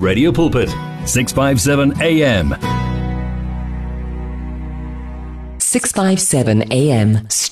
Radio 0.00 0.32
Pulpit, 0.32 0.70
657 1.04 2.00
AM. 2.00 2.54
657 5.58 6.62
AM 6.72 7.28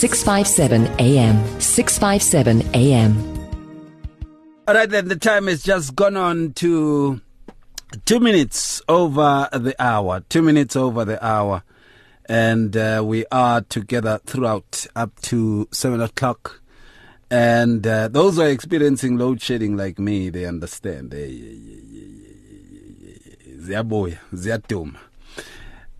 657 0.00 0.86
AM. 0.98 1.60
657 1.60 2.62
AM. 2.72 3.18
All 4.66 4.74
right, 4.74 4.88
then 4.88 5.08
the 5.08 5.16
time 5.16 5.46
has 5.46 5.62
just 5.62 5.94
gone 5.94 6.16
on 6.16 6.54
to 6.54 7.20
two 8.06 8.18
minutes 8.18 8.80
over 8.88 9.50
the 9.52 9.74
hour. 9.78 10.20
Two 10.30 10.40
minutes 10.40 10.74
over 10.74 11.04
the 11.04 11.22
hour. 11.22 11.64
And 12.24 12.74
uh, 12.78 13.02
we 13.04 13.26
are 13.30 13.60
together 13.60 14.22
throughout 14.24 14.86
up 14.96 15.20
to 15.20 15.68
seven 15.70 16.00
o'clock. 16.00 16.62
And 17.30 17.86
uh, 17.86 18.08
those 18.08 18.36
who 18.36 18.40
are 18.44 18.48
experiencing 18.48 19.18
load 19.18 19.42
shedding 19.42 19.76
like 19.76 19.98
me, 19.98 20.30
they 20.30 20.46
understand. 20.46 21.12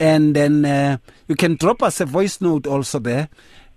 and 0.00 0.34
then 0.34 0.64
uh, 0.64 0.96
you 1.28 1.36
can 1.36 1.56
drop 1.56 1.82
us 1.82 2.00
a 2.00 2.06
voice 2.06 2.40
note 2.40 2.66
also 2.66 2.98
there. 2.98 3.28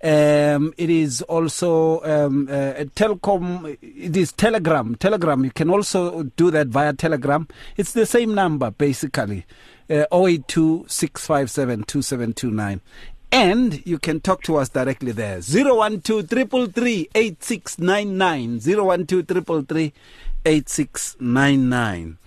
Um, 0.02 0.74
it 0.76 0.90
is 0.90 1.22
also 1.22 2.02
um, 2.02 2.48
uh, 2.48 2.74
a 2.76 2.84
telecom. 2.86 3.76
It 3.82 4.16
is 4.16 4.30
Telegram. 4.32 4.94
Telegram. 4.94 5.44
You 5.44 5.50
can 5.50 5.70
also 5.70 6.22
do 6.36 6.52
that 6.52 6.68
via 6.68 6.92
Telegram. 6.92 7.48
It's 7.76 7.90
the 7.92 8.06
same 8.06 8.32
number 8.34 8.70
basically. 8.70 9.44
Uh, 9.90 10.04
0826572729 10.12 12.80
and 13.30 13.84
you 13.86 13.98
can 13.98 14.20
talk 14.20 14.42
to 14.42 14.56
us 14.56 14.68
directly 14.68 15.12
there. 15.12 15.40
012 15.40 17.06
8699 17.14 18.60
012 18.60 19.92
8699 20.44 22.18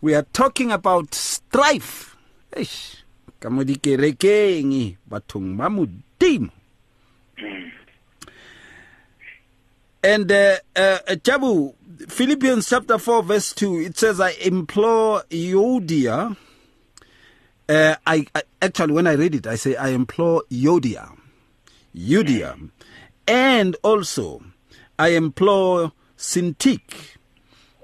we 0.00 0.14
are 0.14 0.26
talking 0.32 0.72
about 0.72 1.14
strife. 1.14 2.16
Eish 2.52 2.96
ka 3.40 3.48
mo 3.48 3.62
and 10.02 10.32
uh, 10.32 10.56
uh, 10.76 10.98
Philippians 12.08 12.68
chapter 12.68 12.98
4 12.98 13.22
verse 13.22 13.52
2 13.54 13.80
it 13.80 13.98
says 13.98 14.20
I 14.20 14.30
implore 14.42 15.22
Euodia 15.30 16.36
uh, 17.70 17.96
I, 18.06 18.26
I 18.34 18.42
actually 18.60 18.92
when 18.92 19.06
I 19.06 19.12
read 19.12 19.34
it, 19.36 19.46
I 19.46 19.54
say 19.54 19.76
I 19.76 19.90
implore 19.90 20.42
Yodia, 20.50 21.16
Eudia, 21.96 22.70
and 23.28 23.76
also 23.82 24.42
I 24.98 25.10
implore 25.10 25.92
Syntyche 26.18 27.16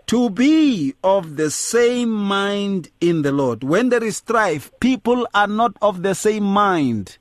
to 0.06 0.30
be 0.30 0.94
of 1.04 1.36
the 1.36 1.50
same 1.50 2.10
mind 2.10 2.90
in 3.00 3.22
the 3.22 3.32
Lord. 3.32 3.62
When 3.62 3.88
there 3.88 4.02
is 4.02 4.18
strife, 4.18 4.70
people 4.80 5.26
are 5.34 5.48
not 5.48 5.76
of 5.80 6.02
the 6.02 6.14
same 6.14 6.44
mind. 6.44 7.18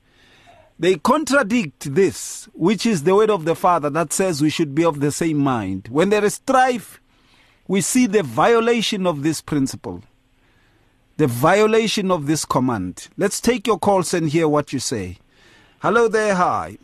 They 0.78 0.96
contradict 0.96 1.94
this, 1.94 2.48
which 2.52 2.84
is 2.84 3.04
the 3.04 3.14
word 3.14 3.30
of 3.30 3.44
the 3.44 3.54
Father 3.54 3.90
that 3.90 4.12
says 4.12 4.42
we 4.42 4.50
should 4.50 4.74
be 4.74 4.84
of 4.84 5.00
the 5.00 5.10
same 5.10 5.38
mind. 5.38 5.88
When 5.88 6.10
there 6.10 6.24
is 6.24 6.34
strife, 6.34 7.00
we 7.66 7.80
see 7.80 8.06
the 8.06 8.22
violation 8.22 9.06
of 9.06 9.22
this 9.22 9.40
principle 9.40 10.02
the 11.16 11.26
violation 11.26 12.10
of 12.10 12.26
this 12.26 12.44
command. 12.44 13.08
Let's 13.16 13.40
take 13.40 13.66
your 13.66 13.78
calls 13.78 14.12
and 14.14 14.28
hear 14.28 14.48
what 14.48 14.72
you 14.72 14.78
say. 14.78 15.18
Hello 15.80 16.08
there, 16.08 16.34
hi. 16.34 16.76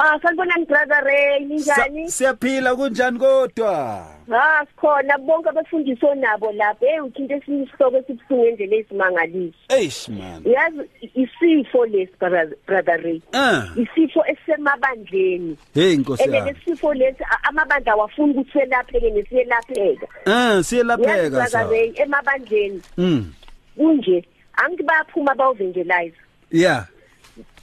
Ah, 0.00 0.16
sanibonani 0.22 0.68
brother 0.68 1.02
Ray, 1.04 1.44
ninjani? 1.44 2.06
Siyaphila 2.08 2.76
kunjani 2.76 3.18
kodwa? 3.18 4.06
Ah, 4.32 4.64
sikhona 4.66 5.18
bonke 5.18 5.48
abafundisi 5.48 6.06
onabo 6.06 6.52
lapha. 6.52 6.86
Eh, 6.86 7.04
uthinta 7.04 7.34
esinye 7.34 7.62
isihloko 7.64 7.96
esibuhlungu 7.96 8.46
endlela 8.46 8.76
esimangaliso. 8.76 9.58
Eish 9.68 10.08
man. 10.08 10.42
Yazi 10.44 10.88
isifo 11.14 11.86
lesi 11.86 12.12
brother- 12.20 12.54
brother 12.66 13.00
Ray. 13.02 13.20
Ah, 13.32 13.64
Isifo 13.76 14.22
esemabandleni. 14.26 15.56
hey 15.74 15.96
Nkosi 15.96 16.22
Ende 16.22 16.36
yami. 16.36 16.50
lesifo 16.52 16.94
lesi 16.94 17.24
amabandla 17.42 17.92
awafuni 17.92 18.32
ukuthi 18.34 18.52
selapheke 18.52 19.10
nesiyelapheka. 19.10 20.06
Ah, 20.26 20.30
Yazi 20.30 20.64
siyelapheka 20.64 21.30
brother 21.30 21.48
sa. 21.48 21.64
Ray 21.70 21.92
emabandleni 21.96 22.82
Mm. 22.98 23.32
Kunje 23.78 24.24
angithi 24.56 24.82
bayaphuma 24.82 25.34
bawuvangelize 25.34 26.16
Yeah. 26.50 26.86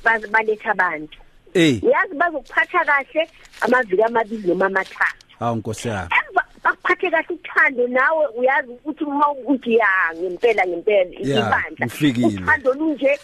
baze 0.03 0.27
baletha 0.27 0.71
abantu. 0.71 1.17
Hey, 1.53 1.79
Uyazi 1.83 2.13
bazokuphatha 2.15 2.85
kahle 2.85 3.29
amaviki 3.61 4.03
amabili 4.03 4.47
noma 4.47 4.65
amathathu. 4.65 5.25
awu 5.39 5.55
Nkosi 5.55 5.87
yami. 5.87 6.09
emva 6.29 6.43
bakuphathe 6.63 7.09
kahle 7.11 7.27
uthando 7.35 7.87
nawe 7.87 8.27
uyazi 8.37 8.69
ukuthi 8.71 9.03
uma 9.03 9.31
uthi 9.31 9.75
ya 9.75 9.87
ngempela 10.15 10.67
ngempela 10.67 11.09
Ya, 11.19 11.39
ibandla 11.39 11.85
ufikile. 11.85 12.27
uthando 12.27 12.73
lunje 12.73 13.19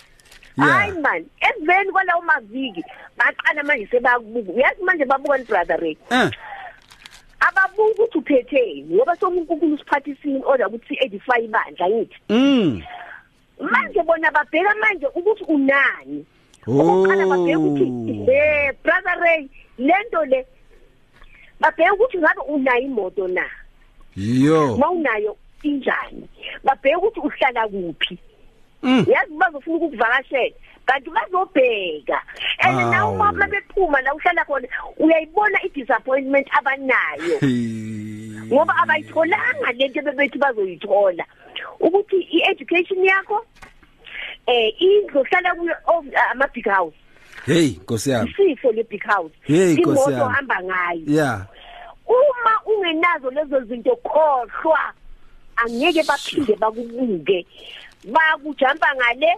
Ya. 0.58 0.66
hayi 0.66 0.92
man 0.92 1.26
emveni 1.40 1.92
kwalawo 1.92 2.22
maviki 2.22 2.84
baqala 3.18 3.64
manje 3.64 3.88
sebakubuka 3.92 4.52
uyazi 4.52 4.84
manje 4.84 5.06
babuka 5.06 5.38
ni 5.38 5.44
brother 5.46 5.78
Ray 5.80 5.98
Eh, 6.10 6.30
ababuka 7.48 7.84
ukuthi 7.92 8.18
uphetheni 8.18 8.96
ngoba 8.96 9.16
somunkulunkulu 9.16 9.76
usiphathisini 9.76 10.42
order 10.46 10.68
ukuthi 10.68 10.98
edify 11.00 11.40
ibandla 11.46 11.90
ngithi 11.90 12.18
mm. 12.30 12.82
manje 13.60 14.02
bona 14.04 14.32
babheka 14.32 14.76
manje 14.76 15.06
ukuthi 15.08 15.44
unani 15.44 16.26
oqala 16.68 17.26
babheka 17.28 17.60
ukuthi 17.60 17.92
Oh. 18.12 18.32
eh 18.32 18.74
brother 18.84 19.18
Ray 19.22 19.50
lento 19.78 20.26
le 20.26 20.46
babheka 21.60 21.94
ukuthi 21.94 22.18
ngabe 22.18 22.42
unayo 22.48 22.82
imoto 22.82 23.28
na 23.28 23.46
Yo. 24.16 24.78
mawunayo 24.78 25.38
injani 25.64 26.30
babheka 26.64 26.98
ukuthi 26.98 27.20
uhlala 27.20 27.68
kuphi 27.68 28.18
Mm. 28.84 29.06
yazi 29.08 29.34
bazofuna 29.34 29.78
ukuvakashela 29.78 30.56
kanti 30.92 31.10
bazobheka 31.10 32.20
and 32.60 32.76
Awu. 32.78 32.92
nawe 32.92 33.12
uma 33.16 33.48
bephuma 33.48 34.02
la 34.04 34.12
uhlala 34.14 34.44
khona 34.46 34.68
uyayibona 35.00 35.58
i-disappointment 35.66 36.48
abanayo 36.52 37.40
Hey. 37.40 38.52
ngoba 38.52 38.74
abayitholanga 38.84 39.72
lento 39.78 40.02
bebethi 40.02 40.38
bazoyithola 40.38 41.26
ukuthi 41.80 42.18
i-education 42.32 43.06
yakho 43.06 43.46
eh 44.48 44.74
indlu 44.80 45.20
ohlala 45.22 45.56
kuyo 45.56 45.76
of 45.88 46.06
ama-big 46.32 46.66
house 46.68 46.94
Hey, 47.46 47.70
Nkosi 47.82 48.10
yami. 48.12 48.30
isifo 48.30 48.72
le-big 48.72 49.04
house 49.04 49.32
Hey, 49.44 49.74
Nkosi 49.74 49.82
imoto 49.82 50.12
yami. 50.12 50.24
ohamba 50.24 50.56
ngayo 50.64 51.02
Yeah. 51.08 51.46
uma 52.08 52.54
ungenazo 52.66 53.32
lezo 53.32 53.62
zinto 53.62 53.96
khohlwa 53.96 54.94
angeke 55.56 56.04
baphinde 56.04 56.56
bakubuke 56.56 57.46
bakujampa 58.06 58.88
ngale 58.96 59.38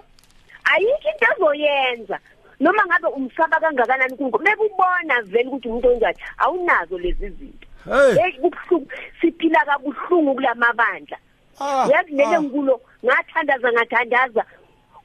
ayikho 0.63 1.09
into 1.12 1.25
ezoyenza 1.35 2.19
noma 2.59 2.85
ngabe 2.85 3.07
umsaba 3.07 3.60
kangakanani 3.60 4.15
kunko 4.18 4.38
bekubona 4.38 5.21
vele 5.21 5.50
ukuthi 5.50 5.68
umuntu 5.68 5.88
onjani 5.89 6.18
awunazo 6.38 6.98
lezi 6.98 7.30
zinto 7.30 7.68
Hey. 7.83 8.15
hey 8.15 8.31
kubuhlungu 8.39 8.88
siphila 9.21 9.65
kabuhlungu 9.65 10.33
kulamabandla 10.36 11.18
Ah, 11.60 11.88
yazi 11.92 12.12
lele 12.12 12.36
ah. 12.36 12.42
ngikulo 12.42 12.81
ngathandaza 13.06 13.71
ngathandaza 13.71 14.44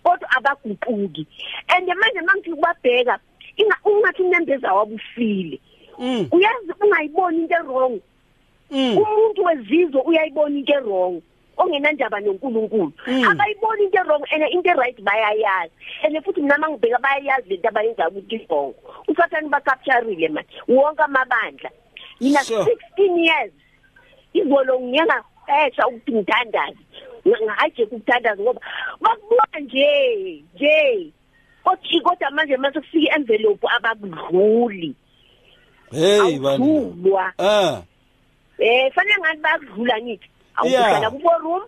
kodwa 0.02 0.30
abaguquki 0.36 1.26
and 1.68 1.88
manje 1.88 2.20
mangithi 2.20 2.50
kubabheka 2.54 3.18
inga 3.56 3.76
ungathi 3.84 4.22
unembeza 4.22 4.72
wabufile 4.74 5.60
Mm. 5.98 6.28
uyazi 6.32 6.72
ungayiboni 6.80 7.38
into 7.42 7.56
wrong 7.66 8.00
Mm. 8.70 8.98
umuntu 8.98 9.44
wezizwe 9.44 10.00
uyayibona 10.04 10.58
into 10.58 10.80
wrong 10.80 11.22
ongenandaba 11.58 12.20
noNkulunkulu. 12.20 12.92
Mm. 13.06 13.24
abayiboni 13.24 13.84
into 13.84 14.02
wrong 14.06 14.24
and 14.32 14.44
into 14.52 14.74
right 14.74 14.96
bayayazi. 15.04 15.70
And 16.04 16.16
futhi 16.24 16.40
mina 16.40 16.58
mangibheka 16.58 16.98
bayayazi 16.98 17.48
lento 17.50 17.68
abayenza 17.68 18.08
ukuthi 18.08 18.36
ibhongo 18.36 18.74
usathani 19.08 19.48
bacaptureile 19.48 20.28
manje 20.28 20.48
wonke 20.68 21.02
amabandla. 21.02 21.70
Mina 22.20 22.44
Sure. 22.44 22.64
16 22.96 23.18
years. 23.18 23.52
Izolo 24.32 24.80
ngiyanga 24.80 25.24
esha 25.66 25.86
ukuthi 25.86 26.12
ngithandaze. 26.12 26.78
Ngaje 27.26 27.82
ukuthandaza 27.84 28.42
ngoba 28.42 28.60
bakubuka 29.00 29.60
nje 29.60 30.44
nje. 30.54 31.12
Kodwa 31.64 32.00
kodwa 32.02 32.30
manje 32.30 32.56
mase 32.56 32.80
kufika 32.80 33.16
envelope 33.16 33.66
abakudluli. 33.76 34.94
Hey 35.90 36.38
bani? 36.38 36.64
Awudlulwa. 36.64 37.32
Ah. 37.38 37.82
Eh 38.58 38.92
fanele 38.94 39.18
ngathi 39.20 39.40
bayakudlula 39.40 40.00
ngithi? 40.00 40.28
Yeah. 40.28 40.37
Awuhlala 40.58 41.10
kubo 41.10 41.32
room 41.42 41.62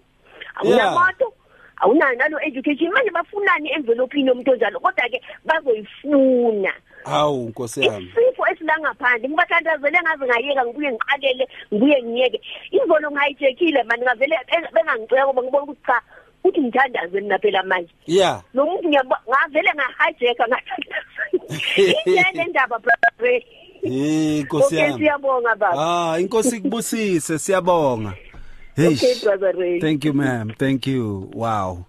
awunamoto 0.56 1.32
awunayo 1.80 2.14
nalo 2.18 2.38
education. 2.42 2.92
Manje 2.92 3.10
bafunani 3.10 3.72
envelopini 3.72 4.28
yomuntu 4.28 4.50
onjalo? 4.52 4.80
Kodwa 4.80 5.08
ke 5.08 5.20
bazoyifuna. 5.44 6.72
Awu 7.04 7.48
nkosi 7.48 7.84
yami. 7.84 8.04
Isifo 8.12 8.46
esilangaphandle 8.52 9.28
ngibathandazele 9.28 9.98
ngaze 10.02 10.24
ngayeka 10.26 10.64
ngibuye 10.66 10.90
ngiqalele 10.92 11.48
ngibuye 11.72 12.02
ngiyeke. 12.02 12.40
Imbono 12.70 13.10
ngayijekile 13.10 13.82
manje 13.82 14.04
ngavele 14.04 14.36
bengangiceka 14.74 15.24
ngoba 15.26 15.42
ngibona 15.42 15.62
ukuthi 15.64 15.82
cha 15.86 16.00
uthi 16.44 16.60
ngithandaze 16.60 17.20
mina 17.20 17.38
phela 17.38 17.62
manje. 17.62 17.92
Yeah. 18.06 18.42
Lo 18.54 18.66
muntu 18.66 18.88
ngiyabo- 18.88 19.22
ngavele 19.28 19.70
ngahijeka 19.74 20.44
ngathandaza 20.48 22.30
le 22.34 22.44
ndaba 22.50 22.78
brother? 22.78 23.40
Hey 23.82 24.42
nkosi 24.42 24.74
okay 24.76 24.78
yami. 24.78 24.98
siyabonga 24.98 25.54
baba. 25.56 26.12
Ah 26.12 26.20
inkosi 26.20 26.56
ikubusise 26.56 27.38
siyabonga. 27.38 28.10
hey 28.10 28.29
okay 28.78 29.14
brother 29.22 29.52
Ray 29.56 29.80
Thank 29.80 30.04
you, 30.04 30.12
ma'am. 30.12 30.52
Thank 30.58 30.86
you. 30.86 31.30
Wow. 31.32 31.86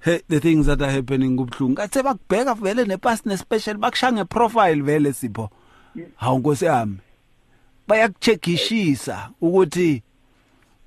Hey, 0.00 0.22
the 0.28 0.40
things 0.40 0.66
that 0.66 0.82
are 0.82 0.90
happening 0.90 1.36
kubhlungu. 1.36 1.78
Athe 1.78 2.02
bakubheka 2.02 2.54
vele 2.54 2.84
nepasi 2.84 3.28
nespecial 3.28 3.76
bakushanga 3.76 4.28
profile 4.28 4.82
vele 4.82 5.12
sipho. 5.12 5.50
Hawu 6.16 6.38
nkosi 6.38 6.64
yami. 6.64 6.98
Bayakucheckishisa 7.88 9.30
ukuthi 9.40 10.02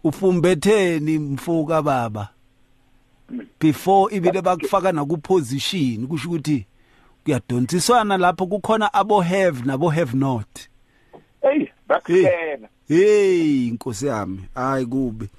ufumbetheni 0.04 1.20
mfuka 1.20 1.82
baba. 1.82 2.30
Before 3.60 4.16
ibile 4.16 4.42
bakufaka 4.42 4.92
na 4.92 5.06
ku 5.06 5.18
position 5.18 6.08
kusho 6.08 6.30
ukuthi 6.30 6.66
kuyadonsiswana 7.26 8.18
lapho 8.18 8.48
kukhona 8.48 8.94
abo 8.94 9.22
have 9.22 9.66
nabo 9.66 9.90
have 9.90 10.18
not. 10.18 10.70
hey 11.42 11.68
bakuhlena 11.88 12.68
Hey 12.88 13.68
inkosi 13.68 14.06
yami 14.06 14.40
hayi 14.56 14.86
kubi 14.86 15.30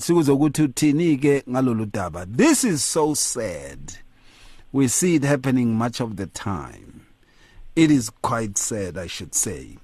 sikuzokuthi 0.00 0.62
uthini 0.62 1.16
ke 1.16 1.42
ngalolu 1.48 1.86
daba? 1.86 2.26
This 2.26 2.64
is 2.64 2.84
so 2.84 3.14
sad. 3.14 3.98
We 4.72 4.88
see 4.88 5.14
it 5.14 5.24
happening 5.24 5.74
much 5.74 6.00
of 6.00 6.16
the 6.16 6.26
time. 6.26 7.06
It 7.76 7.90
is 7.90 8.10
quite 8.22 8.58
sad 8.58 8.96
i 8.98 9.06
should 9.06 9.34
say. 9.34 9.78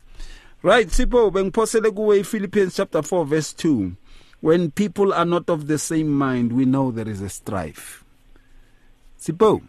Right 0.62 0.89
sipho 0.89 1.31
bengiphosele 1.31 1.91
kuwe 1.91 2.25
Philippians 2.25 2.75
chapter 2.75 3.03
4 3.03 3.27
verse 3.27 3.53
2 3.53 3.93
when 4.41 4.71
people 4.71 5.12
are 5.12 5.25
not 5.25 5.49
of 5.49 5.67
the 5.67 5.79
same 5.79 6.09
mind 6.09 6.53
we 6.53 6.65
know 6.65 6.91
there 6.91 7.09
is 7.09 7.21
a 7.21 7.29
strife. 7.29 8.05
Sipho 9.21 9.62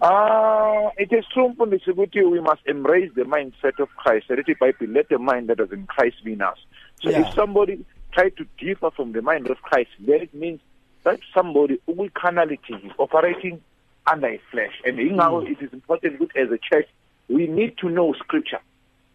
Ah, 0.00 0.90
it 0.98 1.12
is 1.12 1.24
true 1.32 1.48
mfundisi 1.48 1.90
ukuthi 1.90 2.22
we 2.22 2.40
must 2.40 2.66
embrace 2.66 3.10
the 3.14 3.24
mindset 3.24 3.80
of 3.82 3.88
Christ. 3.96 4.30
Elithi 4.30 4.54
iBhayibheli 4.54 4.94
let 4.94 5.08
the 5.08 5.18
mind 5.18 5.48
that 5.48 5.60
is 5.60 5.72
in 5.72 5.86
Christ 5.86 6.24
be 6.24 6.32
in 6.32 6.42
us. 6.42 6.58
So 7.02 7.10
Yeah. 7.10 7.20
if 7.20 7.34
somebody 7.34 7.84
try 8.12 8.30
to 8.30 8.44
differ 8.58 8.90
from 8.90 9.12
the 9.12 9.22
mind 9.22 9.50
of 9.50 9.60
Christ, 9.62 9.90
then 9.98 10.20
it 10.22 10.34
means 10.34 10.60
that 11.04 11.20
somebody 11.34 11.78
with 11.86 12.12
carnality 12.14 12.74
is 12.74 12.92
operating 12.98 13.60
under 14.06 14.28
his 14.28 14.40
flesh. 14.50 14.72
And 14.84 14.98
ingakho 14.98 15.48
it 15.50 15.60
is 15.62 15.72
important 15.72 16.18
ukuthi 16.20 16.36
as 16.36 16.50
a 16.50 16.58
church 16.58 16.88
we 17.28 17.46
need 17.46 17.76
to 17.78 17.88
know 17.88 18.12
scripture. 18.14 18.60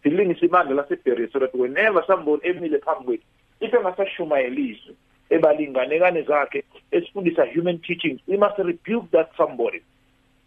Silingisa 0.04 0.48
ibandla 0.48 0.74
lasebheri 0.84 1.30
so 1.32 1.38
that 1.38 1.54
whenever 1.54 2.02
somebody 2.06 2.48
emile 2.48 2.78
phambi 2.80 3.04
kwethu 3.04 3.22
if 3.60 3.72
engasashumayelisi 3.74 4.94
ebalinganekane 5.30 6.22
zakhe 6.22 6.64
esifundisa 6.90 7.44
human 7.44 7.78
teachings 7.78 8.20
we 8.26 8.36
must 8.36 8.58
rebuke 8.58 9.10
that 9.12 9.30
somebody 9.36 9.82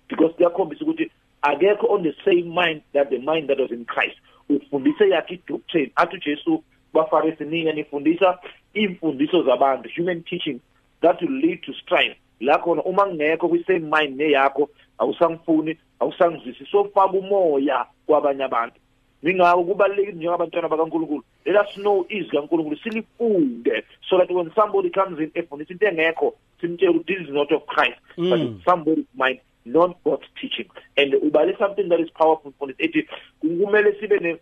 because 0.10 0.34
kuyakhombisa 0.36 0.86
ukuthi 0.86 1.12
akekho 1.42 1.88
on 1.90 2.04
the 2.04 2.14
same 2.26 2.50
mind 2.50 2.82
that 2.94 3.10
the 3.10 3.18
mind 3.20 3.50
that 3.50 3.60
was 3.60 3.72
in 3.72 3.86
Christ. 3.86 4.18
Ufundise 4.50 5.10
yakhe 5.10 5.40
doctrine 5.48 5.92
athi 5.96 6.16
uJesu 6.18 6.64
bafarisi 6.94 7.44
ninye 7.44 7.74
nifundisa 7.74 8.40
imfundiso 8.74 9.44
zabantu 9.44 9.90
human 9.98 10.24
teaching 10.24 10.60
that 11.02 11.22
will 11.22 11.32
lead 11.42 11.62
to 11.62 11.74
strife. 11.74 12.16
La 12.40 12.58
khona 12.58 12.84
uma 12.84 13.08
ngekho 13.08 13.50
kwi 13.50 13.64
same 13.68 13.80
mind 13.80 14.18
neyakho 14.18 14.70
awusangifuni 14.98 15.78
awusangizwisi. 16.00 16.66
Sofaka 16.72 17.18
umoya 17.18 17.86
kwabanye 18.06 18.44
abantu. 18.44 18.76
Ningakho 19.24 19.64
kubalekile 19.64 20.12
njengabantwana 20.12 20.70
bakaNkuluNkulu 20.70 21.24
let 21.46 21.56
us 21.56 21.76
know 21.76 22.06
izwi 22.10 22.30
kaNkuluNkulu 22.38 22.78
silifunde 22.78 23.84
so 24.10 24.18
that 24.18 24.30
when 24.32 24.52
somebody 24.56 24.90
comes 24.90 25.20
in 25.20 25.32
efundisa 25.34 25.74
into 25.74 25.86
engekho 25.88 26.34
simtshela 26.62 26.92
ukuthi 26.92 27.16
this 27.16 27.28
is 27.28 27.34
not 27.34 27.52
of 27.52 27.66
Christ 27.66 27.98
but 28.18 28.40
Mm. 28.40 28.56
it's 28.56 28.66
somebody's 28.66 29.06
mind. 29.16 29.40
Not 29.66 29.96
God's 30.04 30.28
teaching 30.42 30.70
and 30.98 31.14
ubale 31.14 31.58
something 31.58 31.90
that 31.90 32.00
is 32.00 32.10
powerful 32.12 32.54
for 32.60 32.70
it 32.72 32.76
ethi 32.80 33.08
kumele 33.42 33.94
sibe 34.00 34.20
ne 34.20 34.38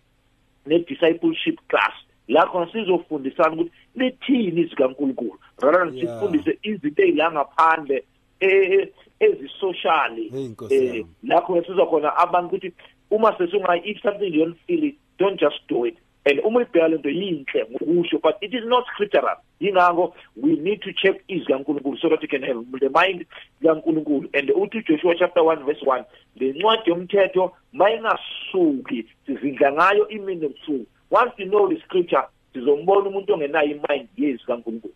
ne 0.65 0.79
discipleship 0.79 1.59
class 1.69 1.93
la 2.27 2.45
khona 2.45 2.71
sizofundisana 2.71 3.53
ukuthi 3.53 3.71
lethini 3.95 4.61
izwi 4.61 4.75
kaNkuluNkulu 4.75 5.39
rather 5.61 5.85
than 5.85 5.97
Yeah. 5.97 6.19
sifundise 6.19 6.57
izinto 6.63 7.03
ezila 7.03 7.31
ngaphandle 7.31 8.03
eh 8.39 8.87
ezisocially 9.19 10.29
Hey, 10.29 10.47
Nkosi 10.47 10.75
eh 10.75 10.85
yami. 10.87 11.05
la 11.23 11.41
khona 11.41 11.63
sizokona 11.65 12.17
abantu 12.17 12.55
ukuthi 12.55 12.73
uma 13.11 13.37
sesunga 13.37 13.75
if 13.85 14.01
something 14.01 14.33
you 14.33 14.45
don't 14.45 14.57
feel 14.67 14.83
it 14.83 14.95
don't 15.19 15.39
just 15.39 15.59
do 15.67 15.85
it 15.85 15.97
and 16.25 16.39
uma 16.45 16.61
ibheka 16.61 16.87
lento 16.87 17.09
yinhle 17.09 17.65
ngokusho 17.71 18.21
but 18.21 18.37
it 18.41 18.53
is 18.53 18.63
not 18.65 18.85
scriptural. 18.93 19.37
Ingakho 19.61 20.13
we 20.35 20.55
need 20.55 20.81
to 20.81 20.93
check 20.93 21.21
izwi 21.27 21.45
kaNkuluNkulu 21.47 21.97
so 21.99 22.09
that 22.09 22.21
we 22.21 22.27
can 22.27 22.43
have 22.43 22.65
the 22.79 22.89
mind 22.89 23.25
kaNkuluNkulu. 23.63 24.29
And 24.33 24.49
uthi 24.49 24.85
Joshua 24.87 25.15
chapter 25.17 25.43
1 25.43 25.65
verse 25.65 25.81
1 25.85 26.05
le 26.35 26.53
ncwadi 26.53 26.89
yomthetho 26.89 27.51
mayingasuki 27.73 29.05
sizindla 29.25 29.71
ngayo 29.71 30.07
imini 30.09 30.45
ebusuku. 30.45 30.85
Once 31.09 31.33
you 31.37 31.45
know 31.45 31.67
the 31.67 31.79
scripture 31.81 32.23
sizombona 32.53 33.09
umuntu 33.09 33.33
ongenayo 33.33 33.71
imind 33.71 34.07
yezwi 34.17 34.45
kaNkuluNkulu. 34.47 34.93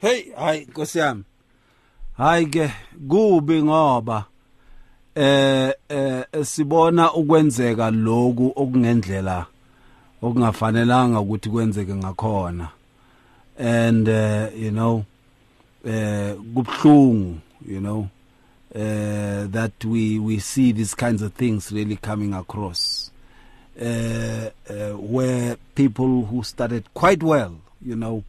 Hey, 0.00 0.32
hayi 0.32 0.60
Nkosi 0.60 0.98
yami. 0.98 1.24
Hayi 2.16 2.46
ke 2.46 2.70
kubi 3.08 3.62
ngoba 3.62 4.24
eh 5.14 5.72
eh 5.88 6.24
sibona 6.42 7.12
ukwenzeka 7.12 7.90
lokhu 7.90 8.52
okungendlela 8.56 9.46
okungafanelanga 10.22 11.20
ukuthi 11.20 11.50
kwenzeke 11.50 11.94
ngakhona. 11.94 12.68
And 13.58 14.08
uh, 14.08 14.48
you 14.56 14.70
know 14.70 15.04
eh 15.84 16.34
kubhlungu, 16.54 17.38
you 17.66 17.80
know 17.80 18.08
uh, 18.74 19.46
that 19.50 19.84
we 19.84 20.18
we 20.18 20.38
see 20.38 20.72
these 20.72 20.94
kinds 20.94 21.22
of 21.22 21.32
things 21.34 21.72
really 21.72 21.96
coming 21.96 22.34
across. 22.34 23.10
Uh, 23.80 24.50
uh, 24.70 24.96
where 24.98 25.56
people 25.74 26.22
who 26.24 26.42
started 26.42 26.84
quite 26.94 27.22
well, 27.22 27.52
you 27.82 27.94
know, 27.94 28.24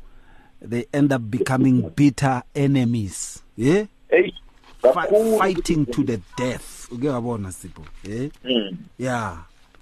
they 0.61 0.85
end 0.93 1.13
up 1.13 1.21
becoming 1.31 1.89
bitter 1.95 2.43
enemies 2.55 3.41
yeah 3.55 3.85
hey 4.09 4.33
Fi- 4.81 5.37
fighting 5.37 5.85
to 5.85 6.03
the 6.03 6.19
death 6.37 6.87
uke 6.91 7.07
wabona 7.09 7.51
sipho 7.51 7.81
yeah 8.03 8.29
Mm. 8.43 8.77
yeah 8.97 9.37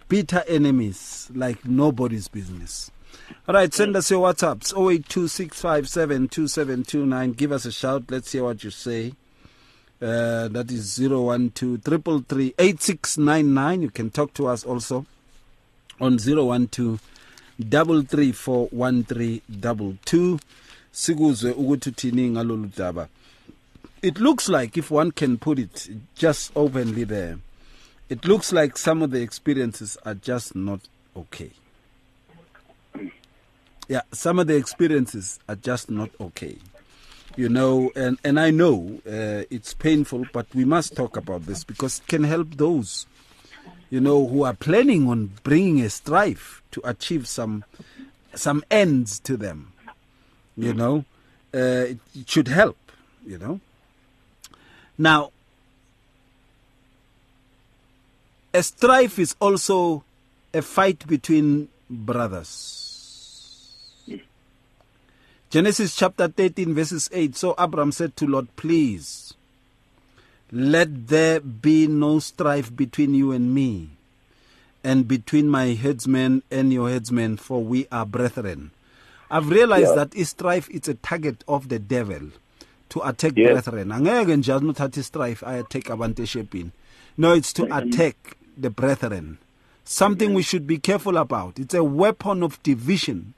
bitter 0.07 0.43
enemies 0.47 1.29
like 1.33 1.65
nobody's 1.65 2.27
business. 2.27 2.91
All 3.47 3.55
right 3.55 3.73
send 3.73 3.95
us 3.95 4.11
your 4.11 4.21
whatsapps 4.21 4.73
0826572729 4.73 7.35
give 7.35 7.51
us 7.51 7.65
a 7.65 7.71
shout. 7.71 8.03
Let's 8.09 8.31
hear 8.31 8.43
what 8.43 8.63
you 8.63 8.69
say. 8.71 9.13
Uh, 10.01 10.47
that 10.49 10.69
is 10.71 10.95
012 10.97 13.81
you 13.81 13.89
can 13.89 14.09
talk 14.09 14.33
to 14.33 14.47
us 14.47 14.65
also 14.65 15.05
on 15.99 16.17
012 16.17 16.99
3341322 17.61 20.39
sikuzwe 20.91 21.51
ukuthi 21.51 21.89
uthini 21.89 22.29
ngalolu 22.29 22.69
daba. 22.77 23.07
It 24.01 24.19
looks 24.19 24.49
like 24.49 24.79
if 24.79 24.91
one 24.91 25.11
can 25.11 25.37
put 25.37 25.59
it 25.59 25.89
just 26.15 26.51
openly 26.55 27.05
there 27.05 27.37
it 28.09 28.25
looks 28.25 28.51
like 28.51 28.77
some 28.77 29.01
of 29.01 29.11
the 29.11 29.21
experiences 29.21 29.97
are 30.05 30.13
just 30.13 30.55
not 30.55 30.81
okay 31.15 31.51
yeah 33.87 34.01
some 34.11 34.39
of 34.39 34.47
the 34.47 34.55
experiences 34.55 35.39
are 35.47 35.55
just 35.55 35.89
not 35.89 36.09
okay 36.19 36.57
you 37.35 37.49
know 37.49 37.91
and 37.95 38.17
and 38.23 38.39
i 38.39 38.49
know 38.51 38.99
uh, 39.07 39.43
it's 39.49 39.73
painful 39.73 40.25
but 40.33 40.45
we 40.53 40.65
must 40.65 40.95
talk 40.95 41.17
about 41.17 41.45
this 41.45 41.63
because 41.63 41.99
it 41.99 42.07
can 42.07 42.23
help 42.23 42.55
those 42.55 43.05
you 43.89 43.99
know, 43.99 44.27
who 44.27 44.43
are 44.43 44.53
planning 44.53 45.07
on 45.07 45.31
bringing 45.43 45.81
a 45.81 45.89
strife 45.89 46.61
to 46.71 46.81
achieve 46.83 47.27
some 47.27 47.63
some 48.33 48.63
ends 48.69 49.19
to 49.19 49.37
them. 49.37 49.71
You 50.57 50.73
know, 50.73 51.05
uh, 51.53 51.91
it, 51.91 51.99
it 52.13 52.29
should 52.29 52.47
help. 52.47 52.77
You 53.25 53.37
know. 53.37 53.59
Now, 54.97 55.31
a 58.55 58.63
strife 58.63 59.19
is 59.19 59.35
also 59.41 60.03
a 60.53 60.61
fight 60.61 61.05
between 61.07 61.67
brothers. 61.89 62.81
Genesis 65.49 65.95
chapter 65.95 66.27
13, 66.29 66.73
verses 66.73 67.09
8. 67.11 67.35
So 67.35 67.53
Abram 67.57 67.91
said 67.91 68.15
to 68.17 68.27
Lot, 68.27 68.47
Please, 68.55 69.33
let 70.51 71.07
there 71.07 71.39
be 71.41 71.87
no 71.87 72.19
strife 72.19 72.73
between 72.75 73.13
you 73.13 73.31
and 73.31 73.53
me, 73.53 73.89
and 74.83 75.07
between 75.07 75.49
my 75.49 75.67
headsmen 75.67 76.41
and 76.49 76.71
your 76.71 76.89
headsmen, 76.89 77.37
for 77.37 77.61
we 77.63 77.87
are 77.91 78.05
brethren. 78.05 78.71
I've 79.29 79.49
realized 79.49 79.95
Yeah. 79.95 80.05
that 80.05 80.25
strife 80.27 80.69
is 80.69 80.87
a 80.87 80.93
target 80.95 81.43
of 81.47 81.67
the 81.69 81.79
devil 81.79 82.31
to 82.89 83.01
attack 83.07 83.33
Yes. 83.35 83.65
brethren. 83.65 83.89
Angeke 83.91 84.35
nje 84.37 84.53
anothatha 84.53 85.03
strife 85.03 85.41
ayattack 85.45 85.89
abantu 85.89 86.23
eshepini. 86.23 86.71
No, 87.17 87.33
it's 87.33 87.51
to 87.53 87.63
attack 87.75 88.37
the 88.57 88.69
brethren. 88.69 89.37
Something 89.83 90.33
we 90.33 90.41
should 90.41 90.65
be 90.65 90.77
careful 90.77 91.17
about. 91.17 91.59
It's 91.59 91.73
a 91.73 91.83
weapon 91.83 92.41
of 92.41 92.61
division, 92.63 93.33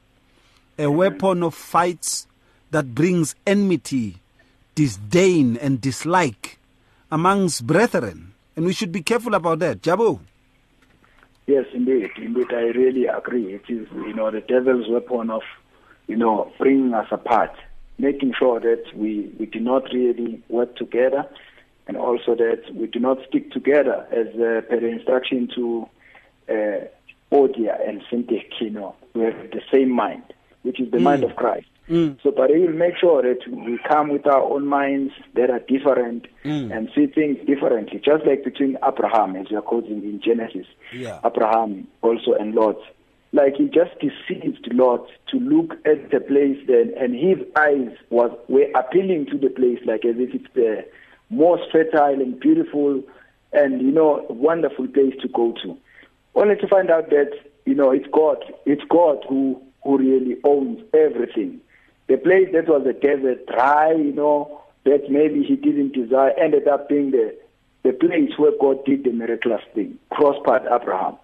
a 0.78 0.90
weapon 0.90 1.44
of 1.44 1.54
fights 1.54 2.28
that 2.72 2.96
brings 2.96 3.36
enmity, 3.46 4.18
disdain, 4.76 5.58
and 5.58 5.82
dislike 5.82 6.60
amongst 7.12 7.68
brethren. 7.68 8.34
And 8.56 8.66
we 8.66 8.74
should 8.74 8.92
be 8.92 9.02
careful 9.02 9.36
about 9.36 9.60
that. 9.60 9.82
Jabu. 9.82 10.20
Yes, 11.46 11.66
indeed. 11.74 12.10
Indeed, 12.18 12.48
I 12.52 12.72
really 12.78 13.06
agree. 13.06 13.54
It 13.54 13.64
is, 13.70 13.88
you 13.94 14.14
know, 14.14 14.30
the 14.32 14.42
devil's 14.42 14.88
weapon 14.90 15.30
of, 15.30 15.44
you 16.08 16.18
know, 16.18 16.52
bringing 16.58 16.94
us 16.94 17.08
apart, 17.12 17.52
making 17.98 18.34
sure 18.38 18.60
that 18.60 18.84
we, 18.94 19.34
we 19.40 19.46
do 19.46 19.60
not 19.60 19.84
really 19.94 20.42
work 20.50 20.76
together, 20.76 21.26
and 21.88 21.98
also 21.98 22.36
that 22.36 22.64
we 22.74 22.88
do 22.88 23.00
not 23.00 23.18
stick 23.28 23.52
together 23.52 24.06
as 24.12 24.28
uh, 24.36 24.62
per 24.70 24.80
the 24.80 24.88
instruction 24.88 25.48
to 25.56 25.88
uh, 26.50 26.86
Odia 27.32 27.88
and 27.88 28.02
know, 28.72 28.96
we 29.14 29.22
have 29.24 29.52
the 29.52 29.62
same 29.72 29.90
mind, 29.92 30.24
which 30.62 30.80
is 30.80 30.92
the 30.92 31.00
mind 31.00 31.24
of 31.24 31.36
Christ. 31.36 31.68
So, 32.22 32.32
but 32.32 32.52
we 32.52 32.60
will 32.62 32.74
make 32.74 32.98
sure 32.98 33.22
that 33.22 33.48
we 33.50 33.80
come 33.88 34.10
with 34.10 34.28
our 34.28 34.42
own 34.44 34.68
minds 34.68 35.14
that 35.36 35.50
are 35.50 35.60
different 35.60 36.28
and 36.72 36.90
see 36.94 37.08
things 37.08 37.38
differently, 37.48 38.02
just 38.04 38.26
like 38.26 38.44
between 38.44 38.78
Abraham, 38.86 39.36
as 39.38 39.50
you 39.50 39.58
are 39.58 39.62
quoting 39.62 40.04
in 40.04 40.22
Genesis, 40.22 40.68
Yeah. 40.94 41.20
Abraham 41.26 41.88
also 42.02 42.34
and 42.34 42.54
Lot. 42.56 42.78
Like 43.34 43.56
he 43.56 43.66
just 43.68 43.92
deceived 44.00 44.68
Lot 44.74 45.08
to 45.32 45.38
look 45.40 45.74
at 45.86 46.12
the 46.12 46.20
place 46.20 46.58
then, 46.68 46.94
and 46.98 47.14
his 47.14 47.38
eyes 47.58 47.92
was 48.10 48.32
were 48.48 48.68
appealing 48.76 49.26
to 49.28 49.38
the 49.38 49.50
place, 49.50 49.80
like 49.86 50.06
as 50.06 50.16
if 50.18 50.34
it's 50.34 50.54
the 50.54 50.86
most 51.30 51.72
fertile 51.72 52.22
and 52.22 52.40
beautiful, 52.40 53.04
and 53.54 53.82
you 53.82 53.92
know, 53.92 54.26
wonderful 54.30 54.88
place 54.88 55.14
to 55.22 55.28
go 55.28 55.54
to. 55.64 55.78
Only 56.36 56.56
to 56.56 56.68
find 56.68 56.90
out 56.90 57.10
that 57.10 57.32
you 57.66 57.76
know 57.76 57.92
it's 57.92 58.08
God, 58.12 58.44
it's 58.66 58.84
God 58.90 59.26
who 59.28 59.62
who 59.84 59.98
really 59.98 60.38
owns 60.44 60.82
everything. 60.94 61.62
The 62.08 62.18
place 62.18 62.50
that 62.54 62.68
was 62.68 62.86
a 62.86 62.94
desert, 62.94 63.46
dry, 63.48 63.92
you 63.92 64.14
know, 64.14 64.62
that 64.86 65.10
maybe 65.10 65.44
he 65.44 65.56
didn't 65.56 65.94
desire, 65.94 66.32
ended 66.38 66.68
up 66.68 66.88
being 66.88 67.12
the 67.12 67.36
the 67.84 67.94
place 67.94 68.32
where 68.38 68.52
God 68.60 68.84
did 68.86 69.04
the 69.04 69.12
miraculous 69.12 69.62
thing, 69.74 69.98
prospered 70.12 70.64
Abraham. 70.72 71.16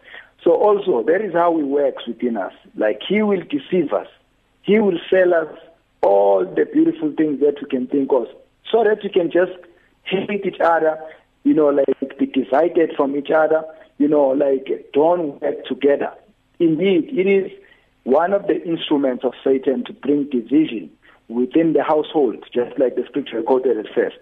So 0.44 0.52
also, 0.52 1.04
that 1.04 1.22
is 1.22 1.34
how 1.34 1.58
he 1.58 1.64
works 1.64 2.06
within 2.08 2.38
us. 2.38 2.54
Like 2.76 3.02
he 3.08 3.22
will 3.22 3.42
deceive 3.42 3.94
us. 3.94 4.08
He 4.62 4.80
will 4.80 5.00
sell 5.10 5.34
us 5.34 5.48
all 6.02 6.46
the 6.46 6.66
beautiful 6.66 7.14
things 7.16 7.40
that 7.40 7.56
we 7.62 7.68
can 7.68 7.88
think 7.88 8.12
of, 8.12 8.28
so 8.70 8.84
that 8.84 9.04
we 9.04 9.10
can 9.10 9.32
just 9.32 9.52
hate 10.04 10.46
each 10.46 10.60
other, 10.60 11.00
you 11.44 11.54
know, 11.54 11.68
like 11.68 12.18
be 12.18 12.26
divided 12.26 12.92
from 12.96 13.16
each 13.16 13.32
other, 13.32 13.64
you 13.98 14.08
know, 14.08 14.30
like 14.30 14.92
don't 14.94 15.42
work 15.42 15.66
together. 15.66 16.12
Indeed, 16.60 17.10
it 17.12 17.28
is 17.28 17.52
one 18.04 18.34
of 18.34 18.48
the 18.48 18.62
instruments 18.66 19.24
of 19.24 19.34
Satan 19.44 19.84
to 19.86 19.94
bring 19.94 20.30
division 20.30 20.90
within 21.28 21.74
the 21.74 21.84
household, 21.84 22.44
just 22.54 22.78
like 22.78 22.96
the 22.96 23.04
scripture 23.08 23.42
quoted 23.42 23.78
at 23.78 23.94
first. 23.94 24.18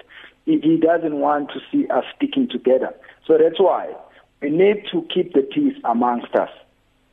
He 0.45 0.77
doesn't 0.77 1.15
want 1.19 1.49
to 1.51 1.59
see 1.71 1.87
us 1.87 2.03
sticking 2.15 2.47
together. 2.49 2.93
So 3.27 3.37
that's 3.37 3.59
why 3.59 3.93
we 4.41 4.49
need 4.49 4.87
to 4.91 5.05
keep 5.13 5.33
the 5.33 5.41
peace 5.41 5.77
amongst 5.83 6.33
us 6.35 6.49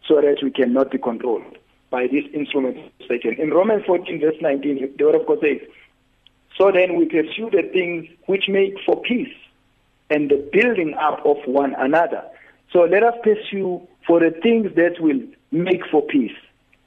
so 0.07 0.17
that 0.17 0.39
we 0.43 0.51
cannot 0.51 0.91
be 0.91 0.99
controlled 0.99 1.59
by 1.91 2.07
this 2.07 2.25
instrument 2.33 2.79
of 2.79 3.07
Satan. 3.07 3.35
In 3.39 3.51
Romans 3.51 3.85
14, 3.87 4.21
verse 4.21 4.37
19, 4.41 4.95
the 4.97 5.05
word 5.05 5.15
of 5.15 5.27
God 5.27 5.39
says, 5.41 5.61
So 6.59 6.73
then 6.73 6.97
we 6.99 7.07
pursue 7.07 7.51
the 7.51 7.63
things 7.73 8.07
which 8.27 8.49
make 8.49 8.75
for 8.85 9.01
peace 9.01 9.33
and 10.11 10.29
the 10.29 10.37
building 10.53 10.95
up 10.95 11.25
of 11.25 11.37
one 11.47 11.75
another. 11.79 12.23
So 12.73 12.81
let 12.81 13.03
us 13.05 13.15
pursue 13.23 13.87
for 14.07 14.21
the 14.21 14.31
things 14.43 14.75
that 14.75 15.01
will 15.01 15.21
make 15.53 15.87
for 15.91 16.03
peace 16.03 16.37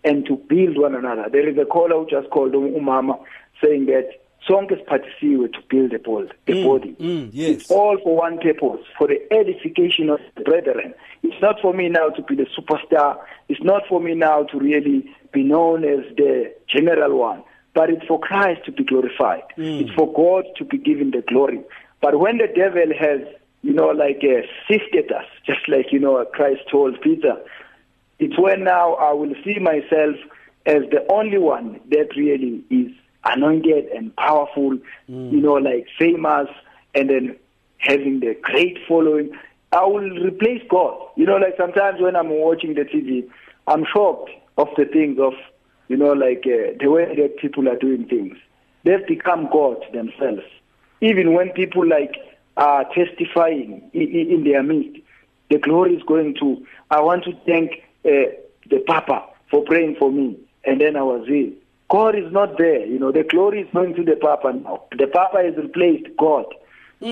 and 0.04 0.26
to 0.26 0.36
build 0.36 0.78
one 0.78 0.94
another. 0.94 1.28
There 1.32 1.48
is 1.48 1.58
a 1.58 1.66
caller 1.66 2.04
who 2.04 2.10
just 2.10 2.30
called 2.32 2.52
Umama 2.54 3.24
saying 3.64 3.86
that 3.86 4.10
sonke 4.48 4.76
siphathisiwe 4.84 5.54
to 5.54 5.60
build 5.70 5.92
the 5.92 6.00
body. 6.00 6.30
The 6.46 6.64
body. 6.64 6.96
mm, 7.00 7.30
yes. 7.32 7.50
It's 7.62 7.72
all 7.72 7.98
for 8.04 8.18
one 8.18 8.40
purpose, 8.40 8.86
for 8.98 9.08
the 9.08 9.22
edification 9.32 10.10
of 10.10 10.20
the 10.36 10.44
brethren. 10.44 10.94
It's 11.24 11.42
not 11.42 11.62
for 11.62 11.74
me 11.74 11.90
now 11.90 12.10
to 12.10 12.22
be 12.24 12.36
the 12.36 12.48
superstar. 12.58 13.18
It's 13.48 13.64
not 13.64 13.84
for 13.88 14.02
me 14.02 14.16
now 14.16 14.44
to 14.44 14.58
really 14.60 15.10
be 15.32 15.44
known 15.44 15.84
as 15.86 16.00
the 16.18 16.54
general 16.68 17.18
one. 17.18 17.44
But 17.74 17.90
it's 17.90 18.06
for 18.06 18.20
Christ 18.20 18.66
to 18.66 18.72
be 18.72 18.84
glorified. 18.84 19.44
It's 19.82 19.92
for 19.94 20.12
God 20.12 20.46
to 20.58 20.66
be 20.66 20.78
given 20.78 21.12
the 21.12 21.22
glory. 21.22 21.62
But 22.02 22.20
when 22.20 22.38
the 22.38 22.48
devil 22.48 22.92
has, 23.00 23.22
you 23.62 23.74
know, 23.74 23.88
like 23.90 24.22
uh, 24.24 24.42
sifted 24.70 25.12
us, 25.12 25.26
just 25.46 25.68
like, 25.70 25.92
you 25.92 26.00
know, 26.00 26.24
Christ 26.34 26.62
told 26.70 27.00
Peter, 27.02 27.38
it's 28.20 28.38
when 28.38 28.64
now 28.66 28.96
I 28.96 29.14
will 29.14 29.34
see 29.44 29.58
myself 29.60 30.16
as 30.66 30.84
the 30.92 31.06
only 31.10 31.38
one 31.38 31.80
that 31.90 32.10
really 32.16 32.64
is 32.70 32.92
anointed 33.24 33.86
and 33.96 34.16
powerful, 34.16 34.78
you 35.08 35.42
know, 35.42 35.54
like 35.54 35.88
famous, 35.98 36.48
and 36.94 37.10
then 37.10 37.36
having 37.78 38.20
the 38.20 38.36
great 38.42 38.78
following. 38.88 39.32
I 39.72 39.86
will 39.86 40.10
replace 40.24 40.62
God. 40.70 41.00
You 41.16 41.26
know, 41.26 41.38
like 41.38 41.56
sometimes 41.58 42.02
when 42.02 42.16
I'm 42.16 42.30
watching 42.30 42.74
the 42.74 42.82
TV, 42.82 43.30
I'm 43.68 43.86
shocked 43.94 44.30
of 44.58 44.68
the 44.78 44.86
things 44.86 45.18
of, 45.20 45.34
you 45.92 45.98
know, 45.98 46.14
like 46.14 46.46
uh, 46.46 46.72
the 46.80 46.88
way 46.88 47.14
that 47.18 47.36
people 47.36 47.68
are 47.68 47.76
doing 47.76 48.08
things. 48.08 48.38
They've 48.86 49.06
become 49.06 49.50
God 49.52 49.84
themselves. 49.92 50.48
Even 51.02 51.34
when 51.34 51.50
people 51.50 51.86
like 51.86 52.16
are 52.56 52.86
testifying 52.94 53.92
in, 53.94 54.08
in 54.08 54.44
their 54.46 54.64
midst, 54.64 55.02
the 55.50 55.58
glory 55.58 55.96
is 55.96 56.04
going 56.04 56.36
to. 56.40 56.66
I 56.90 57.02
want 57.02 57.26
to 57.26 57.34
thank 57.46 57.84
uh, 58.06 58.32
the 58.70 58.80
Papa 58.88 59.26
for 59.50 59.66
praying 59.66 59.98
for 60.00 60.10
me, 60.10 60.38
and 60.64 60.80
then 60.80 60.96
I 60.96 61.04
was 61.04 61.28
here. 61.28 61.52
God 61.90 62.16
is 62.16 62.32
not 62.32 62.58
there. 62.58 62.86
You 62.86 62.98
know, 62.98 63.12
the 63.12 63.24
glory 63.24 63.64
is 63.64 63.68
going 63.74 63.94
to 63.96 64.04
the 64.06 64.16
Papa 64.16 64.54
now. 64.54 64.84
The 64.98 65.08
Papa 65.08 65.44
has 65.44 65.58
replaced 65.58 66.08
God. 66.18 66.46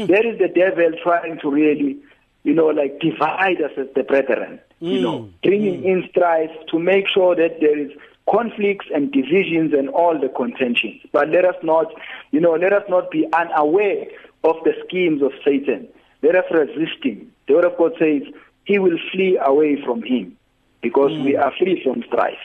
There 0.08 0.26
is 0.26 0.40
the 0.40 0.48
devil 0.48 0.92
trying 1.04 1.38
to 1.42 1.52
really, 1.52 1.98
you 2.44 2.54
know, 2.54 2.68
like 2.68 3.02
divide 3.02 3.62
us 3.62 3.72
as 3.76 3.88
the 3.94 4.04
brethren. 4.04 4.62
You 4.80 5.02
know, 5.02 5.30
bringing 5.44 5.84
in 5.84 6.08
strife 6.12 6.52
to 6.72 6.80
make 6.80 7.10
sure 7.10 7.36
that 7.36 7.60
there 7.60 7.78
is 7.78 7.92
conflicts 8.30 8.86
and 8.94 9.12
divisions 9.12 9.74
and 9.74 9.90
all 9.90 10.20
the 10.20 10.30
contentions. 10.30 11.02
But 11.12 11.30
let 11.30 11.46
us 11.46 11.56
not, 11.64 11.88
you 12.32 12.40
know, 12.40 12.54
let 12.54 12.74
us 12.74 12.84
not 12.88 13.10
be 13.12 13.28
unaware 13.34 14.06
of 14.44 14.56
the 14.64 14.74
schemes 14.86 15.22
of 15.22 15.32
Satan. 15.44 15.88
Let 16.22 16.36
us 16.36 16.46
resist 16.52 17.04
him. 17.04 17.32
The 17.48 17.56
word 17.56 17.66
of 17.66 17.78
God 17.78 17.94
says 17.98 18.24
he 18.66 18.78
will 18.78 18.98
flee 19.12 19.40
away 19.42 19.82
from 19.84 20.04
him 20.04 20.38
because 20.82 21.12
we 21.12 21.34
mm. 21.34 21.44
are 21.44 21.54
free 21.58 21.82
from 21.84 22.04
strife. 22.04 22.38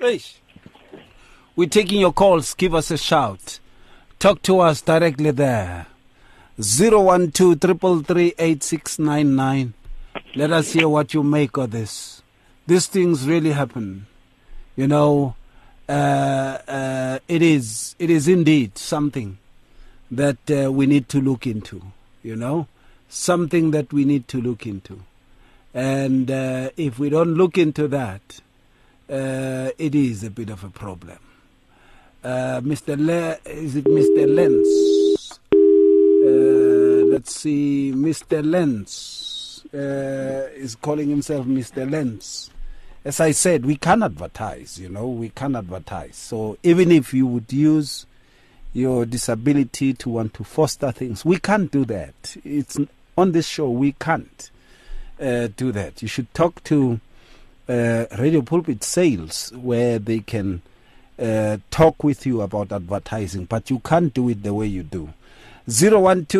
Eish. 0.00 0.36
We're 1.54 1.68
taking 1.68 2.00
your 2.00 2.14
calls. 2.14 2.54
Give 2.54 2.74
us 2.74 2.90
a 2.90 2.96
shout. 2.96 3.60
Talk 4.18 4.40
to 4.42 4.60
us 4.60 4.80
directly 4.80 5.32
there. 5.32 5.86
012 6.56 7.34
Let 10.34 10.52
us 10.52 10.72
hear 10.72 10.88
what 10.88 11.12
you 11.12 11.22
make 11.22 11.56
of 11.56 11.70
this. 11.70 12.22
These 12.66 12.86
things 12.86 13.26
really 13.26 13.52
happen. 13.52 14.06
You 14.74 14.86
know, 14.88 15.34
uh, 15.88 15.92
uh, 16.66 17.18
it 17.28 17.42
is 17.42 17.94
it 17.98 18.08
is 18.08 18.26
indeed 18.26 18.78
something 18.78 19.36
that 20.10 20.38
uh, 20.50 20.72
we 20.72 20.86
need 20.86 21.08
to 21.10 21.20
look 21.20 21.46
into. 21.46 21.82
You 22.22 22.36
know, 22.36 22.68
something 23.08 23.72
that 23.72 23.92
we 23.92 24.04
need 24.04 24.28
to 24.28 24.40
look 24.40 24.66
into. 24.66 25.00
And 25.74 26.30
uh, 26.30 26.70
if 26.76 26.98
we 26.98 27.10
don't 27.10 27.34
look 27.34 27.58
into 27.58 27.88
that, 27.88 28.40
uh, 29.10 29.70
it 29.78 29.94
is 29.94 30.22
a 30.24 30.30
bit 30.30 30.48
of 30.50 30.64
a 30.64 30.68
problem. 30.70 31.18
Uh, 32.24 32.60
Mr. 32.62 32.96
Le- 32.96 33.38
is 33.50 33.76
it 33.76 33.84
Mr. 33.84 34.26
Lenz? 34.34 35.38
Let's 37.12 37.34
see, 37.34 37.92
Mr. 37.94 38.42
Lenz. 38.48 39.64
is 39.72 40.74
calling 40.76 41.10
himself 41.10 41.44
Mr. 41.46 41.90
Lens. 41.90 42.50
As 43.04 43.18
I 43.18 43.32
said, 43.32 43.66
we 43.66 43.76
can 43.76 44.02
advertise, 44.02 44.78
you 44.78 44.88
know, 44.88 45.08
we 45.08 45.30
can 45.30 45.56
advertise. 45.56 46.16
So 46.16 46.56
even 46.62 46.92
if 46.92 47.12
you 47.12 47.26
would 47.26 47.52
use 47.52 48.06
your 48.72 49.04
disability 49.04 49.92
to 49.94 50.10
want 50.10 50.34
to 50.34 50.44
foster 50.44 50.92
things, 50.92 51.24
we 51.24 51.38
can't 51.38 51.70
do 51.70 51.84
that. 51.86 52.36
It's 52.44 52.78
on 53.18 53.32
this 53.32 53.46
show, 53.48 53.68
we 53.70 53.92
can't 53.92 54.50
uh, 55.20 55.48
do 55.56 55.72
that. 55.72 56.00
You 56.00 56.08
should 56.08 56.32
talk 56.32 56.62
to 56.64 57.00
uh, 57.68 58.06
Radio 58.18 58.42
Pulpit 58.42 58.84
Sales 58.84 59.52
where 59.54 59.98
they 59.98 60.20
can 60.20 60.62
uh, 61.18 61.58
talk 61.70 62.04
with 62.04 62.24
you 62.24 62.40
about 62.40 62.70
advertising, 62.70 63.46
but 63.46 63.68
you 63.68 63.80
can't 63.80 64.14
do 64.14 64.28
it 64.28 64.42
the 64.44 64.54
way 64.54 64.66
you 64.66 64.82
do. 64.84 65.12
012 65.68 66.32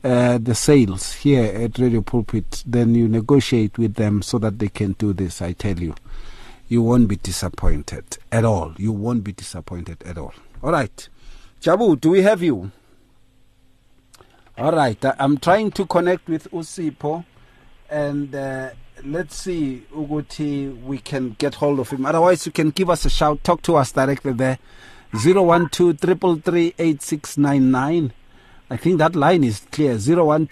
uh, 0.02 0.36
the 0.36 0.54
sales 0.54 1.14
here 1.14 1.44
at 1.44 1.78
Radio 1.78 2.02
Pulpit. 2.02 2.62
Then 2.66 2.94
you 2.94 3.08
negotiate 3.08 3.78
with 3.78 3.94
them 3.94 4.20
so 4.20 4.38
that 4.38 4.58
they 4.58 4.68
can 4.68 4.92
do 4.92 5.14
this. 5.14 5.40
I 5.40 5.52
tell 5.52 5.78
you, 5.78 5.94
you 6.68 6.82
won't 6.82 7.08
be 7.08 7.16
disappointed 7.16 8.18
at 8.30 8.44
all. 8.44 8.74
You 8.76 8.92
won't 8.92 9.24
be 9.24 9.32
disappointed 9.32 10.02
at 10.04 10.18
all. 10.18 10.34
All 10.62 10.72
right, 10.72 11.08
Jabu, 11.60 11.98
do 11.98 12.10
we 12.10 12.22
have 12.22 12.42
you? 12.42 12.70
All 14.58 14.72
right, 14.72 15.02
I'm 15.18 15.38
trying 15.38 15.70
to 15.72 15.86
connect 15.86 16.28
with 16.28 16.50
Usipho, 16.52 17.24
and 17.90 18.34
uh, 18.34 18.70
let's 19.04 19.36
see, 19.36 19.84
Uguti, 19.92 20.80
we 20.84 20.98
can 20.98 21.30
get 21.38 21.56
hold 21.56 21.80
of 21.80 21.90
him. 21.90 22.06
Otherwise, 22.06 22.46
you 22.46 22.52
can 22.52 22.70
give 22.70 22.88
us 22.90 23.04
a 23.04 23.10
shout. 23.10 23.42
Talk 23.42 23.62
to 23.62 23.76
us 23.76 23.90
directly 23.90 24.32
there. 24.32 24.58
012 25.14 28.12
I 28.70 28.76
think 28.76 28.98
that 28.98 29.14
line 29.14 29.44
is 29.44 29.60
clear. 29.70 29.96
012 29.96 30.48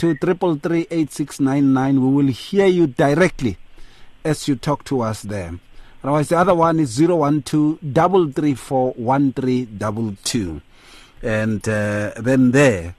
We 1.95 1.99
will 1.99 2.29
hear 2.29 2.67
you 2.67 2.87
directly 2.87 3.57
as 4.25 4.47
you 4.47 4.55
talk 4.55 4.85
to 4.85 5.01
us 5.01 5.23
there. 5.23 5.59
Otherwise, 6.05 6.29
the 6.29 6.39
other 6.39 6.55
one 6.55 6.79
is 6.79 6.97
012 6.97 7.79
And 11.23 11.69
uh, 11.69 12.13
then 12.17 12.53
there, 12.53 12.95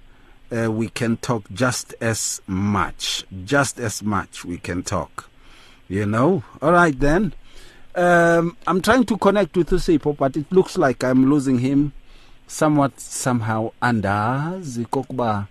uh, 0.55 0.71
we 0.71 0.87
can 0.89 1.17
talk 1.17 1.43
just 1.53 1.95
as 2.01 2.41
much. 2.47 3.25
Just 3.45 3.79
as 3.79 4.03
much 4.03 4.45
we 4.45 4.57
can 4.57 4.83
talk. 4.83 5.29
You 5.87 6.05
know? 6.05 6.43
All 6.61 6.73
right, 6.73 6.99
then. 6.99 7.33
Um, 7.95 8.57
I'm 8.65 8.81
trying 8.81 9.05
to 9.05 9.17
connect 9.17 9.55
with 9.55 9.69
Usipho, 9.69 10.17
but 10.17 10.35
it 10.35 10.51
looks 10.51 10.77
like 10.77 11.03
I'm 11.03 11.29
losing 11.29 11.59
him 11.59 11.91
somewhat 12.47 12.99
somehow 12.99 13.71
andazi 13.81 14.85
kokuba 14.85 15.45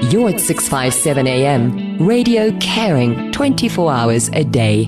You're 0.00 0.30
at 0.30 0.40
657 0.40 1.26
AM, 1.26 1.98
radio 1.98 2.56
caring 2.60 3.32
24 3.32 3.92
hours 3.92 4.28
a 4.32 4.44
day. 4.44 4.84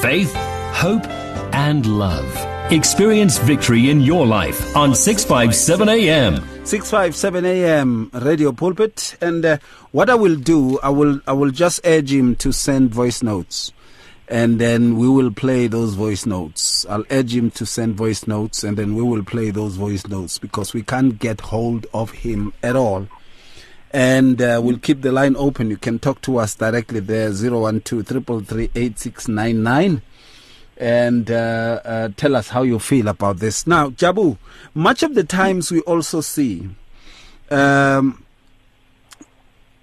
Faith, 0.00 0.34
hope, 0.72 1.06
and 1.54 1.84
love. 1.86 2.72
Experience 2.72 3.38
victory 3.38 3.90
in 3.90 4.00
your 4.00 4.26
life 4.26 4.74
on 4.74 4.94
657 4.94 5.88
AM. 5.90 6.36
657 6.64 7.44
AM 7.44 8.10
Radio 8.14 8.50
Pulpit 8.50 9.14
and 9.20 9.44
uh, 9.44 9.58
what 9.92 10.08
I 10.08 10.14
will 10.14 10.36
do 10.36 10.80
I 10.80 10.88
will 10.88 11.20
I 11.26 11.32
will 11.34 11.50
just 11.50 11.80
urge 11.84 12.12
him 12.12 12.34
to 12.36 12.50
send 12.50 12.94
voice 12.94 13.22
notes 13.22 13.72
and 14.26 14.58
then 14.58 14.96
we 14.96 15.06
will 15.06 15.30
play 15.30 15.66
those 15.66 15.94
voice 15.94 16.24
notes. 16.24 16.86
I'll 16.88 17.04
urge 17.10 17.36
him 17.36 17.50
to 17.52 17.66
send 17.66 17.96
voice 17.96 18.26
notes 18.26 18.64
and 18.64 18.76
then 18.78 18.94
we 18.96 19.02
will 19.02 19.22
play 19.22 19.50
those 19.50 19.76
voice 19.76 20.06
notes 20.06 20.38
because 20.38 20.72
we 20.72 20.82
can't 20.82 21.18
get 21.18 21.42
hold 21.42 21.86
of 21.92 22.10
him 22.10 22.54
at 22.62 22.74
all 22.74 23.06
and 23.92 24.40
uh, 24.40 24.60
we'll 24.62 24.78
keep 24.78 25.02
the 25.02 25.12
line 25.12 25.36
open. 25.36 25.68
You 25.70 25.76
can 25.76 25.98
talk 25.98 26.20
to 26.22 26.38
us 26.38 26.54
directly 26.54 27.00
there, 27.00 27.30
012 27.30 27.82
and 30.78 31.30
uh, 31.30 31.80
uh, 31.84 32.08
tell 32.16 32.34
us 32.34 32.48
how 32.48 32.62
you 32.62 32.78
feel 32.78 33.08
about 33.08 33.38
this. 33.38 33.66
Now, 33.66 33.90
Jabu, 33.90 34.38
much 34.74 35.02
of 35.02 35.14
the 35.14 35.24
times 35.24 35.70
we 35.70 35.80
also 35.82 36.20
see 36.20 36.68
um, 37.50 38.24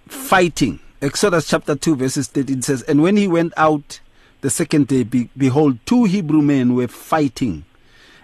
fighting. 0.08 0.80
Exodus 1.02 1.48
chapter 1.48 1.76
2, 1.76 1.96
verses 1.96 2.28
13 2.28 2.62
says, 2.64 2.82
And 2.84 3.02
when 3.02 3.16
he 3.16 3.28
went 3.28 3.54
out 3.56 4.02
the 4.42 4.50
second 4.50 4.88
day, 4.88 5.04
be- 5.04 5.30
behold, 5.38 5.78
two 5.86 6.04
Hebrew 6.06 6.42
men 6.42 6.76
were 6.76 6.88
fighting. 6.88 7.64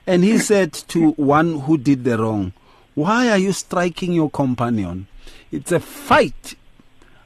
And 0.08 0.24
he 0.24 0.38
said 0.38 0.74
to 0.74 1.12
one 1.12 1.62
who 1.62 1.78
did 1.78 2.04
the 2.04 2.18
wrong, 2.18 2.52
Why 2.94 3.30
are 3.30 3.38
you 3.38 3.54
striking 3.54 4.12
your 4.12 4.30
companion? 4.30 5.08
It's 5.56 5.72
a 5.72 5.80
fight 5.80 6.56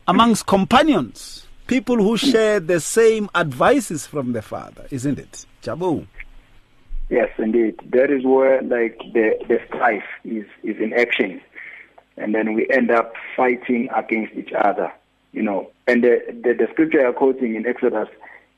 amongst 0.07 0.45
companions, 0.45 1.47
people 1.65 1.97
who 1.97 2.15
share 2.15 2.59
the 2.59 2.79
same 2.79 3.27
advices 3.33 4.05
from 4.05 4.33
the 4.33 4.43
Father, 4.43 4.85
isn't 4.91 5.17
it? 5.17 5.47
Jabu. 5.63 6.05
Yes, 7.09 7.29
indeed. 7.39 7.75
That 7.91 8.11
is 8.11 8.23
where 8.23 8.61
like 8.61 8.99
the, 9.13 9.35
the 9.47 9.59
strife 9.67 10.03
is, 10.23 10.45
is 10.61 10.77
in 10.77 10.93
action. 10.93 11.41
And 12.17 12.35
then 12.35 12.53
we 12.53 12.69
end 12.69 12.91
up 12.91 13.13
fighting 13.35 13.89
against 13.95 14.35
each 14.35 14.53
other. 14.53 14.91
You 15.31 15.41
know. 15.41 15.71
And 15.87 16.03
the, 16.03 16.21
the, 16.27 16.53
the 16.53 16.67
scripture 16.71 16.99
you're 16.99 17.13
quoting 17.13 17.55
in 17.55 17.65
Exodus 17.65 18.09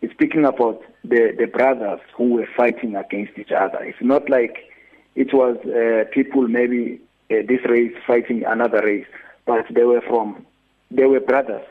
is 0.02 0.12
speaking 0.12 0.44
about 0.44 0.84
the, 1.06 1.34
the 1.38 1.46
brothers 1.46 2.02
who 2.14 2.34
were 2.34 2.48
fighting 2.58 2.98
against 2.98 3.38
each 3.38 3.52
other. 3.52 3.82
It's 3.82 4.02
not 4.02 4.30
like 4.30 4.70
it 5.16 5.34
was 5.34 5.56
uh, 5.66 6.10
people 6.12 6.48
maybe 6.50 7.00
uh, 7.32 7.36
this 7.48 7.64
race 7.70 7.94
fighting 8.06 8.44
another 8.46 8.82
race, 8.84 9.08
but 9.46 9.66
they 9.74 9.84
were 9.84 10.02
from 10.02 10.46
they 10.90 11.06
were 11.06 11.20
brothers, 11.20 11.66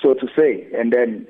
so 0.00 0.14
to 0.14 0.28
say. 0.36 0.66
And 0.76 0.92
then 0.92 1.26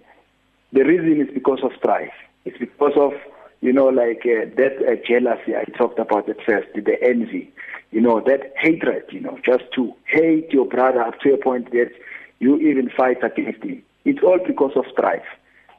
the 0.73 0.83
reason 0.85 1.21
is 1.21 1.33
because 1.33 1.61
of 1.63 1.73
strife. 1.79 2.13
It's 2.45 2.59
because 2.59 2.93
of 2.97 3.13
you 3.61 3.73
know 3.73 3.87
like 3.87 4.23
uh, 4.25 4.47
that 4.57 4.77
uh, 4.87 4.97
jealousy 5.07 5.57
I 5.57 5.65
talked 5.77 5.99
about 5.99 6.29
at 6.29 6.43
first, 6.45 6.69
the 6.75 6.97
envy, 7.03 7.53
you 7.91 8.01
know 8.01 8.21
that 8.21 8.53
hatred, 8.57 9.05
you 9.11 9.21
know, 9.21 9.39
just 9.45 9.65
to 9.75 9.95
hate 10.07 10.53
your 10.53 10.67
brother 10.67 11.03
up 11.03 11.21
to 11.21 11.35
a 11.35 11.39
point 11.39 11.71
that 11.73 11.91
you 12.41 12.57
even 12.59 12.91
fight 12.91 13.23
against 13.23 13.63
him. 13.63 13.83
It's 14.05 14.23
all 14.23 14.39
because 14.47 14.73
of 14.77 14.85
strife. 14.93 15.27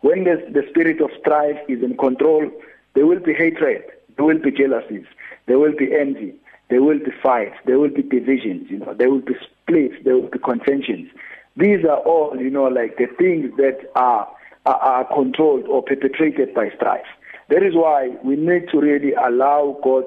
When 0.01 0.23
the, 0.23 0.35
the 0.51 0.65
spirit 0.69 1.01
of 1.01 1.09
strife 1.19 1.57
is 1.67 1.83
in 1.83 1.97
control, 1.97 2.49
there 2.93 3.05
will 3.05 3.19
be 3.19 3.33
hatred, 3.33 3.83
there 4.15 4.25
will 4.25 4.39
be 4.39 4.51
jealousies, 4.51 5.05
there 5.45 5.59
will 5.59 5.75
be 5.75 5.93
envy, 5.93 6.33
there 6.69 6.81
will 6.81 6.99
be 6.99 7.11
fights, 7.23 7.55
there 7.65 7.79
will 7.79 7.89
be 7.89 8.01
divisions, 8.03 8.69
you 8.69 8.77
know, 8.79 8.93
there 8.93 9.09
will 9.09 9.21
be 9.21 9.35
splits, 9.69 9.95
there 10.03 10.15
will 10.15 10.29
be 10.29 10.39
contentions. 10.39 11.09
These 11.55 11.85
are 11.85 11.99
all, 11.99 12.35
you 12.37 12.49
know, 12.49 12.63
like 12.63 12.97
the 12.97 13.07
things 13.17 13.51
that 13.57 13.79
are, 13.95 14.27
are, 14.65 14.75
are 14.75 15.13
controlled 15.13 15.65
or 15.67 15.83
perpetrated 15.83 16.53
by 16.53 16.69
strife. 16.75 17.05
That 17.49 17.63
is 17.63 17.73
why 17.73 18.15
we 18.23 18.35
need 18.35 18.69
to 18.71 18.79
really 18.79 19.13
allow 19.13 19.77
God 19.83 20.03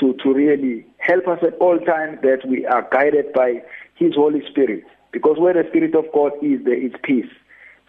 to, 0.00 0.14
to 0.22 0.32
really 0.32 0.86
help 0.98 1.28
us 1.28 1.38
at 1.42 1.54
all 1.58 1.78
times 1.78 2.18
that 2.22 2.46
we 2.48 2.66
are 2.66 2.88
guided 2.90 3.32
by 3.32 3.62
His 3.94 4.14
Holy 4.14 4.42
Spirit. 4.50 4.84
Because 5.12 5.36
where 5.38 5.54
the 5.54 5.68
Spirit 5.68 5.94
of 5.94 6.04
God 6.12 6.32
is, 6.42 6.64
there 6.64 6.82
is 6.82 6.92
peace. 7.02 7.30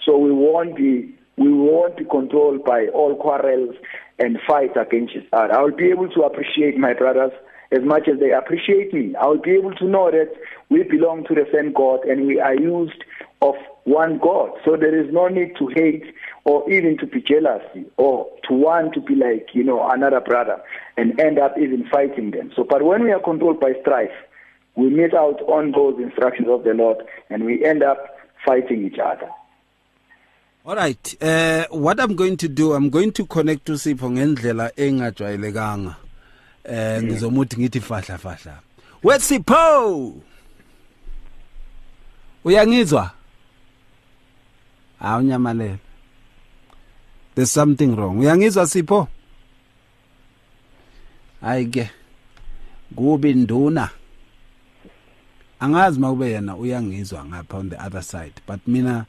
So 0.06 0.18
we 0.18 0.32
won't 0.32 0.76
be 0.76 1.16
we 1.38 1.54
won't 1.54 1.96
be 1.96 2.04
controlled 2.04 2.66
by 2.66 2.88
all 2.88 3.16
quarrels 3.16 3.74
and 4.18 4.38
fights 4.46 4.76
against 4.76 5.16
each 5.16 5.24
other. 5.32 5.54
I 5.54 5.62
will 5.62 5.76
be 5.76 5.90
able 5.90 6.10
to 6.10 6.22
appreciate 6.24 6.78
my 6.78 6.94
brothers 6.94 7.32
as 7.72 7.84
much 7.84 8.08
as 8.08 8.20
they 8.20 8.32
appreciate 8.32 8.94
me. 8.94 9.16
I 9.16 9.28
will 9.28 9.42
be 9.42 9.52
able 9.52 9.74
to 9.76 9.86
know 9.86 10.10
that 10.12 10.32
we 10.70 10.84
belong 10.84 11.26
to 11.26 11.36
the 11.36 11.46
same 11.54 11.72
God 11.74 12.04
and 12.06 12.26
we 12.26 12.40
are 12.40 12.56
used 12.56 13.04
of 13.42 13.56
one 13.84 14.20
God. 14.20 14.52
So 14.66 14.76
there 14.76 14.98
is 14.98 15.12
no 15.14 15.28
need 15.28 15.56
to 15.58 15.68
hate 15.68 16.04
or 16.46 16.70
even 16.72 16.98
to 16.98 17.06
be 17.08 17.22
jealous 17.22 17.62
or 17.98 18.28
to 18.48 18.54
want 18.54 18.94
to 18.96 19.02
be 19.02 19.16
like, 19.16 19.50
you 19.54 19.64
know, 19.64 19.88
another 19.90 20.20
brother 20.20 20.62
and 20.98 21.20
end 21.20 21.40
up 21.40 21.58
even 21.58 21.88
fighting 21.90 22.32
them. 22.32 22.52
So, 22.56 22.64
but 22.64 22.84
when 22.84 23.04
we 23.04 23.12
are 23.12 23.22
controlled 23.22 23.60
by 23.60 23.74
strife, 23.82 24.12
we 24.76 24.90
miss 24.90 25.14
out 25.14 25.42
on 25.44 25.72
those 25.72 26.00
instructions 26.00 26.48
of 26.50 26.64
the 26.64 26.74
Lord 26.74 26.98
and 27.30 27.46
we 27.46 27.66
end 27.66 27.84
up 27.84 28.18
fighting 28.46 28.86
each 28.86 29.00
other. 29.00 29.30
All 30.66 30.76
right. 30.76 31.16
Uh, 31.22 31.66
what 31.72 32.00
I'm 32.00 32.16
going 32.16 32.38
to 32.38 32.48
do, 32.48 32.74
I'm 32.74 32.90
going 32.90 33.12
to 33.14 33.26
connect 33.26 33.66
to 33.66 33.74
Sipho 33.74 34.10
ngendlela 34.10 34.72
engajwayelekanga. 34.76 36.09
Eh 36.64 37.04
ngizomuthi 37.04 37.58
ngithi 37.58 37.80
fahla 37.82 38.18
fahla. 38.18 38.60
Wesipho. 39.04 40.16
Uyangizwa? 42.44 43.12
Awunyamalela. 45.00 45.78
There's 47.36 47.52
something 47.52 47.96
wrong. 47.96 48.20
Uyangizwa 48.20 48.68
Sipho? 48.68 49.08
Ayike. 51.42 51.90
Kubi 52.96 53.34
nduna. 53.34 53.90
Angazi 55.60 56.00
makube 56.00 56.32
yena 56.32 56.56
uyangizwa 56.56 57.26
ngapha 57.26 57.58
on 57.58 57.70
the 57.70 57.76
other 57.76 58.04
side, 58.04 58.34
but 58.48 58.60
mina 58.68 59.06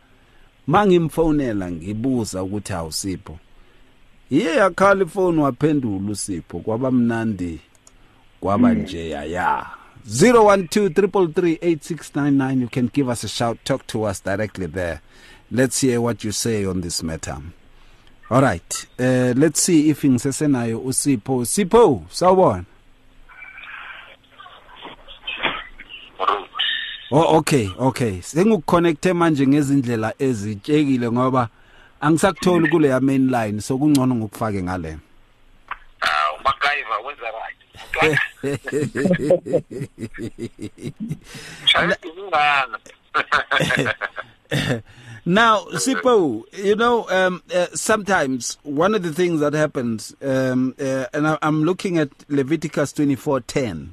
mangimfonela 0.66 1.70
ngibuza 1.70 2.42
ukuthi 2.42 2.72
awusipho 2.72 3.38
iye 4.30 4.56
yakhala 4.56 5.04
ifoni 5.04 5.40
waphendula 5.40 6.10
usipho 6.10 6.58
kwabamnandi 6.58 7.60
kwaba 8.40 8.74
nje 8.74 9.08
yaya. 9.10 9.66
0123338699 10.08 12.60
you 12.62 12.68
can 12.68 12.88
give 12.92 13.12
us 13.12 13.24
a 13.24 13.28
shout 13.28 13.58
talk 13.64 13.86
to 13.86 14.02
us 14.02 14.24
directly 14.24 14.66
there. 14.66 15.00
Let's 15.50 15.80
hear 15.80 16.00
what 16.00 16.24
you 16.24 16.32
say 16.32 16.66
on 16.66 16.80
this 16.80 17.02
matter. 17.02 17.36
All 18.30 18.42
right 18.42 18.86
uh, 18.98 19.34
let's 19.36 19.60
see 19.62 19.90
if 19.90 20.04
ngisesenayo 20.04 20.80
usipho. 20.80 21.44
Sipho 21.44 22.02
sawubona. 22.10 22.64
Oh 27.10 27.36
okay 27.38 27.68
okay. 27.78 28.20
Sengikuconnecte 28.22 29.12
manje 29.12 29.46
ngezindlela 29.46 30.14
ezitshekile 30.18 31.10
ngoba 31.10 31.48
angisakutholi 32.00 32.68
kule 32.68 32.88
ya 32.88 33.00
main 33.00 33.30
line 33.30 33.60
so 33.60 33.78
kungcono 33.78 34.14
ngokufake 34.14 34.62
ngale 34.62 34.98
Ah 36.00 36.32
uMacGyver 36.40 37.00
wenza 37.06 37.30
right. 37.40 37.56
Now, 45.26 45.66
Sipho, 45.74 46.44
you 46.56 46.76
know, 46.76 47.06
um, 47.10 47.42
uh, 47.54 47.66
sometimes 47.74 48.56
one 48.62 48.94
of 48.94 49.02
the 49.02 49.12
things 49.12 49.40
that 49.40 49.52
happens, 49.52 50.14
um, 50.22 50.74
uh, 50.80 51.06
and 51.12 51.28
I, 51.28 51.38
I'm 51.42 51.62
looking 51.62 51.98
at 51.98 52.08
Leviticus 52.30 52.92
24:10. 52.94 53.90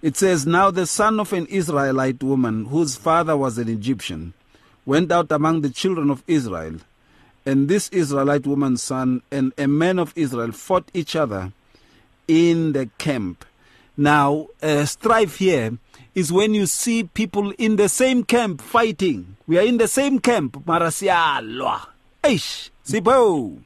It 0.00 0.16
says, 0.16 0.46
"Now 0.46 0.70
the 0.70 0.86
son 0.86 1.20
of 1.20 1.32
an 1.34 1.46
Israelite 1.46 2.22
woman, 2.22 2.66
whose 2.66 2.96
father 2.96 3.36
was 3.36 3.58
an 3.58 3.68
Egyptian, 3.68 4.32
went 4.86 5.12
out 5.12 5.30
among 5.30 5.60
the 5.60 5.70
children 5.70 6.10
of 6.10 6.22
Israel, 6.26 6.76
and 7.46 7.68
this 7.68 7.88
Israelite 7.90 8.46
woman's 8.46 8.82
son 8.82 9.22
and 9.30 9.52
a 9.58 9.66
man 9.66 9.98
of 9.98 10.12
Israel 10.16 10.52
fought 10.52 10.90
each 10.94 11.14
other 11.16 11.52
in 12.26 12.72
the 12.72 12.88
camp." 12.98 13.44
Now, 13.96 14.48
uh, 14.62 14.84
strife 14.86 15.36
here 15.36 15.78
is 16.14 16.32
when 16.32 16.54
you 16.54 16.66
see 16.66 17.04
people 17.04 17.52
in 17.58 17.76
the 17.76 17.88
same 17.88 18.24
camp 18.24 18.60
fighting. 18.60 19.36
We 19.46 19.58
are 19.58 19.62
in 19.62 19.78
the 19.78 19.88
same 19.88 20.18
camp, 20.20 20.64
marasialwa. 20.64 21.86
Eish, 22.22 22.70
Sipho. 22.84 23.58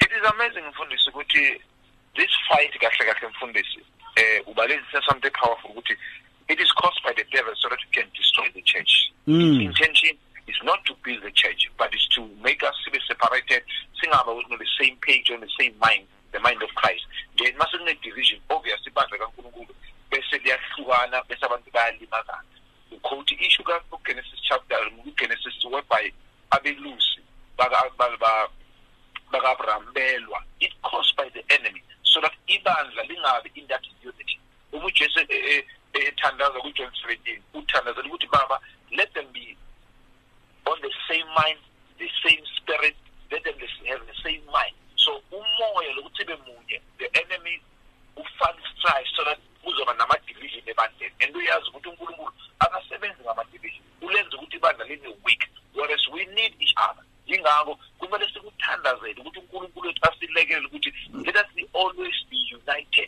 It 0.00 0.10
is 0.12 0.30
amazing 0.32 0.62
mfundisi 0.64 1.10
ukuthi 1.10 1.60
this 2.16 2.30
fight 2.48 2.72
kahle 2.80 3.12
kahle 3.12 3.28
mfundisi 3.28 3.80
eh 4.16 4.42
something 5.08 5.30
powerful 5.30 5.70
ukuthi 5.70 5.96
it 6.48 6.60
is 6.60 6.72
caused 6.72 7.02
by 7.04 7.12
the 7.12 7.24
devil 7.30 7.52
so 7.60 7.68
that 7.68 7.78
you 7.82 7.88
can 7.92 8.10
destroy 8.16 8.48
the 8.54 8.62
church. 8.62 9.12
Mm. 9.26 9.68
Its 9.68 9.78
intention 9.78 10.16
is 10.48 10.60
not 10.64 10.84
to 10.84 10.94
build 11.04 11.22
the 11.22 11.30
church 11.30 11.70
but 11.78 11.94
is 11.94 12.06
to 12.14 12.28
make 12.42 12.62
us 12.62 12.74
to 12.84 12.90
be 12.90 12.98
separated 13.06 13.62
singaba 14.02 14.28
on 14.28 14.58
the 14.58 14.70
same 14.80 14.96
page 15.02 15.30
on 15.30 15.40
the 15.40 15.50
same 15.58 15.74
mind 15.78 16.04
the 16.32 16.40
mind 16.40 16.62
of 16.62 16.68
Christ. 16.74 17.04
Then 17.38 17.56
mase 17.58 17.72
kune 17.72 17.96
division 18.02 18.38
obviously 18.50 18.92
kaNkulunkulu 18.92 19.72
bese 20.10 20.38
liyahlukana 20.44 21.22
bese 21.28 21.44
abantu 21.46 21.70
bayalimazana. 21.72 22.44
Uquote 22.92 23.32
issue 23.40 23.62
ka 23.62 23.80
Genesis 24.06 24.40
chapter 24.48 24.76
Genesis 25.18 25.64
whereby 25.64 26.12
abelusi 26.52 27.20
baka 27.56 27.90
baka 27.98 28.48
baka 29.32 29.48
Abraham 29.52 29.84
belwa 29.94 30.40
it 30.60 30.72
caused 30.82 31.16
by 31.16 31.28
the 31.34 31.42
enemy 31.50 31.82
so 32.02 32.20
that 32.20 32.32
ibandla 32.48 33.02
lingabi 33.08 33.50
in 33.56 33.66
that 33.68 33.82
unity. 34.02 34.38
Uma 34.72 34.86
uJesu 34.86 35.20
ethandaza 35.94 36.60
ku 36.60 36.72
John 36.72 36.92
17 37.04 37.40
uthandaza 37.54 38.02
ukuthi 38.02 38.30
baba 38.30 38.60
let 38.96 39.12
them 39.14 39.26
be 39.32 39.56
on 40.66 40.76
the 40.82 40.92
same 41.08 41.26
mind, 41.36 41.58
the 41.98 42.08
same 42.24 42.44
spirit, 42.56 42.96
let 43.32 43.42
them 43.44 43.54
have 43.88 44.00
the 44.06 44.14
same 44.22 44.44
mind. 44.52 44.74
So 45.08 45.22
umoya 45.32 45.92
lokuthi 45.96 46.24
bemunye 46.24 46.80
the 46.98 47.08
enemy 47.16 47.60
ufaka 48.16 48.60
strife 48.76 49.06
so 49.16 49.24
that 49.24 49.38
kuzoba 49.64 49.94
nama 49.94 50.14
division 50.26 50.62
ebandleni 50.66 51.14
and 51.20 51.36
uyazi 51.36 51.68
ukuthi 51.68 51.88
uNkulunkulu 51.88 52.32
akasebenzi 52.58 53.22
ngama 53.22 53.44
division 53.44 53.84
ulenza 54.02 54.36
ukuthi 54.36 54.56
ibandla 54.56 54.84
libe 54.84 55.08
weak 55.24 55.48
whereas 55.74 56.08
we 56.08 56.24
need 56.24 56.52
each 56.60 56.74
other 56.76 57.04
ingakho 57.26 57.78
kumele 57.98 58.28
sikuthandazele 58.32 59.20
ukuthi 59.20 59.38
uNkulunkulu 59.38 59.88
wethu 59.88 60.10
asilekele 60.10 60.66
ukuthi 60.66 60.92
let 61.24 61.36
us 61.36 61.54
be 61.54 61.68
always 61.74 62.16
be 62.30 62.36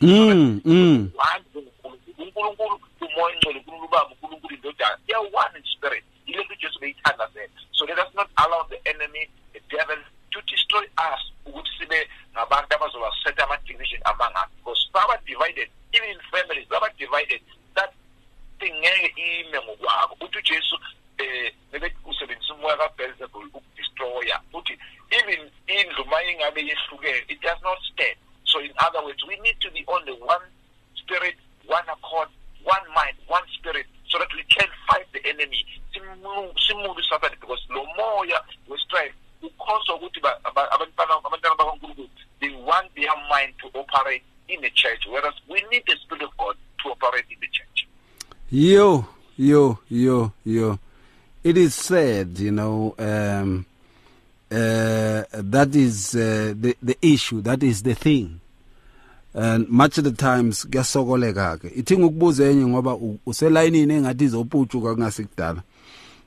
united 0.01 0.35
Mm, 0.37 0.61
mm. 0.65 1.11
one 1.15 1.43
uNkulunkulu 1.53 1.97
uNkulunkulu 2.17 2.79
umoya 3.01 3.35
ngcwele 3.35 3.59
uNkulunkulu 3.59 3.87
baba 3.87 4.09
uNkulunkulu 4.11 4.55
indodana 4.55 4.97
they 5.07 5.15
are 5.15 5.27
one 5.33 5.57
in 5.57 5.63
spirit 5.63 6.03
ile 6.25 6.43
nto 6.43 6.55
Jesu 6.55 6.79
beyithandazele 6.79 7.49
so 7.71 7.85
let 7.85 7.97
us 7.99 8.13
not 8.15 8.29
allow 8.35 8.63
the 8.69 8.79
enemy 8.89 9.29
the 9.53 9.59
devil 9.69 9.97
to 10.31 10.41
destroy 10.41 10.83
us 10.97 11.21
ukuthi 11.45 11.71
sibe 11.79 12.09
ngabantu 12.33 12.75
abazoba 12.75 13.11
set 13.23 13.39
ama 13.39 13.57
division 13.57 14.01
among 14.05 14.33
us 14.35 14.49
because 14.57 14.89
saba 14.93 15.17
divided 15.25 15.69
even 15.93 16.09
in 16.09 16.19
families 16.31 16.67
engabe 26.41 26.61
yehlukene 26.61 27.23
it 27.27 27.41
does 27.41 27.61
not 27.63 27.77
stand 27.93 28.15
so 28.43 28.59
in 28.59 28.71
other 28.85 29.03
words 29.03 29.23
we 29.27 29.35
need 29.41 29.57
to 29.59 29.69
be 29.71 29.83
on 29.87 30.03
the 30.05 30.11
one 30.13 30.45
spirit 30.95 31.35
one 31.67 31.83
accord 31.89 32.27
one 32.63 32.85
mind 32.95 33.15
one 33.27 33.43
spirit 33.57 33.85
so 34.09 34.17
that 34.19 34.27
we 34.35 34.43
can 34.49 34.67
fight 34.87 35.05
the 35.13 35.21
enemy 35.29 35.65
Simu- 35.93 36.53
simuke 36.67 36.99
usathane 36.99 37.35
because 37.39 37.61
lo 37.69 37.85
moya 37.97 38.41
we-strife 38.67 39.13
ukhosa 39.41 39.93
ukuthi 39.93 40.19
ba- 40.21 40.39
aba- 40.43 40.71
abantwana 40.71 41.13
abantwana 41.23 41.55
bakankulunkulu 41.55 42.09
they 42.39 42.49
want 42.65 42.93
their 42.95 43.15
mind 43.29 43.53
to 43.57 43.67
operate 43.79 44.23
in 44.47 44.61
the 44.61 44.69
church 44.71 45.05
whereas 45.07 45.33
we 45.47 45.61
need 45.71 45.83
the 45.85 45.95
spirit 45.97 46.23
of 46.23 46.37
god 46.37 46.55
to 46.83 46.91
operate 46.91 47.25
in 47.33 47.39
the 47.39 47.47
church 47.47 47.87
Yo, 48.61 49.07
yo, 49.37 49.79
yo, 49.89 50.33
yo. 50.45 50.77
It 51.43 51.57
is 51.57 51.73
said, 51.73 52.37
you 52.37 52.51
know, 52.51 52.93
um, 52.99 53.65
uh, 54.51 55.23
that 55.33 55.75
is 55.75 56.13
uh, 56.13 56.53
the 56.55 56.77
the 56.79 56.95
issue. 57.01 57.41
That 57.41 57.63
is 57.63 57.81
the 57.81 57.95
thing. 57.95 58.39
And 59.33 59.67
much 59.67 59.97
of 59.97 60.03
the 60.03 60.11
times 60.11 60.65
kuyasokoleka 60.65 61.57
ke. 61.57 61.71
Ithi 61.75 61.97
ngikubuza 61.97 62.45
enye 62.45 62.65
ngoba 62.65 62.97
uselayinini 63.25 63.93
engathi 63.93 64.25
izoputshuka 64.25 64.95
kungasekudala. 64.95 65.63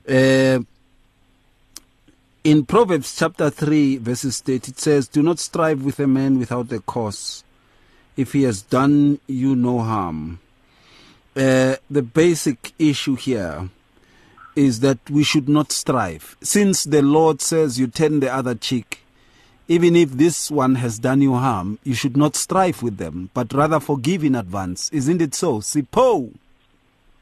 Eh 0.09 0.59
in 2.43 2.65
Proverbs 2.65 3.17
chapter 3.17 3.49
3 3.51 3.99
verses 3.99 4.43
8 4.43 4.69
it 4.69 4.81
says 4.81 5.07
do 5.07 5.23
not 5.23 5.39
strive 5.39 5.85
with 5.85 6.01
a 6.01 6.07
man 6.09 6.41
without 6.41 6.73
a 6.73 6.81
cause 6.81 7.45
if 8.17 8.33
he 8.33 8.43
has 8.43 8.61
done 8.63 9.21
you 9.29 9.55
no 9.55 9.79
harm. 9.79 10.41
Uh, 11.37 11.77
the 11.91 12.03
basic 12.03 12.73
issue 12.79 13.17
here 13.17 13.69
is 14.55 14.81
that 14.81 14.99
we 15.11 15.25
should 15.25 15.49
not 15.49 15.73
strive. 15.73 16.37
Since 16.43 16.85
the 16.85 17.03
Lord 17.03 17.41
says 17.41 17.79
you 17.79 17.89
turn 17.89 18.21
the 18.21 18.33
other 18.33 18.55
cheek, 18.55 19.01
even 19.67 19.97
if 19.97 20.11
this 20.13 20.51
one 20.51 20.77
has 20.77 20.99
done 21.01 21.21
you 21.23 21.35
harm, 21.35 21.79
you 21.83 21.95
should 21.95 22.17
not 22.17 22.37
strive 22.37 22.83
with 22.83 22.99
them, 22.99 23.31
but 23.35 23.53
rather 23.53 23.81
forgive 23.81 24.23
in 24.23 24.35
advance. 24.37 24.91
Isn't 24.93 25.21
it 25.23 25.35
so? 25.35 25.59
Sipho. 25.61 26.31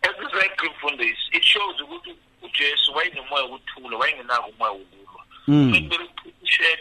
exactly 0.03 0.69
mfundisi 0.69 1.23
it 1.33 1.45
shows 1.45 1.81
ukuthi 1.81 2.15
ujesu 2.43 2.93
wayenomoya 2.95 3.43
wokuthula 3.45 3.97
wayengenako 3.99 4.49
umoya 4.51 4.71
wokulwa 4.73 5.23
Mm. 5.49 5.73
kumele 5.73 6.05
uphishet 6.27 6.81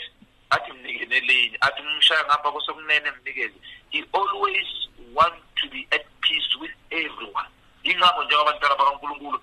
athi 0.50 0.72
mnikene 0.74 1.20
lenye 1.20 1.58
athi 1.62 1.82
umshaya 1.96 2.24
ngapha 2.26 2.52
kosokunene 2.52 3.12
mnikeze 3.22 3.54
he 3.90 4.04
always 4.14 4.68
want 5.16 5.36
to 5.62 5.70
be 5.70 5.88
at 5.92 6.06
peace 6.32 6.56
with 6.60 6.72
everyone. 6.92 7.50
Yingakho 7.84 8.24
njengabantwana 8.24 8.76
bakankulunkulu 8.76 9.40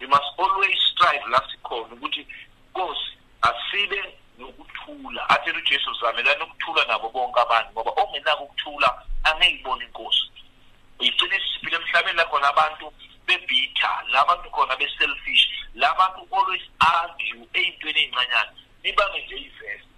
we 0.00 0.06
must 0.08 0.30
always 0.38 0.78
strive 0.92 1.26
la 1.30 1.40
sikhona 1.50 1.94
ukuthi 1.94 2.26
nkosi 2.70 3.12
asibe 3.42 4.18
nokuthula. 4.38 5.28
Athele 5.30 5.58
ujesu 5.58 5.94
zamelani 6.00 6.42
ukuthula 6.42 6.84
nabo 6.84 7.08
bonke 7.08 7.40
abantu 7.40 7.72
ngoba 7.72 7.90
ongenako 8.02 8.44
ukuthula 8.44 9.02
angeyibona 9.24 9.84
inkosi 9.84 10.30
igcine 10.98 11.40
siphile 11.40 11.76
emhlabeni 11.76 12.16
la 12.16 12.24
khona 12.24 12.48
abantu 12.48 12.92
bebitha 13.26 14.02
la 14.12 14.24
bantu 14.24 14.50
khona 14.50 14.76
be-selfish 14.76 15.48
la 15.74 15.94
bantu 15.94 16.26
always 16.36 16.62
argue 16.80 17.46
ey'ntweni 17.54 18.00
ey'ncanyana. 18.00 18.52
Nibange 18.82 19.24
nje 19.24 19.36
ivesi 19.36 19.88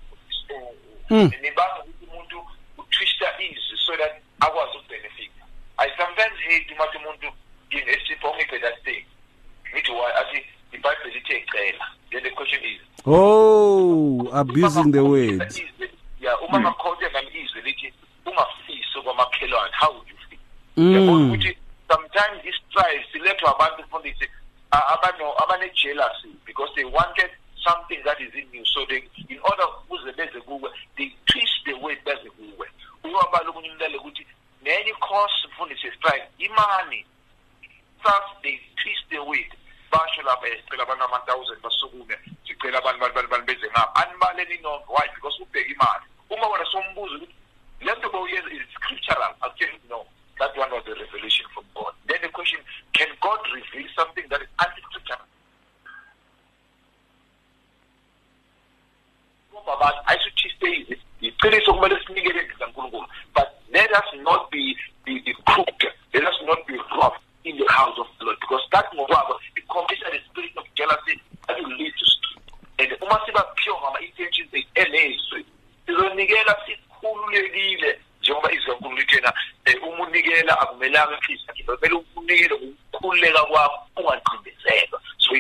Mm. 1.11 1.30
nibange 1.42 1.80
ukuthi 1.80 2.04
umuntu 2.04 2.48
utwista 2.78 3.40
izwi 3.40 3.78
so 3.87 3.96
that 3.96 4.12
akwazi 4.40 4.76
ukubhenefita 4.78 5.34
i 5.78 5.88
sometimes 5.96 6.38
hate 6.48 6.74
umathi 6.74 6.96
umuntu 6.98 7.32
ongiphe 8.24 8.58
that 8.60 8.84
thing 8.84 9.04
ngithi 9.72 9.90
why 9.92 10.12
athi 10.20 10.46
ibhayibheli 10.72 11.18
ithe 11.18 11.44
cela 11.52 11.87
then 12.10 12.22
the 12.22 12.30
question 12.30 12.60
is 12.64 12.80
Oh, 13.06 14.28
abusing 14.32 14.90
the 14.92 15.04
words. 15.04 15.60
ya 16.20 16.38
uma 16.40 16.60
ngakhonje 16.60 17.08
nami 17.12 17.28
izwi 17.40 17.60
lithi 17.62 17.92
ungafisi 18.26 19.00
kwamakhelwane? 19.04 19.72
How 19.80 19.92
would 19.92 20.08
you 20.08 20.16
feel? 20.28 20.38
Mm. 20.76 20.92
yabona 20.94 21.26
ukuthi 21.26 21.58
sometimes 21.88 22.44
i-strife 22.44 23.06
silethwa 23.12 23.54
abantu 23.54 23.82
mfundisi 23.82 24.28
a- 24.70 24.87
abano- 24.94 25.34
abane-jealousy 25.42 26.28
because 26.46 26.72
they 26.74 26.84
wanted 26.84 27.30
something 27.64 28.02
that 28.04 28.20
is 28.20 28.34
in 28.34 28.48
you. 28.52 28.64
So 28.66 28.87
they 28.87 29.02
in 29.28 29.38
order 29.42 29.64
ukuze 29.68 30.12
beze 30.12 30.40
kuwe 30.40 30.70
they 30.96 31.12
twist 31.26 31.64
the 31.64 31.74
word 31.74 31.98
beze 32.04 32.30
kuwe. 32.30 32.68
Uyobala 33.04 33.50
omunye 33.50 33.70
umlale 33.70 33.96
ukuthi 33.98 34.26
nenye 34.64 34.90
i-cost 34.90 35.44
mfundisi 35.48 35.87
ye-strife 35.87 36.29
imani. 36.38 37.07
First 38.03 38.33
they 38.42 38.61
twist 38.77 39.05
the 39.11 39.18
word 39.18 39.50
basho 39.92 40.22
lapha 40.22 40.46
sicela 40.48 40.83
abantu 40.83 41.05
ama-thousand 41.05 41.61
basukume. 41.62 42.16
Sicela 42.46 42.79
abantu 42.79 43.29
bani 43.31 43.44
beze 43.44 43.66
ngapha. 43.70 43.94
Anibaleni 43.94 44.59
nonke 44.59 44.88
why? 44.88 45.07
Because 45.14 45.42
ubheka 45.42 45.70
imali. 45.72 46.07
Uma 46.31 46.46
wena 46.48 46.64
sombuza 46.64 47.14
ukuthi 47.14 47.35
le 47.81 47.92
nto 47.94 48.09
bowuyenza 48.11 48.50
is 48.50 48.62
scriptural. 48.74 49.35
You 49.61 49.68
no 49.88 50.07
that 50.38 50.57
one 50.57 50.70
was 50.72 50.87
a 50.87 50.94
revelation 50.94 51.46
from 51.55 51.64
god. 51.74 51.94
Then 52.07 52.18
the 52.22 52.29
question 52.29 52.61
can 52.92 53.09
god 53.20 53.40
reveal 53.55 53.88
something 53.94 54.27
that 54.29 54.42
is 54.42 54.48
anti-scriptural 54.59 55.20
ngoba 59.55 59.72
abantu 59.72 60.03
ayisuthiste 60.07 60.66
izi 60.72 61.00
iqiniso 61.20 61.74
kumele 61.74 61.96
sinikele 62.07 62.42
ndikankulunkulu 62.42 63.09
but 63.35 63.48
let 63.74 63.92
us 63.92 64.04
not 64.22 64.50
be, 64.50 64.76
be, 65.04 65.18
be 65.20 65.34
crooked. 65.46 65.92
Let 66.14 66.24
us 66.24 66.34
not 66.44 66.66
be 66.66 66.78
rough 66.96 67.18
in 67.44 67.58
the 67.58 67.66
house 67.68 67.98
of 67.98 68.06
the 68.18 68.24
lord 68.24 68.38
because 68.40 68.62
that 68.72 68.87
ngokwabo 68.94 69.37
it 69.56 69.68
condition 69.68 70.08
the 70.12 70.20
spirit 70.30 70.56
of 70.56 70.64
jealousy 70.74 71.20
that 71.46 71.60
will 71.60 71.76
lead 71.76 71.92
to 71.98 72.04
strife 72.06 73.54
pure 73.56 73.76
njengoba 78.20 78.50
lithena 78.96 79.32
um 79.84 79.88
uma 79.88 80.06
unikela 80.06 80.60
akumelanga 80.60 81.18
ngokukhululeka 82.56 83.44
kwakho 83.44 84.02
so 85.18 85.37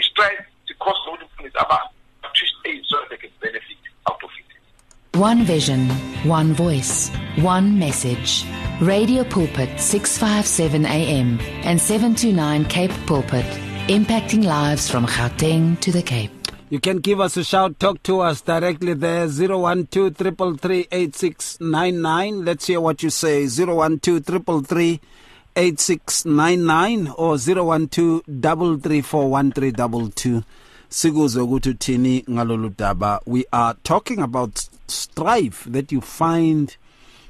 so 2.84 2.96
they 3.08 3.16
can 3.16 3.30
benefit 3.40 3.78
out 4.06 4.22
of 4.22 4.30
it. 4.38 5.18
One 5.18 5.44
vision, 5.44 5.88
one 6.26 6.52
voice, 6.52 7.10
one 7.38 7.78
message. 7.78 8.44
Radio 8.80 9.24
Pulpit 9.24 9.80
657 9.80 10.86
AM 10.86 11.38
and 11.64 11.80
729 11.80 12.64
Cape 12.66 12.92
Pulpit, 13.06 13.44
impacting 13.88 14.44
lives 14.44 14.90
from 14.90 15.06
Gauteng 15.06 15.78
to 15.80 15.90
the 15.92 16.02
Cape. 16.02 16.30
You 16.70 16.80
can 16.80 16.98
give 16.98 17.20
us 17.20 17.36
a 17.36 17.44
shout, 17.44 17.78
talk 17.78 18.02
to 18.04 18.20
us 18.20 18.40
directly 18.40 18.94
there, 18.94 19.28
012 19.28 20.16
Let's 22.44 22.66
hear 22.66 22.80
what 22.80 23.02
you 23.02 23.10
say, 23.10 23.46
012 23.46 24.00
333 24.00 25.00
8699 25.56 27.08
or 27.16 27.36
012 27.38 28.22
334 28.26 29.30
1322. 29.30 30.42
Sikuzwe 30.88 31.42
ukuthi 31.42 31.70
uthini. 31.70 32.24
We 33.26 33.44
are 33.52 33.74
talking 33.82 34.20
about 34.20 34.68
strife 34.86 35.64
that 35.70 35.92
you 35.92 36.00
find 36.00 36.76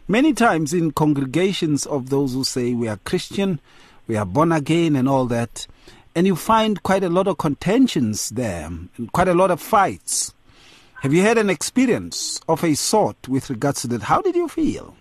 many 0.09 0.33
times 0.33 0.73
in 0.73 0.93
congregations 0.93 1.87
of 1.87 2.11
those 2.11 2.35
who 2.35 2.45
say 2.45 2.75
we 2.75 2.89
are 2.89 2.99
Christian, 3.05 3.61
we 4.07 4.17
are 4.17 4.27
born 4.27 4.53
again, 4.53 4.97
and 4.97 5.09
all 5.09 5.27
that. 5.27 5.67
And 6.15 6.27
you 6.27 6.37
find 6.37 6.83
quite 6.83 7.03
a 7.03 7.09
lot 7.09 7.27
of 7.27 7.39
contentions 7.39 8.31
there, 8.31 8.67
and 8.67 9.13
quite 9.13 9.29
a 9.29 9.35
lot 9.35 9.51
of 9.51 9.61
fights. 9.61 10.35
Have 11.03 11.13
you 11.13 11.23
had 11.23 11.39
an 11.39 11.51
experience 11.51 12.41
of 12.49 12.65
a 12.65 12.75
sort 12.75 13.29
with 13.29 13.51
regards 13.51 13.83
to 13.83 13.89
that? 13.89 14.03
How 14.03 14.23
did 14.23 14.37
you 14.37 14.49
feel? 14.49 14.97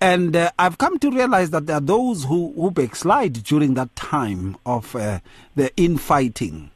And 0.00 0.36
uh, 0.36 0.50
I've 0.58 0.78
come 0.78 0.98
to 0.98 1.10
realize 1.10 1.50
that 1.50 1.66
there 1.66 1.76
are 1.76 1.80
those 1.80 2.24
who, 2.24 2.52
who 2.54 2.70
backslide 2.70 3.42
during 3.44 3.74
that 3.74 3.96
time 3.96 4.56
of 4.66 4.94
uh, 4.94 5.20
the 5.56 5.74
infighting, 5.76 6.70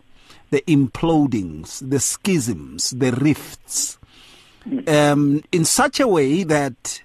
the 0.50 0.62
implodings, 0.62 1.88
the 1.88 2.00
schisms, 2.00 2.90
the 2.90 3.12
rifts, 3.12 3.98
um, 4.86 5.42
in 5.52 5.64
such 5.64 6.00
a 6.00 6.08
way 6.08 6.42
that 6.44 7.02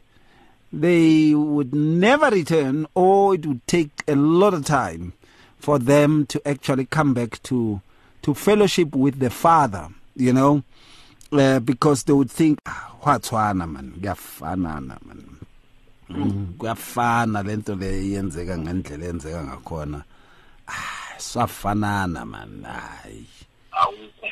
they 0.73 1.33
would 1.35 1.73
never 1.73 2.29
return, 2.29 2.87
or 2.95 3.35
it 3.35 3.45
would 3.45 3.65
take 3.67 3.91
a 4.07 4.15
lot 4.15 4.53
of 4.53 4.65
time 4.65 5.13
for 5.59 5.77
them 5.79 6.25
to 6.25 6.45
actually 6.47 6.85
come 6.85 7.13
back 7.13 7.41
to 7.43 7.79
to 8.23 8.33
fellowship 8.33 8.95
with 8.95 9.19
the 9.19 9.29
Father. 9.29 9.87
You 10.15 10.33
know, 10.33 10.63
uh, 11.31 11.59
because 11.59 12.03
they 12.03 12.13
would 12.13 12.31
think, 12.31 12.59
"Ah, 12.65 12.91
"What'swana 13.03 13.69
man, 13.71 13.93
kuyafanana 13.99 15.05
man." 15.05 15.33
Mm, 16.09 16.57
kuyafana 16.57 17.43
lento 17.43 17.75
le 17.75 17.87
yenzeka 17.87 18.57
ngendlela 18.57 19.05
yenzeka 19.05 19.43
ngakhona 19.43 20.03
ah 20.67 21.17
swafanana 21.17 22.25
man 22.25 22.63
hayi 22.63 23.25
awukho 23.71 24.27